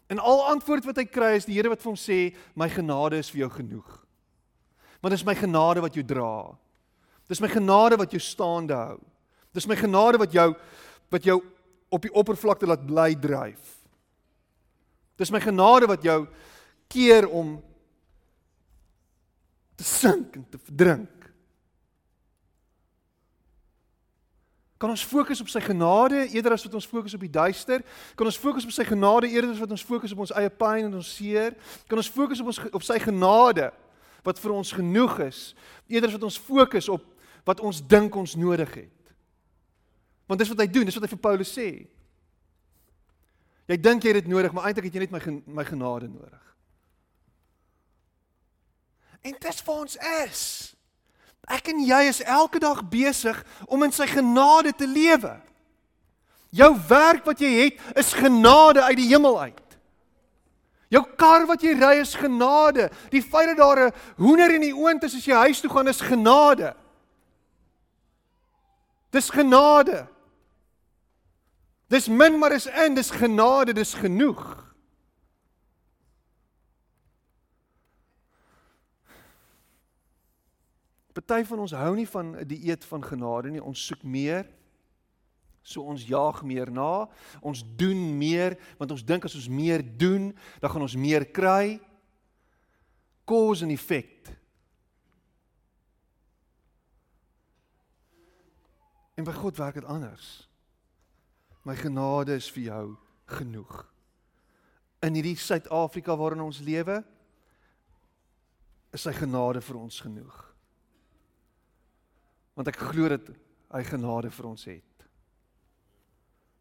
En 0.09 0.19
al 0.19 0.41
antwoord 0.47 0.85
wat 0.85 0.97
hy 0.97 1.05
kry 1.05 1.35
is 1.35 1.45
die 1.45 1.53
Here 1.53 1.69
wat 1.69 1.81
vir 1.81 1.91
hom 1.91 1.95
sê, 1.95 2.35
my 2.55 2.67
genade 2.67 3.17
is 3.17 3.29
vir 3.29 3.45
jou 3.45 3.49
genoeg. 3.49 4.05
Want 5.01 5.13
dis 5.13 5.25
my 5.25 5.35
genade 5.35 5.81
wat 5.81 5.93
jou 5.93 6.03
dra. 6.03 6.57
Dis 7.29 7.41
my 7.41 7.47
genade 7.47 7.97
wat 7.97 8.11
jou 8.11 8.19
staande 8.19 8.73
hou. 8.75 8.99
Dis 9.53 9.67
my 9.67 9.75
genade 9.75 10.17
wat 10.17 10.33
jou 10.33 10.55
wat 11.11 11.23
jou 11.23 11.41
op 11.91 12.01
die 12.01 12.13
oppervlakte 12.13 12.65
laat 12.65 12.87
bly 12.87 13.13
dryf. 13.15 13.77
Dis 15.17 15.31
my 15.31 15.39
genade 15.39 15.87
wat 15.87 16.03
jou 16.03 16.25
keer 16.89 17.27
om 17.29 17.61
te 19.81 19.87
sink 19.87 20.37
en 20.37 20.45
te 20.49 20.59
verdrink. 20.61 21.09
Kan 24.81 24.89
ons 24.89 25.03
fokus 25.05 25.41
op 25.41 25.49
sy 25.49 25.61
genade 25.61 26.23
eerder 26.33 26.55
as 26.55 26.63
wat 26.65 26.73
ons 26.77 26.89
fokus 26.89 27.13
op 27.13 27.21
die 27.21 27.33
duister? 27.33 27.83
Kan 28.17 28.29
ons 28.29 28.39
fokus 28.41 28.65
op 28.65 28.73
sy 28.73 28.85
genade 28.87 29.29
eerder 29.29 29.53
as 29.53 29.61
wat 29.61 29.73
ons 29.73 29.85
fokus 29.85 30.13
op 30.15 30.23
ons 30.25 30.33
eie 30.37 30.49
pyn 30.49 30.87
en 30.87 30.97
ons 30.97 31.11
seer? 31.17 31.53
Kan 31.89 32.01
ons 32.01 32.09
fokus 32.09 32.41
op 32.41 32.49
ons 32.49 32.61
op 32.71 32.85
sy 32.85 32.97
genade 33.01 33.69
wat 34.25 34.41
vir 34.41 34.53
ons 34.53 34.73
genoeg 34.77 35.19
is 35.27 35.43
eerder 35.89 36.09
as 36.09 36.17
wat 36.17 36.25
ons 36.29 36.41
fokus 36.41 36.89
op 36.93 37.05
wat 37.45 37.61
ons 37.65 37.81
dink 37.81 38.17
ons 38.17 38.37
nodig 38.37 38.73
het? 38.83 39.13
Want 40.29 40.41
dis 40.41 40.49
wat 40.53 40.61
hy 40.63 40.69
doen, 40.69 40.89
dis 40.89 40.97
wat 40.97 41.05
hy 41.05 41.13
vir 41.13 41.25
Paulus 41.29 41.53
sê. 41.53 41.67
Jy 43.69 43.77
dink 43.77 44.05
jy 44.05 44.13
het 44.13 44.23
dit 44.23 44.33
nodig, 44.33 44.53
maar 44.53 44.69
eintlik 44.69 44.89
het 44.89 44.97
jy 44.97 45.05
net 45.05 45.13
my 45.13 45.41
my 45.61 45.65
genade 45.67 46.09
nodig. 46.09 46.50
En 49.21 49.35
dis 49.39 49.61
vir 49.61 49.73
ons 49.73 49.97
is. 50.25 50.43
Ek 51.51 51.71
en 51.73 51.81
jy 51.85 52.01
is 52.09 52.21
elke 52.23 52.61
dag 52.61 52.83
besig 52.89 53.37
om 53.67 53.83
in 53.85 53.93
sy 53.93 54.07
genade 54.09 54.73
te 54.77 54.87
lewe. 54.87 55.33
Jou 56.51 56.71
werk 56.87 57.25
wat 57.25 57.41
jy 57.41 57.51
het 57.57 57.99
is 57.99 58.13
genade 58.13 58.83
uit 58.83 58.97
die 58.99 59.09
hemel 59.11 59.39
uit. 59.39 59.59
Jou 60.91 61.03
kar 61.15 61.45
wat 61.47 61.61
jy 61.63 61.71
ry 61.79 61.93
is 62.01 62.17
genade. 62.19 62.89
Die 63.13 63.23
feit 63.23 63.53
dat 63.53 63.57
daar 63.57 63.87
'n 63.87 63.93
hoender 64.17 64.51
in 64.55 64.61
die 64.61 64.75
oond 64.75 65.03
is 65.03 65.15
as 65.15 65.25
jy 65.25 65.35
huis 65.35 65.61
toe 65.61 65.69
gaan 65.69 65.87
is 65.87 66.01
genade. 66.01 66.75
Dis 69.09 69.29
genade. 69.29 70.07
Dis 71.87 72.07
min 72.07 72.39
maar 72.39 72.51
is 72.51 72.65
in, 72.65 72.93
dis 72.93 73.09
genade, 73.09 73.73
dis 73.73 73.93
genoeg. 73.93 74.70
Party 81.11 81.43
van 81.43 81.59
ons 81.59 81.73
hou 81.75 81.91
nie 81.95 82.07
van 82.07 82.35
'n 82.39 82.47
dieet 82.47 82.85
van 82.85 83.03
genade 83.03 83.49
nie. 83.49 83.63
Ons 83.63 83.85
soek 83.85 84.03
meer. 84.03 84.47
So 85.61 85.81
ons 85.81 86.05
jaag 86.07 86.43
meer 86.43 86.71
na. 86.71 87.09
Ons 87.41 87.63
doen 87.75 88.17
meer 88.17 88.57
want 88.77 88.91
ons 88.91 89.05
dink 89.05 89.25
as 89.25 89.35
ons 89.35 89.47
meer 89.47 89.83
doen, 89.97 90.35
dan 90.59 90.69
gaan 90.69 90.81
ons 90.81 90.95
meer 90.95 91.25
kry. 91.25 91.79
Cause 93.25 93.63
and 93.63 93.71
effect. 93.71 94.31
En 99.15 99.23
by 99.23 99.31
God 99.31 99.57
werk 99.57 99.73
dit 99.73 99.85
anders. 99.85 100.49
My 101.63 101.75
genade 101.75 102.35
is 102.35 102.49
vir 102.51 102.63
jou 102.63 102.97
genoeg. 103.25 103.93
In 105.01 105.13
hierdie 105.13 105.37
Suid-Afrika 105.37 106.15
waarin 106.17 106.41
ons 106.41 106.59
lewe, 106.59 107.03
is 108.91 109.01
sy 109.01 109.13
genade 109.13 109.61
vir 109.61 109.77
ons 109.77 109.99
genoeg 109.99 110.50
want 112.61 112.69
ek 112.69 112.83
glo 112.91 113.09
dat 113.09 113.29
hy 113.73 113.81
genade 113.87 114.29
vir 114.29 114.47
ons 114.51 114.67
het. 114.69 115.05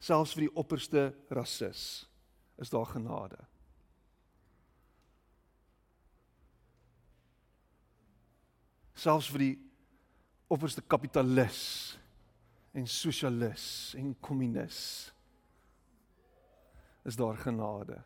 Selfs 0.01 0.33
vir 0.33 0.47
die 0.47 0.55
opperste 0.57 1.11
rasis 1.29 1.83
is 2.61 2.73
daar 2.73 2.89
genade. 2.89 3.37
Selfs 8.97 9.29
vir 9.33 9.45
die 9.45 9.55
opperste 10.49 10.81
kapitalis 10.89 11.61
en 12.73 12.89
sosialis 12.89 13.93
en 14.01 14.15
kommunis 14.25 14.81
is 17.05 17.21
daar 17.21 17.37
genade. 17.45 18.01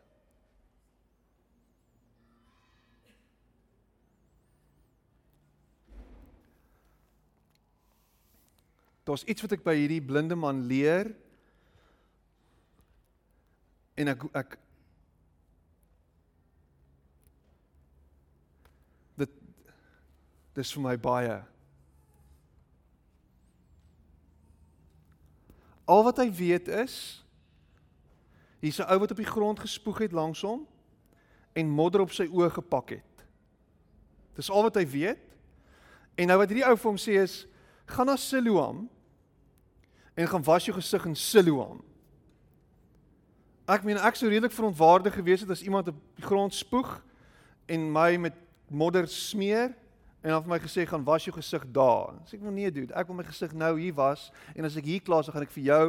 Daar's 9.05 9.23
iets 9.29 9.45
wat 9.45 9.53
ek 9.55 9.63
by 9.65 9.75
hierdie 9.77 10.01
blinde 10.01 10.35
man 10.35 10.65
leer. 10.65 11.11
En 13.95 14.11
ek 14.11 14.23
ek 14.33 14.57
Dis 20.55 20.71
vir 20.71 20.85
my 20.85 20.95
baie. 20.95 21.35
Al 25.85 26.03
wat 26.07 26.21
hy 26.23 26.29
weet 26.33 26.71
is 26.71 26.95
hier's 28.63 28.79
'n 28.79 28.87
ou 28.89 28.97
wat 29.03 29.11
op 29.11 29.19
die 29.19 29.29
grond 29.29 29.59
gespoeg 29.59 30.07
het 30.07 30.15
langs 30.15 30.41
hom 30.41 30.65
en 31.53 31.69
modder 31.69 32.01
op 32.01 32.11
sy 32.11 32.25
oë 32.25 32.49
gepak 32.55 32.89
het. 32.97 33.25
Dis 34.35 34.49
al 34.49 34.63
wat 34.63 34.75
hy 34.75 34.87
weet. 34.87 35.21
En 36.17 36.27
nou 36.27 36.37
wat 36.39 36.49
hierdie 36.49 36.65
ou 36.65 36.75
vir 36.75 36.89
hom 36.89 36.97
sê 36.97 37.19
is 37.21 37.45
gaan 37.85 38.07
na 38.07 38.15
Siloam 38.15 38.89
en 40.15 40.27
gaan 40.27 40.43
was 40.43 40.65
jou 40.65 40.75
gesig 40.77 41.05
in 41.05 41.15
Siloam. 41.15 41.81
Ek 43.67 43.83
meen 43.83 43.97
ek 43.97 44.17
sou 44.17 44.29
redelik 44.29 44.53
verontwaardig 44.55 45.15
gewees 45.17 45.41
het 45.43 45.51
as 45.51 45.63
iemand 45.65 45.89
op 45.91 45.97
die 46.15 46.25
grond 46.25 46.53
spoeg 46.53 46.99
en 47.71 47.87
my 47.91 48.15
met 48.21 48.37
modder 48.69 49.07
smeer 49.09 49.73
en 50.21 50.33
dan 50.33 50.43
vir 50.45 50.53
my 50.53 50.59
gesê 50.61 50.85
gaan 50.89 51.03
was 51.05 51.25
jou 51.25 51.33
gesig 51.35 51.65
daar. 51.73 52.15
Sê 52.25 52.37
ek 52.37 52.45
nou 52.45 52.53
nee 52.53 52.71
dude, 52.71 52.93
ek 52.93 53.09
wil 53.09 53.19
my 53.19 53.25
gesig 53.27 53.53
nou 53.57 53.75
hier 53.77 53.93
was 53.97 54.29
en 54.55 54.65
as 54.65 54.77
ek 54.79 54.87
hier 54.87 55.03
klaar 55.05 55.25
is, 55.25 55.29
dan 55.29 55.37
gaan 55.37 55.47
ek 55.47 55.53
vir 55.57 55.67
jou 55.67 55.87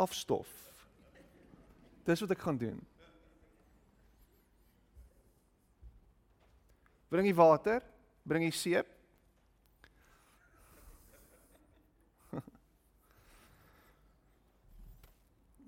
afstof. 0.00 0.48
Dis 2.08 2.24
wat 2.24 2.34
ek 2.34 2.42
gaan 2.44 2.58
doen. 2.60 2.80
Bring 7.10 7.26
jy 7.26 7.34
water? 7.36 7.82
Bring 8.24 8.44
jy 8.46 8.54
seep? 8.54 8.99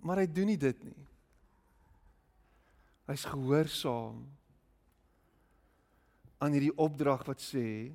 Maar 0.03 0.23
hy 0.23 0.27
doen 0.27 0.51
nie 0.51 0.59
dit 0.59 0.85
nie. 0.85 1.01
Hy's 3.07 3.25
gehoorsaam 3.31 4.23
aan 6.43 6.55
hierdie 6.57 6.75
opdrag 6.75 7.23
wat 7.29 7.43
sê 7.43 7.93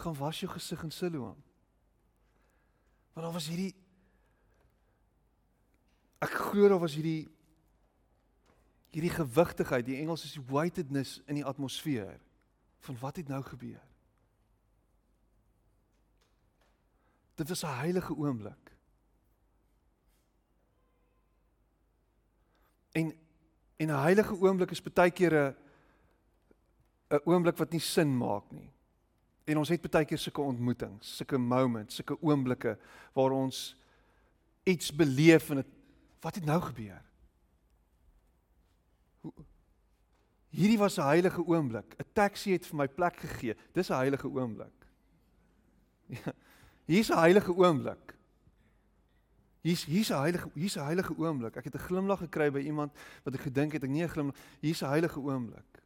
gaan 0.00 0.16
was 0.18 0.40
jou 0.42 0.50
gesig 0.52 0.82
in 0.84 0.92
Siloam. 0.92 1.38
Want 3.12 3.24
daar 3.24 3.36
was 3.36 3.48
hierdie 3.48 3.72
ek 6.20 6.36
glo 6.50 6.68
daar 6.68 6.82
was 6.82 6.96
hierdie 6.98 7.28
hierdie 8.90 9.12
gewigtigheid, 9.14 9.86
die 9.86 10.00
Engels 10.02 10.26
is 10.26 10.40
weightedness 10.50 11.20
in 11.30 11.38
die 11.38 11.46
atmosfeer 11.46 12.18
van 12.82 12.96
wat 13.00 13.20
het 13.20 13.28
nou 13.30 13.38
gebeur. 13.46 13.80
Dit 17.38 17.48
was 17.48 17.62
'n 17.64 17.78
heilige 17.80 18.14
oomblik. 18.14 18.69
En 22.92 23.14
en 23.76 23.88
'n 23.88 24.02
heilige 24.02 24.34
oomblik 24.40 24.70
is 24.70 24.82
baie 24.82 25.10
keer 25.10 25.34
'n 25.34 25.54
'n 27.10 27.20
oomblik 27.24 27.56
wat 27.56 27.72
nie 27.72 27.80
sin 27.80 28.16
maak 28.16 28.50
nie. 28.50 28.70
En 29.44 29.58
ons 29.58 29.68
het 29.68 29.90
baie 29.90 30.04
keer 30.04 30.18
sulke 30.18 30.40
ontmoetings, 30.40 31.16
sulke 31.16 31.38
moments, 31.38 31.94
sulke 31.94 32.16
oomblikke 32.22 32.78
waar 33.12 33.30
ons 33.30 33.76
iets 34.62 34.92
beleef 34.94 35.50
en 35.50 35.56
dit 35.56 35.66
wat 36.20 36.34
het 36.34 36.44
nou 36.44 36.60
gebeur? 36.60 37.02
Hierdie 40.50 40.78
was 40.78 40.98
'n 40.98 41.02
heilige 41.02 41.42
oomblik. 41.46 41.94
'n 41.98 42.12
Taxi 42.12 42.52
het 42.52 42.66
vir 42.66 42.76
my 42.76 42.88
plek 42.88 43.16
gegee. 43.16 43.56
Dis 43.72 43.90
'n 43.90 43.94
heilige 43.94 44.28
oomblik. 44.28 44.72
Ja. 46.10 46.32
Hier's 46.84 47.10
'n 47.10 47.18
heilige 47.18 47.54
oomblik. 47.54 48.14
Hier's 49.60 49.84
hier's 49.84 50.10
'n 50.10 50.20
heilige 50.20 50.48
hier's 50.54 50.76
'n 50.76 50.84
heilige 50.84 51.14
oomblik. 51.16 51.56
Ek 51.56 51.64
het 51.64 51.74
'n 51.74 51.86
glimlag 51.88 52.18
gekry 52.18 52.50
by 52.50 52.60
iemand 52.60 52.92
wat 53.24 53.34
ek 53.34 53.40
gedink 53.40 53.72
het 53.72 53.84
ek 53.84 53.90
nie 53.90 54.02
'n 54.02 54.08
glimlag. 54.08 54.36
Hier's 54.60 54.82
'n 54.82 54.88
heilige 54.88 55.20
oomblik. 55.20 55.82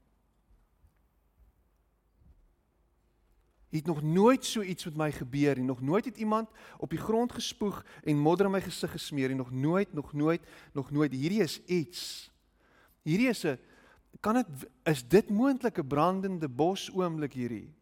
Het 3.71 3.87
nog 3.87 4.03
nooit 4.03 4.45
so 4.45 4.63
iets 4.63 4.85
met 4.85 4.97
my 4.97 5.13
gebeur 5.13 5.57
nie. 5.57 5.65
Nog 5.65 5.81
nooit 5.81 6.05
het 6.05 6.17
iemand 6.17 6.49
op 6.79 6.91
die 6.91 6.99
grond 6.99 7.33
gespoeg 7.33 7.85
en 8.05 8.19
modder 8.19 8.47
in 8.47 8.53
my 8.53 8.61
gesig 8.61 8.91
gesmeer 8.91 9.29
nie. 9.29 9.37
Nog 9.37 9.51
nooit, 9.51 9.93
nog 9.93 10.13
nooit, 10.13 10.43
nog 10.73 10.91
nooit. 10.91 11.13
Hierdie 11.13 11.43
is 11.43 11.65
iets. 11.65 12.31
Hierdie 13.03 13.29
is 13.29 13.45
'n 13.45 13.59
kan 14.21 14.35
dit 14.35 14.47
is 14.83 15.09
dit 15.09 15.31
moontlik 15.31 15.79
'n 15.79 15.87
brandende 15.87 16.49
bos 16.49 16.91
oomblik 16.93 17.33
hierdie? 17.33 17.75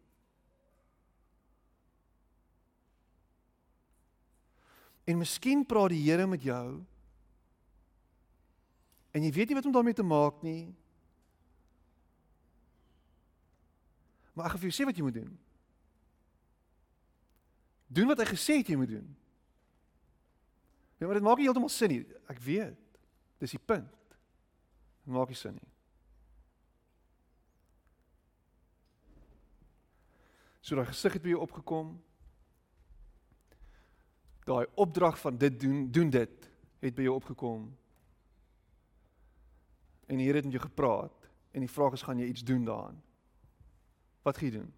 En 5.03 5.19
miskien 5.19 5.65
praat 5.67 5.91
die 5.91 6.03
Here 6.05 6.27
met 6.27 6.43
jou. 6.43 6.83
En 9.13 9.23
jy 9.23 9.31
weet 9.31 9.51
nie 9.51 9.57
wat 9.57 9.65
om 9.65 9.75
daarmee 9.75 9.97
te 9.97 10.05
maak 10.05 10.41
nie. 10.41 10.71
Maar 14.33 14.47
ek 14.47 14.55
gaan 14.55 14.63
vir 14.63 14.71
jou 14.71 14.77
sê 14.77 14.87
wat 14.89 14.97
jy 14.97 15.05
moet 15.05 15.19
doen. 15.19 15.33
Doen 17.93 18.09
wat 18.09 18.23
hy 18.23 18.29
gesê 18.31 18.57
het 18.61 18.71
jy 18.71 18.77
moet 18.79 18.89
doen. 18.95 19.11
Ja, 20.97 21.05
maar 21.05 21.19
dit 21.19 21.25
maak 21.25 21.37
nie 21.37 21.45
heeltemal 21.45 21.69
sin 21.69 21.91
nie. 21.91 22.01
Ek 22.31 22.39
weet. 22.41 22.97
Dis 23.43 23.53
die 23.53 23.61
punt. 23.61 23.91
Dit 25.03 25.13
maak 25.13 25.29
nie 25.29 25.37
sin 25.37 25.57
nie. 25.59 25.69
So 30.63 30.79
daai 30.79 30.87
gesig 30.87 31.17
het 31.17 31.25
by 31.25 31.33
jou 31.33 31.43
opgekom. 31.43 31.97
Daai 34.43 34.65
opdrag 34.75 35.19
van 35.19 35.37
dit 35.37 35.59
doen, 35.59 35.91
doen 35.91 36.09
dit 36.09 36.49
het 36.83 36.95
by 36.95 37.05
jou 37.05 37.15
opgekom. 37.15 37.67
En 40.11 40.19
die 40.19 40.27
Here 40.27 40.41
het 40.41 40.47
met 40.47 40.57
jou 40.57 40.65
gepraat 40.65 41.29
en 41.53 41.63
die 41.63 41.71
vraag 41.71 41.95
is 41.95 42.03
gaan 42.03 42.19
jy 42.19 42.27
iets 42.27 42.43
doen 42.43 42.65
daaraan? 42.65 42.97
Wat 44.23 44.37
gaan 44.37 44.49
jy 44.49 44.57
doen? 44.57 44.71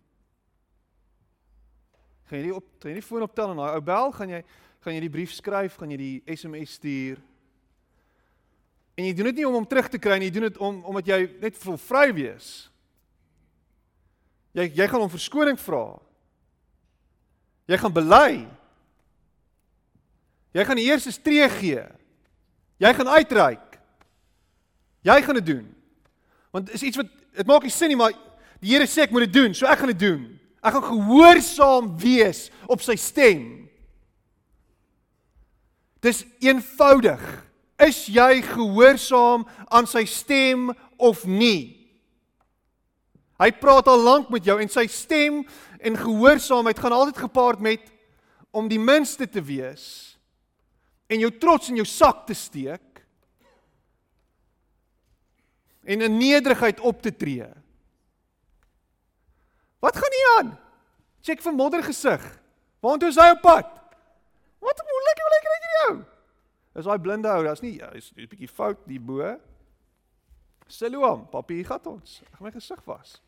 Gaan 2.25 2.39
jy 2.39 2.45
nie 2.45 2.55
op 2.55 2.67
gaan 2.79 2.91
jy 2.91 2.97
nie 2.99 3.05
foon 3.05 3.25
optel 3.25 3.53
en 3.53 3.61
daai 3.61 3.77
ou 3.77 3.83
bel, 3.85 4.11
gaan 4.13 4.33
jy 4.33 4.41
gaan 4.85 4.93
jy 4.93 5.01
die 5.01 5.13
brief 5.13 5.31
skryf, 5.33 5.79
gaan 5.79 5.93
jy 5.95 5.97
die 5.97 6.35
SMS 6.35 6.75
stuur. 6.77 7.21
En 8.95 9.07
jy 9.07 9.13
doen 9.17 9.31
dit 9.31 9.41
nie 9.41 9.47
om 9.47 9.57
hom 9.57 9.65
terug 9.65 9.89
te 9.89 9.99
kry 10.01 10.19
nie, 10.19 10.29
jy 10.29 10.35
doen 10.37 10.47
dit 10.47 10.59
om 10.61 10.83
omdat 10.85 11.09
jy 11.09 11.19
net 11.41 11.57
wil 11.63 11.79
vry 11.81 12.05
wees. 12.13 12.49
Jy 14.55 14.69
jy 14.77 14.87
gaan 14.91 15.03
hom 15.03 15.11
verskoning 15.11 15.57
vra. 15.59 15.87
Jy 17.65 17.79
gaan 17.81 17.95
bely. 17.95 18.45
Jy 20.55 20.63
gaan 20.63 20.79
die 20.79 20.87
eerste 20.87 21.11
tree 21.19 21.47
gee. 21.57 21.83
Jy 22.79 22.91
gaan 22.95 23.11
uitreik. 23.17 23.75
Jy 25.03 25.17
gaan 25.21 25.39
dit 25.41 25.49
doen. 25.49 25.65
Want 26.55 26.71
is 26.71 26.85
iets 26.87 26.99
wat 27.01 27.11
dit 27.35 27.47
maak 27.47 27.67
nie 27.67 27.73
sin 27.73 27.91
nie, 27.91 27.99
maar 27.99 28.15
die 28.63 28.71
Here 28.71 28.87
sê 28.87 29.03
ek 29.03 29.11
moet 29.13 29.27
dit 29.27 29.35
doen, 29.35 29.53
so 29.53 29.67
ek 29.67 29.81
gaan 29.81 29.91
dit 29.91 29.99
doen. 29.99 30.21
Ek 30.63 30.73
gaan 30.77 30.87
gehoorsaam 30.87 31.91
wees 32.01 32.47
op 32.71 32.81
sy 32.81 32.95
stem. 32.97 33.43
Dis 36.01 36.23
eenvoudig. 36.41 37.21
Is 37.83 38.05
jy 38.07 38.39
gehoorsaam 38.47 39.43
aan 39.67 39.89
sy 39.91 40.05
stem 40.07 40.71
of 40.95 41.25
nie? 41.27 41.75
Hy 43.35 43.51
praat 43.59 43.91
al 43.91 43.99
lank 43.99 44.31
met 44.31 44.47
jou 44.47 44.55
en 44.63 44.71
sy 44.71 44.87
stem 44.87 45.41
en 45.83 45.99
gehoorsaamheid 45.99 46.79
gaan 46.79 46.95
altyd 46.95 47.19
gepaard 47.27 47.59
met 47.59 47.83
om 48.55 48.71
die 48.71 48.79
minste 48.79 49.27
te 49.27 49.43
wees 49.43 50.04
en 51.07 51.21
jou 51.21 51.31
trots 51.37 51.69
in 51.69 51.79
jou 51.81 51.87
sak 51.87 52.25
te 52.27 52.33
steek 52.37 53.01
en 55.85 56.01
in 56.01 56.17
nederigheid 56.17 56.79
op 56.81 57.01
te 57.01 57.13
tree. 57.13 57.45
Wat 59.79 59.97
gaan 59.97 60.17
hier 60.17 60.31
aan? 60.37 60.51
Check 61.21 61.41
vir 61.45 61.53
modder 61.53 61.83
gesig. 61.85 62.23
Waartoe 62.81 63.11
is 63.11 63.19
hy 63.21 63.29
op 63.33 63.43
pad? 63.43 63.69
Wat 64.65 64.81
moeilik 64.89 65.21
wil 65.21 65.35
ek 65.37 65.45
kry 65.45 65.57
vir 65.57 65.75
jou? 65.75 65.91
Is 66.75 66.87
daai 66.89 67.01
blinde 67.01 67.29
ou, 67.31 67.43
daar's 67.45 67.61
nie 67.63 67.77
hy's 67.79 68.11
'n 68.11 68.27
bietjie 68.27 68.49
fout 68.49 68.81
die 68.87 68.99
bo. 68.99 69.37
Siloam, 70.67 71.27
papie 71.29 71.63
gaan 71.63 71.85
ons. 71.85 72.21
Ek 72.33 72.41
my 72.41 72.51
gesig 72.51 72.81
was. 72.85 73.21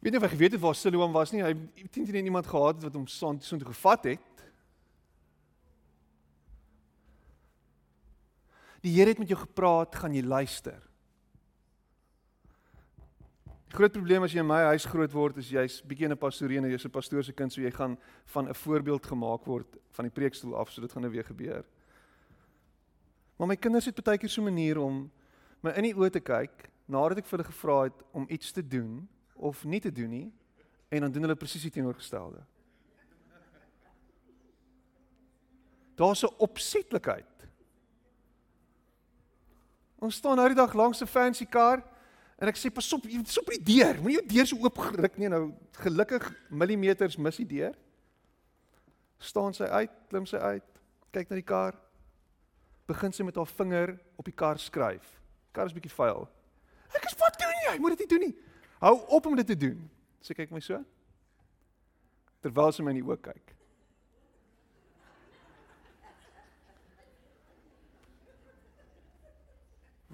Weet 0.00 0.12
nie 0.12 0.18
of 0.18 0.26
hy 0.26 0.36
geweet 0.36 0.52
het 0.52 0.60
waar 0.60 0.74
Siloam 0.74 1.12
was 1.12 1.32
nie. 1.32 1.42
Hy 1.42 1.54
het 1.54 1.96
nie 1.96 2.24
iemand 2.24 2.46
gehad 2.46 2.82
wat 2.82 2.94
hom 2.94 3.06
son 3.06 3.40
so 3.40 3.56
toe 3.56 3.66
gevat 3.72 4.04
het. 4.04 4.33
Die 8.84 8.92
Here 8.92 9.14
het 9.14 9.18
met 9.18 9.30
jou 9.32 9.38
gepraat, 9.40 9.94
gaan 9.96 10.12
jy 10.12 10.20
luister. 10.22 10.82
Groot 13.74 13.94
probleem 13.94 14.22
as 14.26 14.34
jy 14.34 14.42
in 14.42 14.46
my 14.46 14.60
huis 14.68 14.84
groot 14.86 15.14
word 15.16 15.40
is 15.40 15.48
jy's 15.50 15.78
bietjie 15.82 16.04
in 16.06 16.12
'n 16.12 16.20
pastoreene, 16.20 16.68
jy's 16.68 16.84
'n 16.84 16.90
pastoor 16.90 17.24
se 17.24 17.32
kind, 17.32 17.52
so 17.52 17.60
jy 17.60 17.70
gaan 17.70 17.96
van 18.26 18.48
'n 18.48 18.54
voorbeeld 18.54 19.06
gemaak 19.06 19.46
word 19.46 19.66
van 19.90 20.04
die 20.04 20.12
preekstoel 20.12 20.54
af, 20.54 20.70
so 20.70 20.80
dit 20.82 20.92
gaan 20.92 21.02
nou 21.02 21.12
weer 21.12 21.24
gebeur. 21.24 21.64
Maar 23.38 23.48
my 23.48 23.56
kinders 23.56 23.86
het 23.86 24.04
baie 24.04 24.18
keer 24.18 24.28
so 24.28 24.42
'n 24.42 24.44
manier 24.44 24.78
om 24.78 25.10
my 25.62 25.70
in 25.70 25.82
die 25.82 25.94
oë 25.94 26.10
te 26.10 26.20
kyk 26.20 26.70
nadat 26.86 27.18
ek 27.18 27.26
vir 27.26 27.38
hulle 27.38 27.52
gevra 27.52 27.82
het 27.84 28.02
om 28.12 28.26
iets 28.28 28.52
te 28.52 28.62
doen 28.62 29.08
of 29.34 29.64
nie 29.64 29.80
te 29.80 29.90
doen 29.92 30.10
nie 30.10 30.32
en 30.90 31.00
dan 31.00 31.12
doen 31.12 31.22
hulle 31.22 31.36
presies 31.36 31.62
die 31.62 31.70
teenoorgestelde. 31.70 32.44
Daar's 35.96 36.22
'n 36.22 36.34
opsetlikheid. 36.38 37.33
Ons 40.04 40.20
staan 40.20 40.36
nou 40.36 40.46
die 40.52 40.58
dag 40.58 40.74
langs 40.76 41.00
'n 41.00 41.08
fancy 41.08 41.46
kar 41.48 41.80
En 42.44 42.50
ek 42.50 42.58
sê 42.58 42.70
pas 42.72 42.86
op, 42.96 43.06
jy 43.06 43.22
is 43.22 43.38
op 43.38 43.50
die 43.54 43.62
deur. 43.62 44.00
Moenie 44.02 44.18
jou 44.18 44.26
deur 44.32 44.48
so 44.50 44.58
oop 44.66 44.78
geruk 44.88 45.18
nie 45.20 45.30
nou. 45.30 45.46
Gelukkig 45.80 46.26
millimeters 46.50 47.16
mis 47.16 47.38
die 47.40 47.48
deur. 47.54 47.76
Staan 49.22 49.54
sy 49.56 49.68
uit, 49.70 49.92
klim 50.10 50.26
sy 50.28 50.40
uit, 50.42 50.80
kyk 51.14 51.30
na 51.30 51.38
die 51.38 51.46
kar. 51.46 51.78
Begin 52.90 53.14
sy 53.14 53.24
met 53.24 53.38
haar 53.40 53.48
vinger 53.48 53.94
op 54.20 54.26
die 54.28 54.34
kar 54.34 54.60
skryf. 54.60 55.06
Die 55.46 55.56
kar 55.56 55.70
is 55.70 55.76
bietjie 55.76 55.94
vuil. 55.94 56.26
Ek 56.94 57.06
is 57.08 57.16
wat 57.22 57.38
doen 57.40 57.62
jy? 57.68 57.78
Moet 57.80 57.94
dit 57.94 58.04
nie 58.04 58.10
doen 58.12 58.26
nie. 58.26 58.34
Hou 58.82 58.96
op 59.16 59.30
om 59.30 59.38
dit 59.38 59.48
te 59.48 59.56
doen. 59.56 59.78
Sy 60.24 60.36
kyk 60.36 60.52
my 60.52 60.60
so. 60.60 60.82
Terwyl 62.44 62.74
sy 62.74 62.84
my 62.84 62.92
in 62.92 63.00
die 63.00 63.06
oë 63.06 63.20
kyk. 63.30 63.53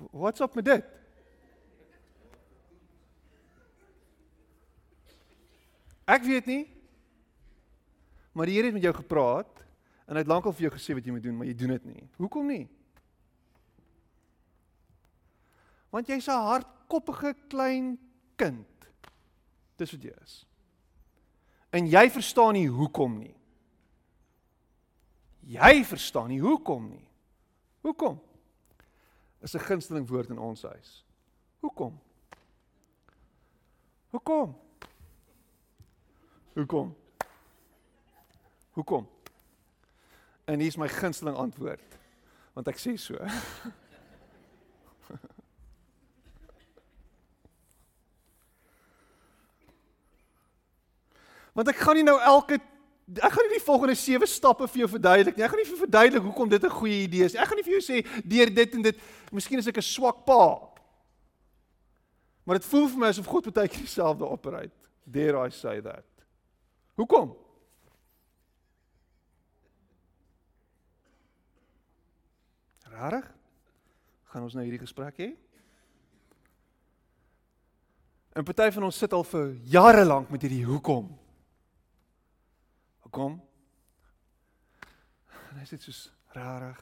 What's 0.09 0.41
up 0.41 0.55
met 0.55 0.65
dit? 0.65 0.85
Ek 6.09 6.25
weet 6.25 6.47
nie. 6.49 6.65
Maar 8.33 8.49
die 8.49 8.57
Here 8.57 8.71
het 8.71 8.75
met 8.75 8.87
jou 8.87 8.95
gepraat 8.95 9.65
en 10.07 10.17
hy 10.17 10.23
het 10.23 10.31
lankal 10.31 10.55
vir 10.57 10.69
jou 10.69 10.73
gesê 10.75 10.95
wat 10.97 11.07
jy 11.07 11.15
moet 11.15 11.23
doen, 11.23 11.37
maar 11.37 11.47
jy 11.47 11.55
doen 11.55 11.75
dit 11.77 11.85
nie. 11.91 12.07
Hoekom 12.19 12.49
nie? 12.51 12.65
Want 15.91 16.09
jy's 16.09 16.27
'n 16.29 16.47
hardkoppige 16.47 17.35
klein 17.49 17.99
kind. 18.37 18.89
Dis 19.77 19.93
wat 19.93 20.03
jy 20.03 20.15
is. 20.23 20.47
En 21.71 21.87
jy 21.87 22.11
verstaan 22.11 22.53
nie 22.53 22.69
hoekom 22.69 23.19
nie. 23.19 23.37
Jy 25.41 25.85
verstaan 25.85 26.29
nie 26.29 26.41
hoekom 26.41 26.89
nie. 26.89 27.07
Hoekom? 27.81 28.21
Is 29.41 29.55
'n 29.55 29.59
gunsteling 29.59 30.09
woord 30.09 30.29
in 30.29 30.39
ons 30.39 30.63
huis. 30.63 31.05
Hoekom? 31.61 32.01
Hoekom? 34.11 34.61
Hoekom? 36.53 36.97
Hoekom? 38.71 39.09
En 40.45 40.59
hier 40.59 40.69
is 40.69 40.77
my 40.77 40.89
gunsteling 40.89 41.37
antwoord. 41.37 41.99
Want 42.53 42.69
ek 42.69 42.79
sê 42.79 42.97
so. 42.99 43.15
Want 51.53 51.69
ek 51.69 51.77
gaan 51.77 51.95
nie 51.99 52.05
nou 52.07 52.21
elke 52.21 52.61
ek 53.19 53.33
gaan 53.33 53.47
nie 53.49 53.59
die 53.59 53.65
volgende 53.65 53.95
7 53.95 54.27
stappe 54.29 54.69
vir 54.69 54.85
jou 54.85 54.89
verduidelik 54.89 55.37
nie. 55.37 55.45
Ek 55.45 55.51
gaan 55.51 55.59
nie 55.59 55.67
vir 55.67 55.75
jou 55.75 55.85
verduidelik 55.85 56.23
hoekom 56.23 56.49
dit 56.49 56.65
'n 56.65 56.71
goeie 56.71 57.03
idee 57.03 57.25
is. 57.25 57.35
Ek 57.35 57.49
gaan 57.49 57.57
nie 57.57 57.65
vir 57.65 57.81
jou 57.81 57.83
sê 57.83 58.07
deur 58.25 58.55
dit 58.55 58.75
en 58.75 58.83
dit. 58.83 58.97
Miskien 59.33 59.59
is 59.59 59.67
ek 59.67 59.79
'n 59.79 59.83
swak 59.83 60.25
pa. 60.25 60.71
Maar 62.45 62.59
dit 62.59 62.65
voel 62.65 62.89
vir 62.89 62.99
my 62.99 63.07
asof 63.07 63.27
God 63.27 63.53
baie 63.53 63.69
keer 63.69 63.81
dieselfde 63.81 64.25
operate. 64.25 64.73
Dare 65.05 65.47
I 65.47 65.51
say 65.51 65.81
that? 65.81 66.05
Hoekom? 66.97 67.37
Rarig? 72.91 73.27
Gaan 74.25 74.43
ons 74.43 74.55
nou 74.55 74.65
hierdie 74.65 74.83
gesprek 74.83 75.17
hê? 75.19 75.31
En 78.35 78.45
party 78.45 78.71
van 78.71 78.87
ons 78.87 78.99
sit 78.99 79.13
al 79.13 79.25
vir 79.25 79.55
jare 79.65 80.05
lank 80.05 80.31
met 80.31 80.43
hierdie 80.43 80.65
hoekom. 80.65 81.09
Hoekom? 83.11 83.41
En 85.51 85.57
hy 85.61 85.65
sê 85.67 85.75
soos 85.83 86.05
rarig. 86.31 86.79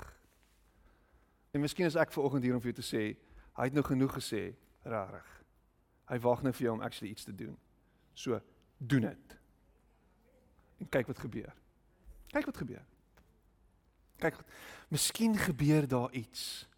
En 1.57 1.63
miskien 1.65 1.89
is 1.89 1.97
ek 1.97 2.13
ver 2.13 2.27
oggend 2.29 2.45
hier 2.45 2.53
om 2.53 2.61
vir 2.61 2.75
jou 2.75 2.77
te 2.83 2.85
sê, 2.85 3.05
hy 3.57 3.69
het 3.71 3.77
nou 3.77 3.85
genoeg 3.87 4.13
gesê, 4.19 4.43
rarig. 4.85 5.31
Hy 6.13 6.19
wag 6.27 6.43
nou 6.45 6.53
vir 6.53 6.67
jou 6.67 6.75
om 6.77 6.85
actually 6.85 7.15
iets 7.15 7.25
te 7.25 7.33
doen. 7.33 7.55
So, 8.13 8.37
doen 8.77 9.09
dit 9.09 9.37
en 10.79 10.91
kyk 10.95 11.09
wat 11.11 11.19
gebeur. 11.25 11.55
Kyk 12.31 12.47
wat 12.47 12.61
gebeur. 12.61 12.85
Kyk, 14.23 14.37
miskien 14.93 15.35
gebeur 15.41 15.89
daar 15.89 16.13
iets. 16.15 16.69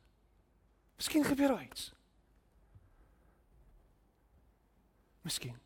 Miskien 0.97 1.27
gebeur 1.27 1.57
daar 1.57 1.67
iets. 1.67 1.91
Miskien. 5.27 5.59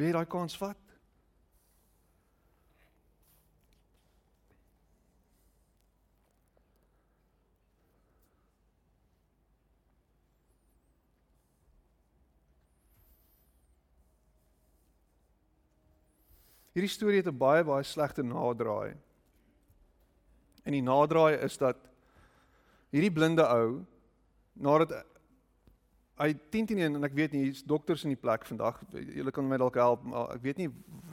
Wie 0.00 0.08
het 0.08 0.16
daai 0.16 0.28
kans 0.32 0.54
vat? 0.56 0.78
Hierdie 16.72 16.88
storie 16.88 17.20
het 17.20 17.28
'n 17.28 17.36
baie 17.36 17.64
baie 17.64 17.84
slegte 17.84 18.22
naderdraai. 18.22 18.96
En 20.64 20.72
die 20.72 20.82
naderdraai 20.82 21.36
is 21.44 21.58
dat 21.58 21.76
hierdie 22.88 23.12
blinde 23.12 23.44
ou 23.44 23.84
nadat 24.52 25.04
hy 26.20 26.34
10 26.52 26.66
teen 26.66 26.82
1 26.84 26.98
en 26.98 27.08
ek 27.08 27.16
weet 27.16 27.32
nie 27.32 27.46
hier's 27.46 27.62
dokters 27.64 28.04
in 28.04 28.12
die 28.12 28.20
plek 28.20 28.44
vandag. 28.48 28.82
Julle 28.92 29.32
kan 29.32 29.48
my 29.48 29.56
dalk 29.60 29.78
help, 29.80 30.04
maar 30.04 30.34
ek 30.34 30.44
weet 30.44 30.60
nie 30.60 30.68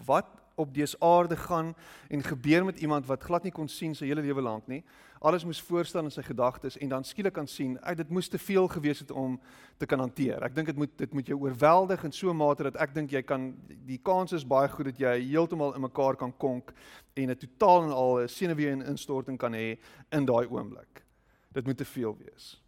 wat 0.08 0.28
op 0.58 0.74
dese 0.74 0.98
aarde 1.06 1.38
gaan 1.38 1.76
en 2.10 2.24
gebeur 2.24 2.66
met 2.66 2.80
iemand 2.80 3.06
wat 3.06 3.24
glad 3.24 3.44
nie 3.46 3.54
kon 3.54 3.70
sien 3.70 3.94
sy 3.96 4.08
hele 4.10 4.24
lewe 4.26 4.42
lank 4.42 4.66
nie. 4.68 4.82
Alles 5.22 5.46
moes 5.46 5.62
voorstaan 5.62 6.10
in 6.10 6.14
sy 6.14 6.24
gedagtes 6.26 6.80
en 6.82 6.90
dan 6.90 7.06
skielik 7.06 7.34
kan 7.34 7.48
sien, 7.48 7.76
ag 7.86 8.00
dit 8.00 8.10
moes 8.10 8.30
te 8.30 8.40
veel 8.42 8.68
gewees 8.74 9.04
het 9.06 9.12
om 9.14 9.38
te 9.78 9.86
kan 9.86 10.02
hanteer. 10.02 10.42
Ek 10.46 10.56
dink 10.58 10.72
dit 10.74 10.78
moet 10.78 10.94
dit 10.98 11.14
moet 11.14 11.30
jou 11.30 11.38
oorweldig 11.46 12.04
in 12.04 12.12
so 12.12 12.30
'n 12.30 12.38
mate 12.38 12.64
dat 12.64 12.76
ek 12.82 12.94
dink 12.94 13.12
jy 13.12 13.22
kan 13.22 13.54
die 13.86 14.00
kans 14.02 14.34
is 14.34 14.46
baie 14.46 14.70
goed 14.70 14.86
dat 14.86 14.98
jy 14.98 15.30
heeltemal 15.30 15.76
in 15.76 15.82
mekaar 15.82 16.16
kan 16.16 16.34
konk 16.38 16.74
en 17.14 17.30
'n 17.30 17.38
totaal 17.38 17.84
en 17.84 17.92
al 17.92 18.20
'n 18.20 18.28
senuwee 18.28 18.72
en 18.72 18.82
instorting 18.82 19.38
kan 19.38 19.54
hê 19.54 19.78
in 20.12 20.26
daai 20.26 20.48
oomblik. 20.50 21.06
Dit 21.54 21.66
moet 21.66 21.78
te 21.78 21.86
veel 21.86 22.18
wees. 22.18 22.62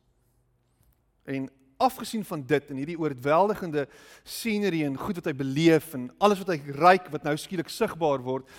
En 1.25 1.49
afgesien 1.79 2.25
van 2.27 2.43
dit 2.45 2.71
en 2.71 2.81
hierdie 2.81 2.99
oorweldigende 2.99 3.85
scenery 4.27 4.83
en 4.85 4.99
goed 4.99 5.21
wat 5.21 5.31
hy 5.31 5.35
beleef 5.39 5.93
en 5.97 6.09
alles 6.19 6.41
wat 6.43 6.51
hy 6.55 6.75
ryk 6.75 7.07
wat 7.13 7.25
nou 7.27 7.37
skielik 7.39 7.71
sigbaar 7.71 8.21
word 8.25 8.49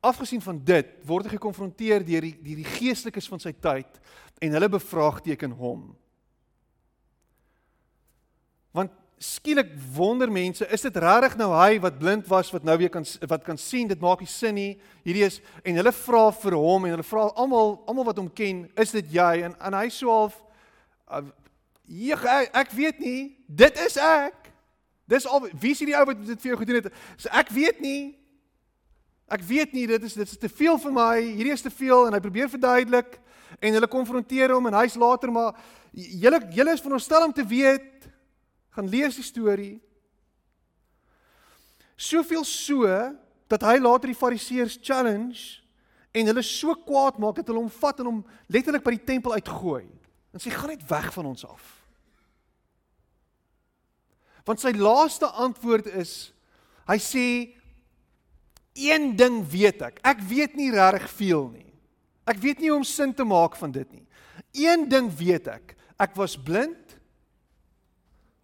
afgesien 0.00 0.42
van 0.42 0.60
dit 0.64 0.90
word 1.06 1.26
hy 1.26 1.34
gekonfronteer 1.34 2.04
deur 2.06 2.26
die 2.26 2.36
die, 2.42 2.58
die 2.60 2.70
geestelikes 2.76 3.28
van 3.30 3.42
sy 3.42 3.52
tyd 3.52 3.98
en 4.38 4.54
hulle 4.54 4.70
bevraagteken 4.70 5.54
hom. 5.58 5.88
Want 8.76 8.92
skielik 9.18 9.72
wonder 9.96 10.30
mense 10.30 10.66
is 10.70 10.84
dit 10.86 11.00
regtig 11.02 11.34
nou 11.40 11.48
hy 11.50 11.80
wat 11.82 11.98
blind 11.98 12.28
was 12.30 12.52
wat 12.54 12.66
nou 12.66 12.76
weer 12.78 12.92
kan 12.94 13.06
wat 13.26 13.42
kan 13.46 13.58
sien 13.58 13.90
dit 13.90 14.00
maak 14.02 14.22
nie 14.22 14.30
sin 14.30 14.54
nie. 14.54 14.76
Hierdie 15.02 15.26
is 15.26 15.40
en 15.64 15.80
hulle 15.80 15.94
vra 16.04 16.28
vir 16.44 16.58
hom 16.60 16.86
en 16.86 16.94
hulle 16.94 17.08
vra 17.08 17.26
almal 17.34 17.80
almal 17.90 18.06
wat 18.12 18.22
hom 18.22 18.30
ken 18.30 18.68
is 18.78 18.94
dit 18.94 19.10
jy? 19.18 19.32
En 19.48 19.58
en 19.58 19.80
hy 19.80 19.88
sou 19.90 20.14
Ja, 21.88 22.18
ek, 22.20 22.52
ek 22.52 22.76
weet 22.76 23.00
nie. 23.00 23.20
Dit 23.48 23.78
is 23.80 23.96
ek. 23.96 24.50
Dis 25.08 25.24
al 25.24 25.46
wie 25.56 25.72
is 25.72 25.80
hierdie 25.80 25.96
ou 25.96 26.04
wat 26.10 26.20
dit 26.20 26.42
vir 26.42 26.52
jou 26.52 26.58
gedoen 26.60 26.82
het? 26.82 26.96
So 27.16 27.32
ek 27.32 27.48
weet 27.54 27.80
nie. 27.80 28.12
Ek 29.32 29.42
weet 29.44 29.72
nie, 29.76 29.86
dit 29.88 30.04
is 30.04 30.16
dit 30.16 30.28
is 30.28 30.40
te 30.40 30.50
veel 30.52 30.76
vir 30.80 30.92
my. 30.92 31.14
Hierdie 31.20 31.54
is 31.56 31.64
te 31.64 31.72
veel 31.72 32.08
en 32.08 32.16
hy 32.16 32.20
probeer 32.24 32.50
verduidelik 32.52 33.16
en 33.56 33.76
hulle 33.76 33.88
konfronteer 33.88 34.52
hom 34.52 34.68
en 34.68 34.76
hy's 34.76 34.98
later 35.00 35.32
maar 35.32 35.56
julle 35.92 36.42
julle 36.52 36.74
is 36.76 36.82
veronderstel 36.84 37.24
om 37.24 37.32
te 37.32 37.44
weet 37.48 38.08
gaan 38.76 38.88
lees 38.92 39.16
die 39.16 39.24
storie. 39.24 39.78
Soveel 41.96 42.44
so 42.44 42.84
dat 43.48 43.64
hy 43.64 43.78
later 43.80 44.12
die 44.12 44.18
fariseërs 44.18 44.76
challenge 44.84 45.64
en 46.12 46.28
hulle 46.28 46.44
so 46.44 46.76
kwaad 46.84 47.16
maak 47.20 47.40
dat 47.40 47.48
hulle 47.48 47.64
hom 47.64 47.72
vat 47.80 48.04
en 48.04 48.12
hom 48.12 48.20
letterlik 48.52 48.84
by 48.84 48.96
die 48.96 49.06
tempel 49.14 49.36
uitgooi. 49.40 49.86
En 50.36 50.40
sê 50.40 50.52
gaan 50.52 50.76
net 50.76 50.84
weg 50.88 51.08
van 51.16 51.32
ons 51.32 51.48
af. 51.48 51.77
Want 54.48 54.62
sy 54.64 54.72
laaste 54.72 55.28
antwoord 55.36 55.90
is 56.00 56.32
hy 56.88 56.96
sê 57.04 57.28
een 58.78 59.10
ding 59.18 59.42
weet 59.50 59.82
ek. 59.84 59.98
Ek 60.06 60.22
weet 60.24 60.54
nie 60.56 60.70
regtig 60.72 61.10
veel 61.18 61.48
nie. 61.52 61.72
Ek 62.28 62.40
weet 62.40 62.62
nie 62.62 62.70
hoe 62.70 62.78
om 62.80 62.86
sin 62.86 63.12
te 63.12 63.26
maak 63.28 63.58
van 63.60 63.74
dit 63.74 63.88
nie. 63.92 64.06
Een 64.56 64.86
ding 64.88 65.10
weet 65.18 65.50
ek. 65.52 65.74
Ek 66.00 66.14
was 66.16 66.36
blind, 66.38 66.94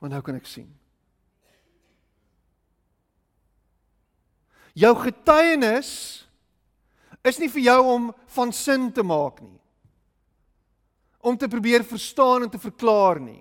maar 0.03 0.13
nou 0.13 0.21
kan 0.27 0.37
ek 0.37 0.49
sien. 0.51 0.69
Jou 4.75 4.91
getuienis 4.99 5.91
is 7.25 7.39
nie 7.39 7.49
vir 7.49 7.63
jou 7.71 7.81
om 7.95 8.09
van 8.35 8.53
sin 8.53 8.91
te 8.93 9.05
maak 9.07 9.39
nie. 9.41 9.57
Om 11.25 11.39
te 11.39 11.49
probeer 11.49 11.87
verstaan 11.87 12.45
en 12.45 12.53
te 12.53 12.61
verklaar 12.61 13.23
nie. 13.23 13.41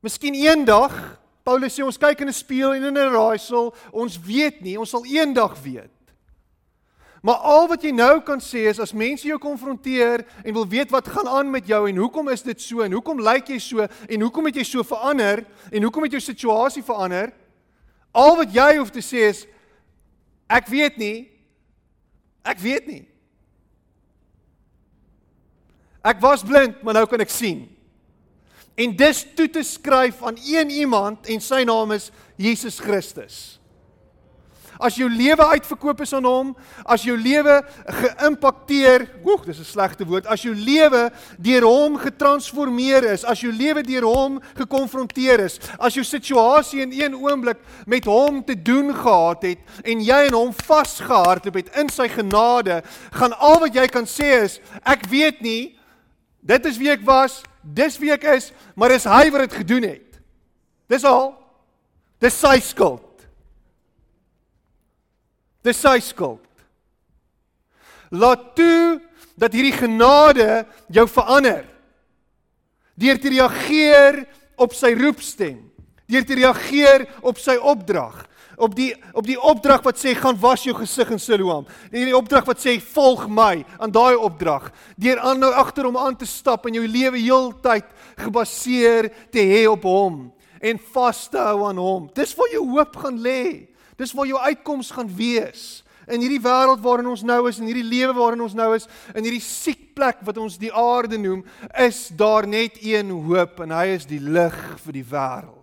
Miskien 0.00 0.34
eendag, 0.34 0.94
Paulus 1.44 1.74
sê 1.76 1.84
ons 1.84 1.98
kyk 2.00 2.20
in 2.20 2.28
'n 2.28 2.32
spieël 2.32 2.74
en 2.74 2.84
in 2.84 2.96
'n 2.96 3.12
raaisel, 3.12 3.74
ons 3.92 4.20
weet 4.20 4.60
nie, 4.60 4.78
ons 4.78 4.90
sal 4.90 5.04
eendag 5.04 5.60
weet. 5.62 5.90
Maar 7.22 7.34
al 7.34 7.68
wat 7.68 7.82
jy 7.82 7.90
nou 7.92 8.20
kan 8.24 8.40
sê 8.40 8.64
is 8.70 8.80
as 8.80 8.94
mense 8.96 9.26
jou 9.28 9.36
konfronteer 9.38 10.24
en 10.44 10.54
wil 10.54 10.66
weet 10.68 10.90
wat 10.90 11.08
gaan 11.08 11.28
aan 11.28 11.50
met 11.50 11.66
jou 11.66 11.88
en 11.88 11.96
hoekom 11.96 12.28
is 12.32 12.42
dit 12.42 12.60
so 12.60 12.80
en 12.80 12.92
hoekom 12.92 13.20
lyk 13.20 13.48
jy 13.52 13.58
so 13.58 13.86
en 14.08 14.20
hoekom 14.20 14.48
het 14.48 14.56
jy 14.56 14.64
so 14.64 14.82
verander 14.82 15.44
en 15.70 15.82
hoekom 15.82 16.02
het 16.02 16.12
jou 16.12 16.20
situasie 16.20 16.82
verander? 16.82 17.32
Al 18.12 18.36
wat 18.36 18.54
jy 18.54 18.76
hoef 18.78 18.90
te 18.90 19.04
sê 19.04 19.28
is 19.28 19.46
ek 20.48 20.66
weet 20.72 20.96
nie. 20.96 21.28
Ek 22.42 22.58
weet 22.58 22.86
nie. 22.86 23.04
Ek 26.02 26.20
was 26.20 26.42
blind, 26.42 26.82
maar 26.82 26.94
nou 26.94 27.04
kan 27.06 27.20
ek 27.20 27.30
sien. 27.30 27.68
En 28.80 28.96
dis 28.96 29.24
toe 29.36 29.48
te 29.52 29.62
skryf 29.66 30.22
aan 30.24 30.38
een 30.46 30.70
iemand 30.82 31.28
en 31.28 31.40
sy 31.44 31.64
naam 31.68 31.92
is 31.92 32.10
Jesus 32.40 32.78
Christus. 32.80 33.60
As 34.80 34.96
jou 34.96 35.10
lewe 35.12 35.44
uitverkoop 35.44 35.98
is 36.00 36.14
aan 36.16 36.24
hom, 36.24 36.52
as 36.88 37.02
jou 37.04 37.12
lewe 37.20 37.58
geïmpakteer, 38.00 39.02
oek, 39.28 39.44
dis 39.44 39.58
'n 39.60 39.68
slegte 39.68 40.06
woord, 40.08 40.24
as 40.26 40.40
jou 40.40 40.54
lewe 40.54 41.10
deur 41.36 41.66
hom 41.68 41.98
getransformeer 42.00 43.04
is, 43.12 43.24
as 43.24 43.40
jou 43.40 43.52
lewe 43.52 43.82
deur 43.82 44.08
hom 44.08 44.40
gekonfronteer 44.56 45.44
is, 45.44 45.60
as 45.78 45.94
jou 45.94 46.04
situasie 46.04 46.80
in 46.80 46.92
een 46.96 47.14
oomblik 47.14 47.58
met 47.86 48.04
hom 48.04 48.44
te 48.44 48.56
doen 48.56 48.94
gehad 48.94 49.42
het 49.42 49.58
en 49.84 50.00
jy 50.00 50.26
in 50.26 50.34
hom 50.34 50.52
vasgehardloop 50.52 51.54
het 51.54 51.76
in 51.76 51.88
sy 51.88 52.08
genade, 52.08 52.82
gaan 53.12 53.36
al 53.36 53.60
wat 53.60 53.74
jy 53.74 53.86
kan 53.86 54.06
sê 54.06 54.44
is 54.44 54.60
ek 54.82 55.04
weet 55.10 55.42
nie 55.42 55.76
dit 56.40 56.66
is 56.66 56.78
wie 56.78 56.88
ek 56.90 57.04
was, 57.04 57.42
dis 57.62 57.98
wie 58.00 58.12
ek 58.14 58.24
is, 58.36 58.50
maar 58.74 58.94
dis 58.94 59.06
hy 59.08 59.26
wat 59.32 59.46
dit 59.46 59.58
gedoen 59.62 59.86
het. 59.88 60.20
Dis 60.90 61.04
al. 61.06 61.32
Dis 62.20 62.36
sy 62.36 62.58
skuld. 62.64 63.24
Dis 65.64 65.80
sy 65.80 65.98
skuld. 66.04 66.46
Laat 68.10 68.52
toe 68.58 69.00
dat 69.40 69.54
hierdie 69.54 69.76
genade 69.76 70.64
jou 70.92 71.06
verander. 71.08 71.64
Deur 73.00 73.20
te 73.20 73.32
reageer 73.32 74.24
op 74.60 74.74
sy 74.76 74.92
roepstem, 74.98 75.60
deur 76.10 76.26
te 76.26 76.36
reageer 76.36 77.06
op 77.24 77.38
sy 77.40 77.54
opdrag, 77.56 78.26
op 78.60 78.74
die 78.76 78.90
op 79.16 79.26
die 79.26 79.38
opdrag 79.40 79.82
wat 79.86 79.98
sê 79.98 80.14
gaan 80.16 80.38
was 80.40 80.64
jou 80.66 80.74
gesig 80.76 81.10
in 81.10 81.22
Siloam. 81.22 81.66
En 81.90 82.04
die 82.10 82.16
opdrag 82.16 82.46
wat 82.48 82.60
sê 82.62 82.76
volg 82.92 83.26
my 83.28 83.64
aan 83.78 83.92
daai 83.94 84.16
opdrag, 84.16 84.70
deur 85.00 85.18
aan 85.24 85.40
nou 85.40 85.52
agter 85.52 85.88
hom 85.88 85.98
aan 85.98 86.16
te 86.16 86.28
stap 86.28 86.68
en 86.68 86.76
jou 86.76 86.86
lewe 86.86 87.18
heeltyd 87.18 87.88
gebaseer 88.20 89.10
te 89.32 89.44
hê 89.52 89.64
op 89.70 89.84
hom 89.88 90.28
en 90.60 90.80
vas 90.92 91.28
te 91.32 91.40
hou 91.40 91.64
aan 91.68 91.80
hom. 91.80 92.08
Dis 92.14 92.34
waar 92.36 92.50
jou 92.52 92.64
hoop 92.74 92.96
gaan 93.00 93.20
lê. 93.24 93.70
Dis 94.00 94.12
waar 94.16 94.28
jou 94.28 94.40
uitkoms 94.40 94.90
gaan 94.96 95.08
wees. 95.16 95.82
In 96.10 96.22
hierdie 96.24 96.40
wêreld 96.42 96.80
waarin 96.82 97.10
ons 97.12 97.22
nou 97.24 97.42
is, 97.48 97.60
in 97.60 97.68
hierdie 97.68 97.86
lewe 97.86 98.16
waarin 98.16 98.42
ons 98.42 98.56
nou 98.56 98.72
is, 98.74 98.88
in 99.14 99.24
hierdie 99.26 99.44
siek 99.44 99.90
plek 99.94 100.24
wat 100.26 100.40
ons 100.40 100.56
die 100.58 100.72
aarde 100.72 101.20
noem, 101.20 101.44
is 101.78 102.08
daar 102.18 102.48
net 102.48 102.80
een 102.82 103.12
hoop 103.28 103.60
en 103.62 103.76
hy 103.76 103.86
is 103.94 104.08
die 104.10 104.20
lig 104.20 104.56
vir 104.84 104.96
die 104.96 105.06
wêreld. 105.06 105.59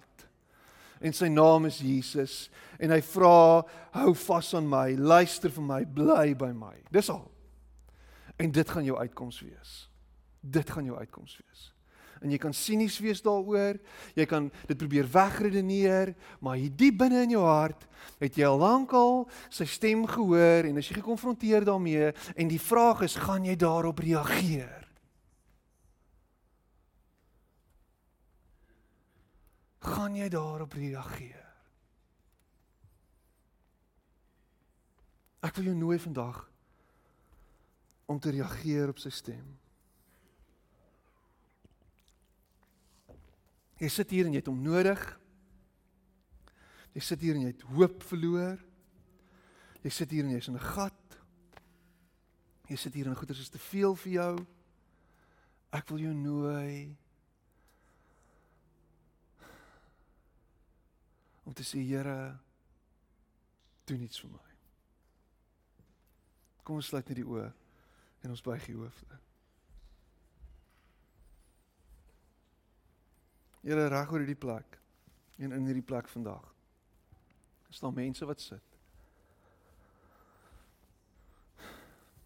En 1.01 1.13
sy 1.13 1.29
naam 1.31 1.67
is 1.69 1.79
Jesus 1.83 2.47
en 2.79 2.93
hy 2.93 3.01
vra, 3.01 3.63
hou 3.97 4.13
vas 4.27 4.51
aan 4.57 4.67
my, 4.69 4.91
luister 4.97 5.53
vir 5.53 5.65
my, 5.65 5.81
bly 5.85 6.33
by 6.37 6.51
my. 6.53 6.75
Dis 6.93 7.09
al. 7.13 7.25
En 8.37 8.51
dit 8.53 8.69
gaan 8.69 8.85
jou 8.85 8.97
uitkoms 8.97 9.41
wees. 9.41 9.73
Dit 10.41 10.69
gaan 10.69 10.85
jou 10.85 10.97
uitkoms 10.97 11.39
wees 11.41 11.71
en 12.21 12.33
jy 12.33 12.39
kan 12.41 12.55
sinies 12.55 12.97
wees 13.03 13.21
daaroor. 13.25 13.77
Jy 14.17 14.25
kan 14.29 14.49
dit 14.69 14.77
probeer 14.79 15.07
wegredeneer, 15.11 16.13
maar 16.43 16.57
hier 16.59 16.73
diep 16.73 16.99
binne 17.03 17.23
in 17.27 17.37
jou 17.37 17.45
hart 17.45 17.87
het 18.21 18.37
jy 18.39 18.45
al 18.47 18.59
lankal 18.61 19.25
sy 19.53 19.65
stem 19.69 20.05
gehoor 20.07 20.69
en 20.69 20.79
as 20.79 20.87
jy 20.89 20.99
gekonfronteer 20.99 21.65
daarmee 21.67 22.11
en 22.37 22.49
die 22.49 22.61
vraag 22.61 23.03
is, 23.05 23.17
gaan 23.19 23.45
jy 23.45 23.57
daarop 23.59 23.99
reageer? 24.01 24.76
Gaan 29.87 30.15
jy 30.17 30.27
daarop 30.31 30.73
reageer? 30.75 31.45
Ek 35.47 35.55
wil 35.55 35.69
jou 35.69 35.77
nooi 35.77 35.97
vandag 36.01 36.41
om 38.07 38.19
te 38.19 38.33
reageer 38.35 38.91
op 38.91 38.99
sy 38.99 39.11
stem. 39.13 39.45
Jy 43.77 43.89
sit 43.93 44.11
hier 44.11 44.27
en 44.27 44.33
jy 44.33 44.41
het 44.41 44.49
hom 44.49 44.59
nodig. 44.65 45.01
Jy 46.97 47.03
sit 47.05 47.21
hier 47.21 47.37
en 47.37 47.45
jy 47.45 47.53
het 47.53 47.67
hoop 47.77 48.01
verloor. 48.09 48.57
Jy 49.85 49.91
sit 49.93 50.11
hier 50.11 50.25
en 50.25 50.33
jy's 50.33 50.49
in 50.49 50.57
'n 50.57 50.69
gat. 50.73 51.19
Jy 52.67 52.75
sit 52.75 52.93
hier 52.93 53.07
en 53.07 53.15
goeders 53.15 53.39
is 53.39 53.49
te 53.49 53.59
veel 53.59 53.95
vir 53.95 54.11
jou. 54.11 54.45
Ek 55.71 55.87
wil 55.89 55.99
jou 55.99 56.13
nooi 56.13 56.97
om 61.47 61.53
te 61.53 61.63
sê 61.63 61.79
Here, 61.79 62.35
doen 63.87 64.03
iets 64.03 64.19
vir 64.19 64.33
my. 64.33 64.49
Kom 66.67 66.81
ons 66.81 66.89
sluit 66.91 67.07
net 67.07 67.21
die 67.21 67.27
oë 67.27 67.47
en 68.25 68.33
ons 68.33 68.43
buig 68.43 68.65
die 68.67 68.75
hoofde. 68.75 69.19
Here 73.63 73.87
reg 73.87 74.11
oor 74.11 74.23
hierdie 74.25 74.39
plek 74.39 74.75
en 75.39 75.55
in 75.55 75.71
hierdie 75.71 75.85
plek 75.87 76.11
vandag. 76.11 76.43
Is 77.71 77.79
daar 77.79 77.95
mense 77.95 78.27
wat 78.27 78.43
sit? 78.43 78.77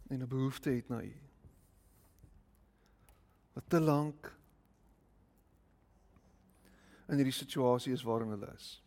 En 0.10 0.22
'n 0.22 0.28
behoefte 0.28 0.70
het 0.70 0.90
na 0.90 1.04
U. 1.04 1.16
Wat 3.54 3.70
te 3.70 3.80
lank 3.80 4.36
in 7.08 7.16
hierdie 7.16 7.34
situasie 7.34 7.94
is 7.94 8.04
waarin 8.04 8.30
hulle 8.34 8.54
is. 8.56 8.81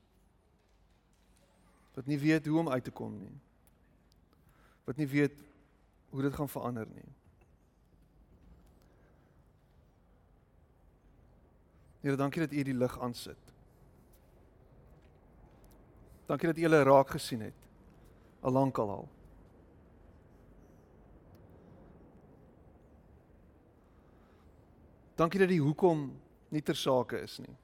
Wat 1.95 2.07
nie 2.07 2.18
weet 2.18 2.47
hoe 2.47 2.59
om 2.59 2.68
uit 2.68 2.84
te 2.84 2.90
kom 2.90 3.18
nie. 3.18 3.34
Wat 4.84 4.97
nie 4.97 5.07
weet 5.09 5.42
hoe 6.11 6.22
dit 6.22 6.34
gaan 6.34 6.49
verander 6.49 6.86
nie. 6.90 7.11
Here, 12.05 12.16
dankie 12.16 12.42
dat 12.45 12.53
U 12.53 12.62
die 12.62 12.74
lig 12.74 13.01
aansit. 13.01 13.53
Dankie 16.26 16.51
dat 16.51 16.59
U 16.59 16.66
hulle 16.66 16.82
raak 16.82 17.14
gesien 17.14 17.40
het. 17.40 17.66
Al 18.40 18.53
lank 18.53 18.78
al 18.78 18.90
al. 18.90 19.09
Dankie 25.14 25.40
dat 25.40 25.49
die 25.49 25.62
hoekom 25.62 26.09
nie 26.51 26.62
ter 26.62 26.76
sake 26.76 27.22
is 27.22 27.38
nie. 27.38 27.57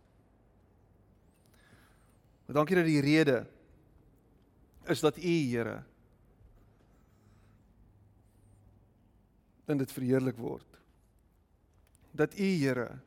Maar 2.47 2.63
dankie 2.63 2.77
dat 2.79 2.87
die 2.87 3.03
rede 3.03 3.43
is 4.91 5.01
dat 5.01 5.17
U, 5.17 5.37
Here, 5.51 5.83
in 9.71 9.79
dit 9.79 9.93
verheerlik 9.93 10.37
word. 10.37 10.79
Dat 12.11 12.35
U, 12.35 12.49
Here, 12.59 12.99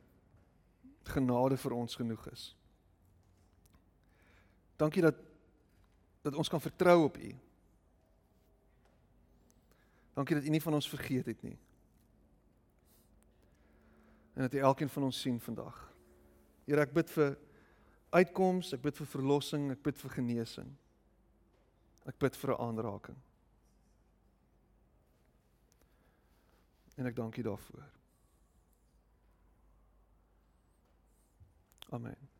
genade 1.04 1.56
vir 1.60 1.72
ons 1.76 1.96
genoeg 2.00 2.28
is. 2.32 2.48
Dankie 4.80 5.04
dat 5.04 5.20
dat 6.24 6.34
ons 6.40 6.48
kan 6.48 6.60
vertrou 6.60 7.02
op 7.04 7.18
U. 7.20 7.34
Dankie 10.16 10.36
dat 10.38 10.44
U 10.44 10.48
nie 10.48 10.62
van 10.62 10.74
ons 10.74 10.88
vergeet 10.88 11.26
het 11.26 11.42
nie. 11.42 11.58
En 14.32 14.46
dat 14.46 14.54
U 14.54 14.58
elkeen 14.58 14.88
van 14.88 15.02
ons 15.02 15.20
sien 15.20 15.36
vandag. 15.40 15.76
Here, 16.64 16.80
ek 16.80 16.94
bid 16.96 17.12
vir 17.12 17.36
uitkoms, 18.16 18.72
ek 18.72 18.80
bid 18.86 18.96
vir 18.96 19.10
verlossing, 19.18 19.68
ek 19.74 19.84
bid 19.84 20.00
vir 20.00 20.14
genesing. 20.16 20.72
Ek 22.04 22.18
bid 22.18 22.36
vir 22.36 22.50
'n 22.52 22.60
aanraking. 22.60 23.20
En 26.96 27.06
ek 27.06 27.16
dank 27.16 27.36
U 27.36 27.42
daarvoor. 27.42 27.90
Amen. 31.90 32.33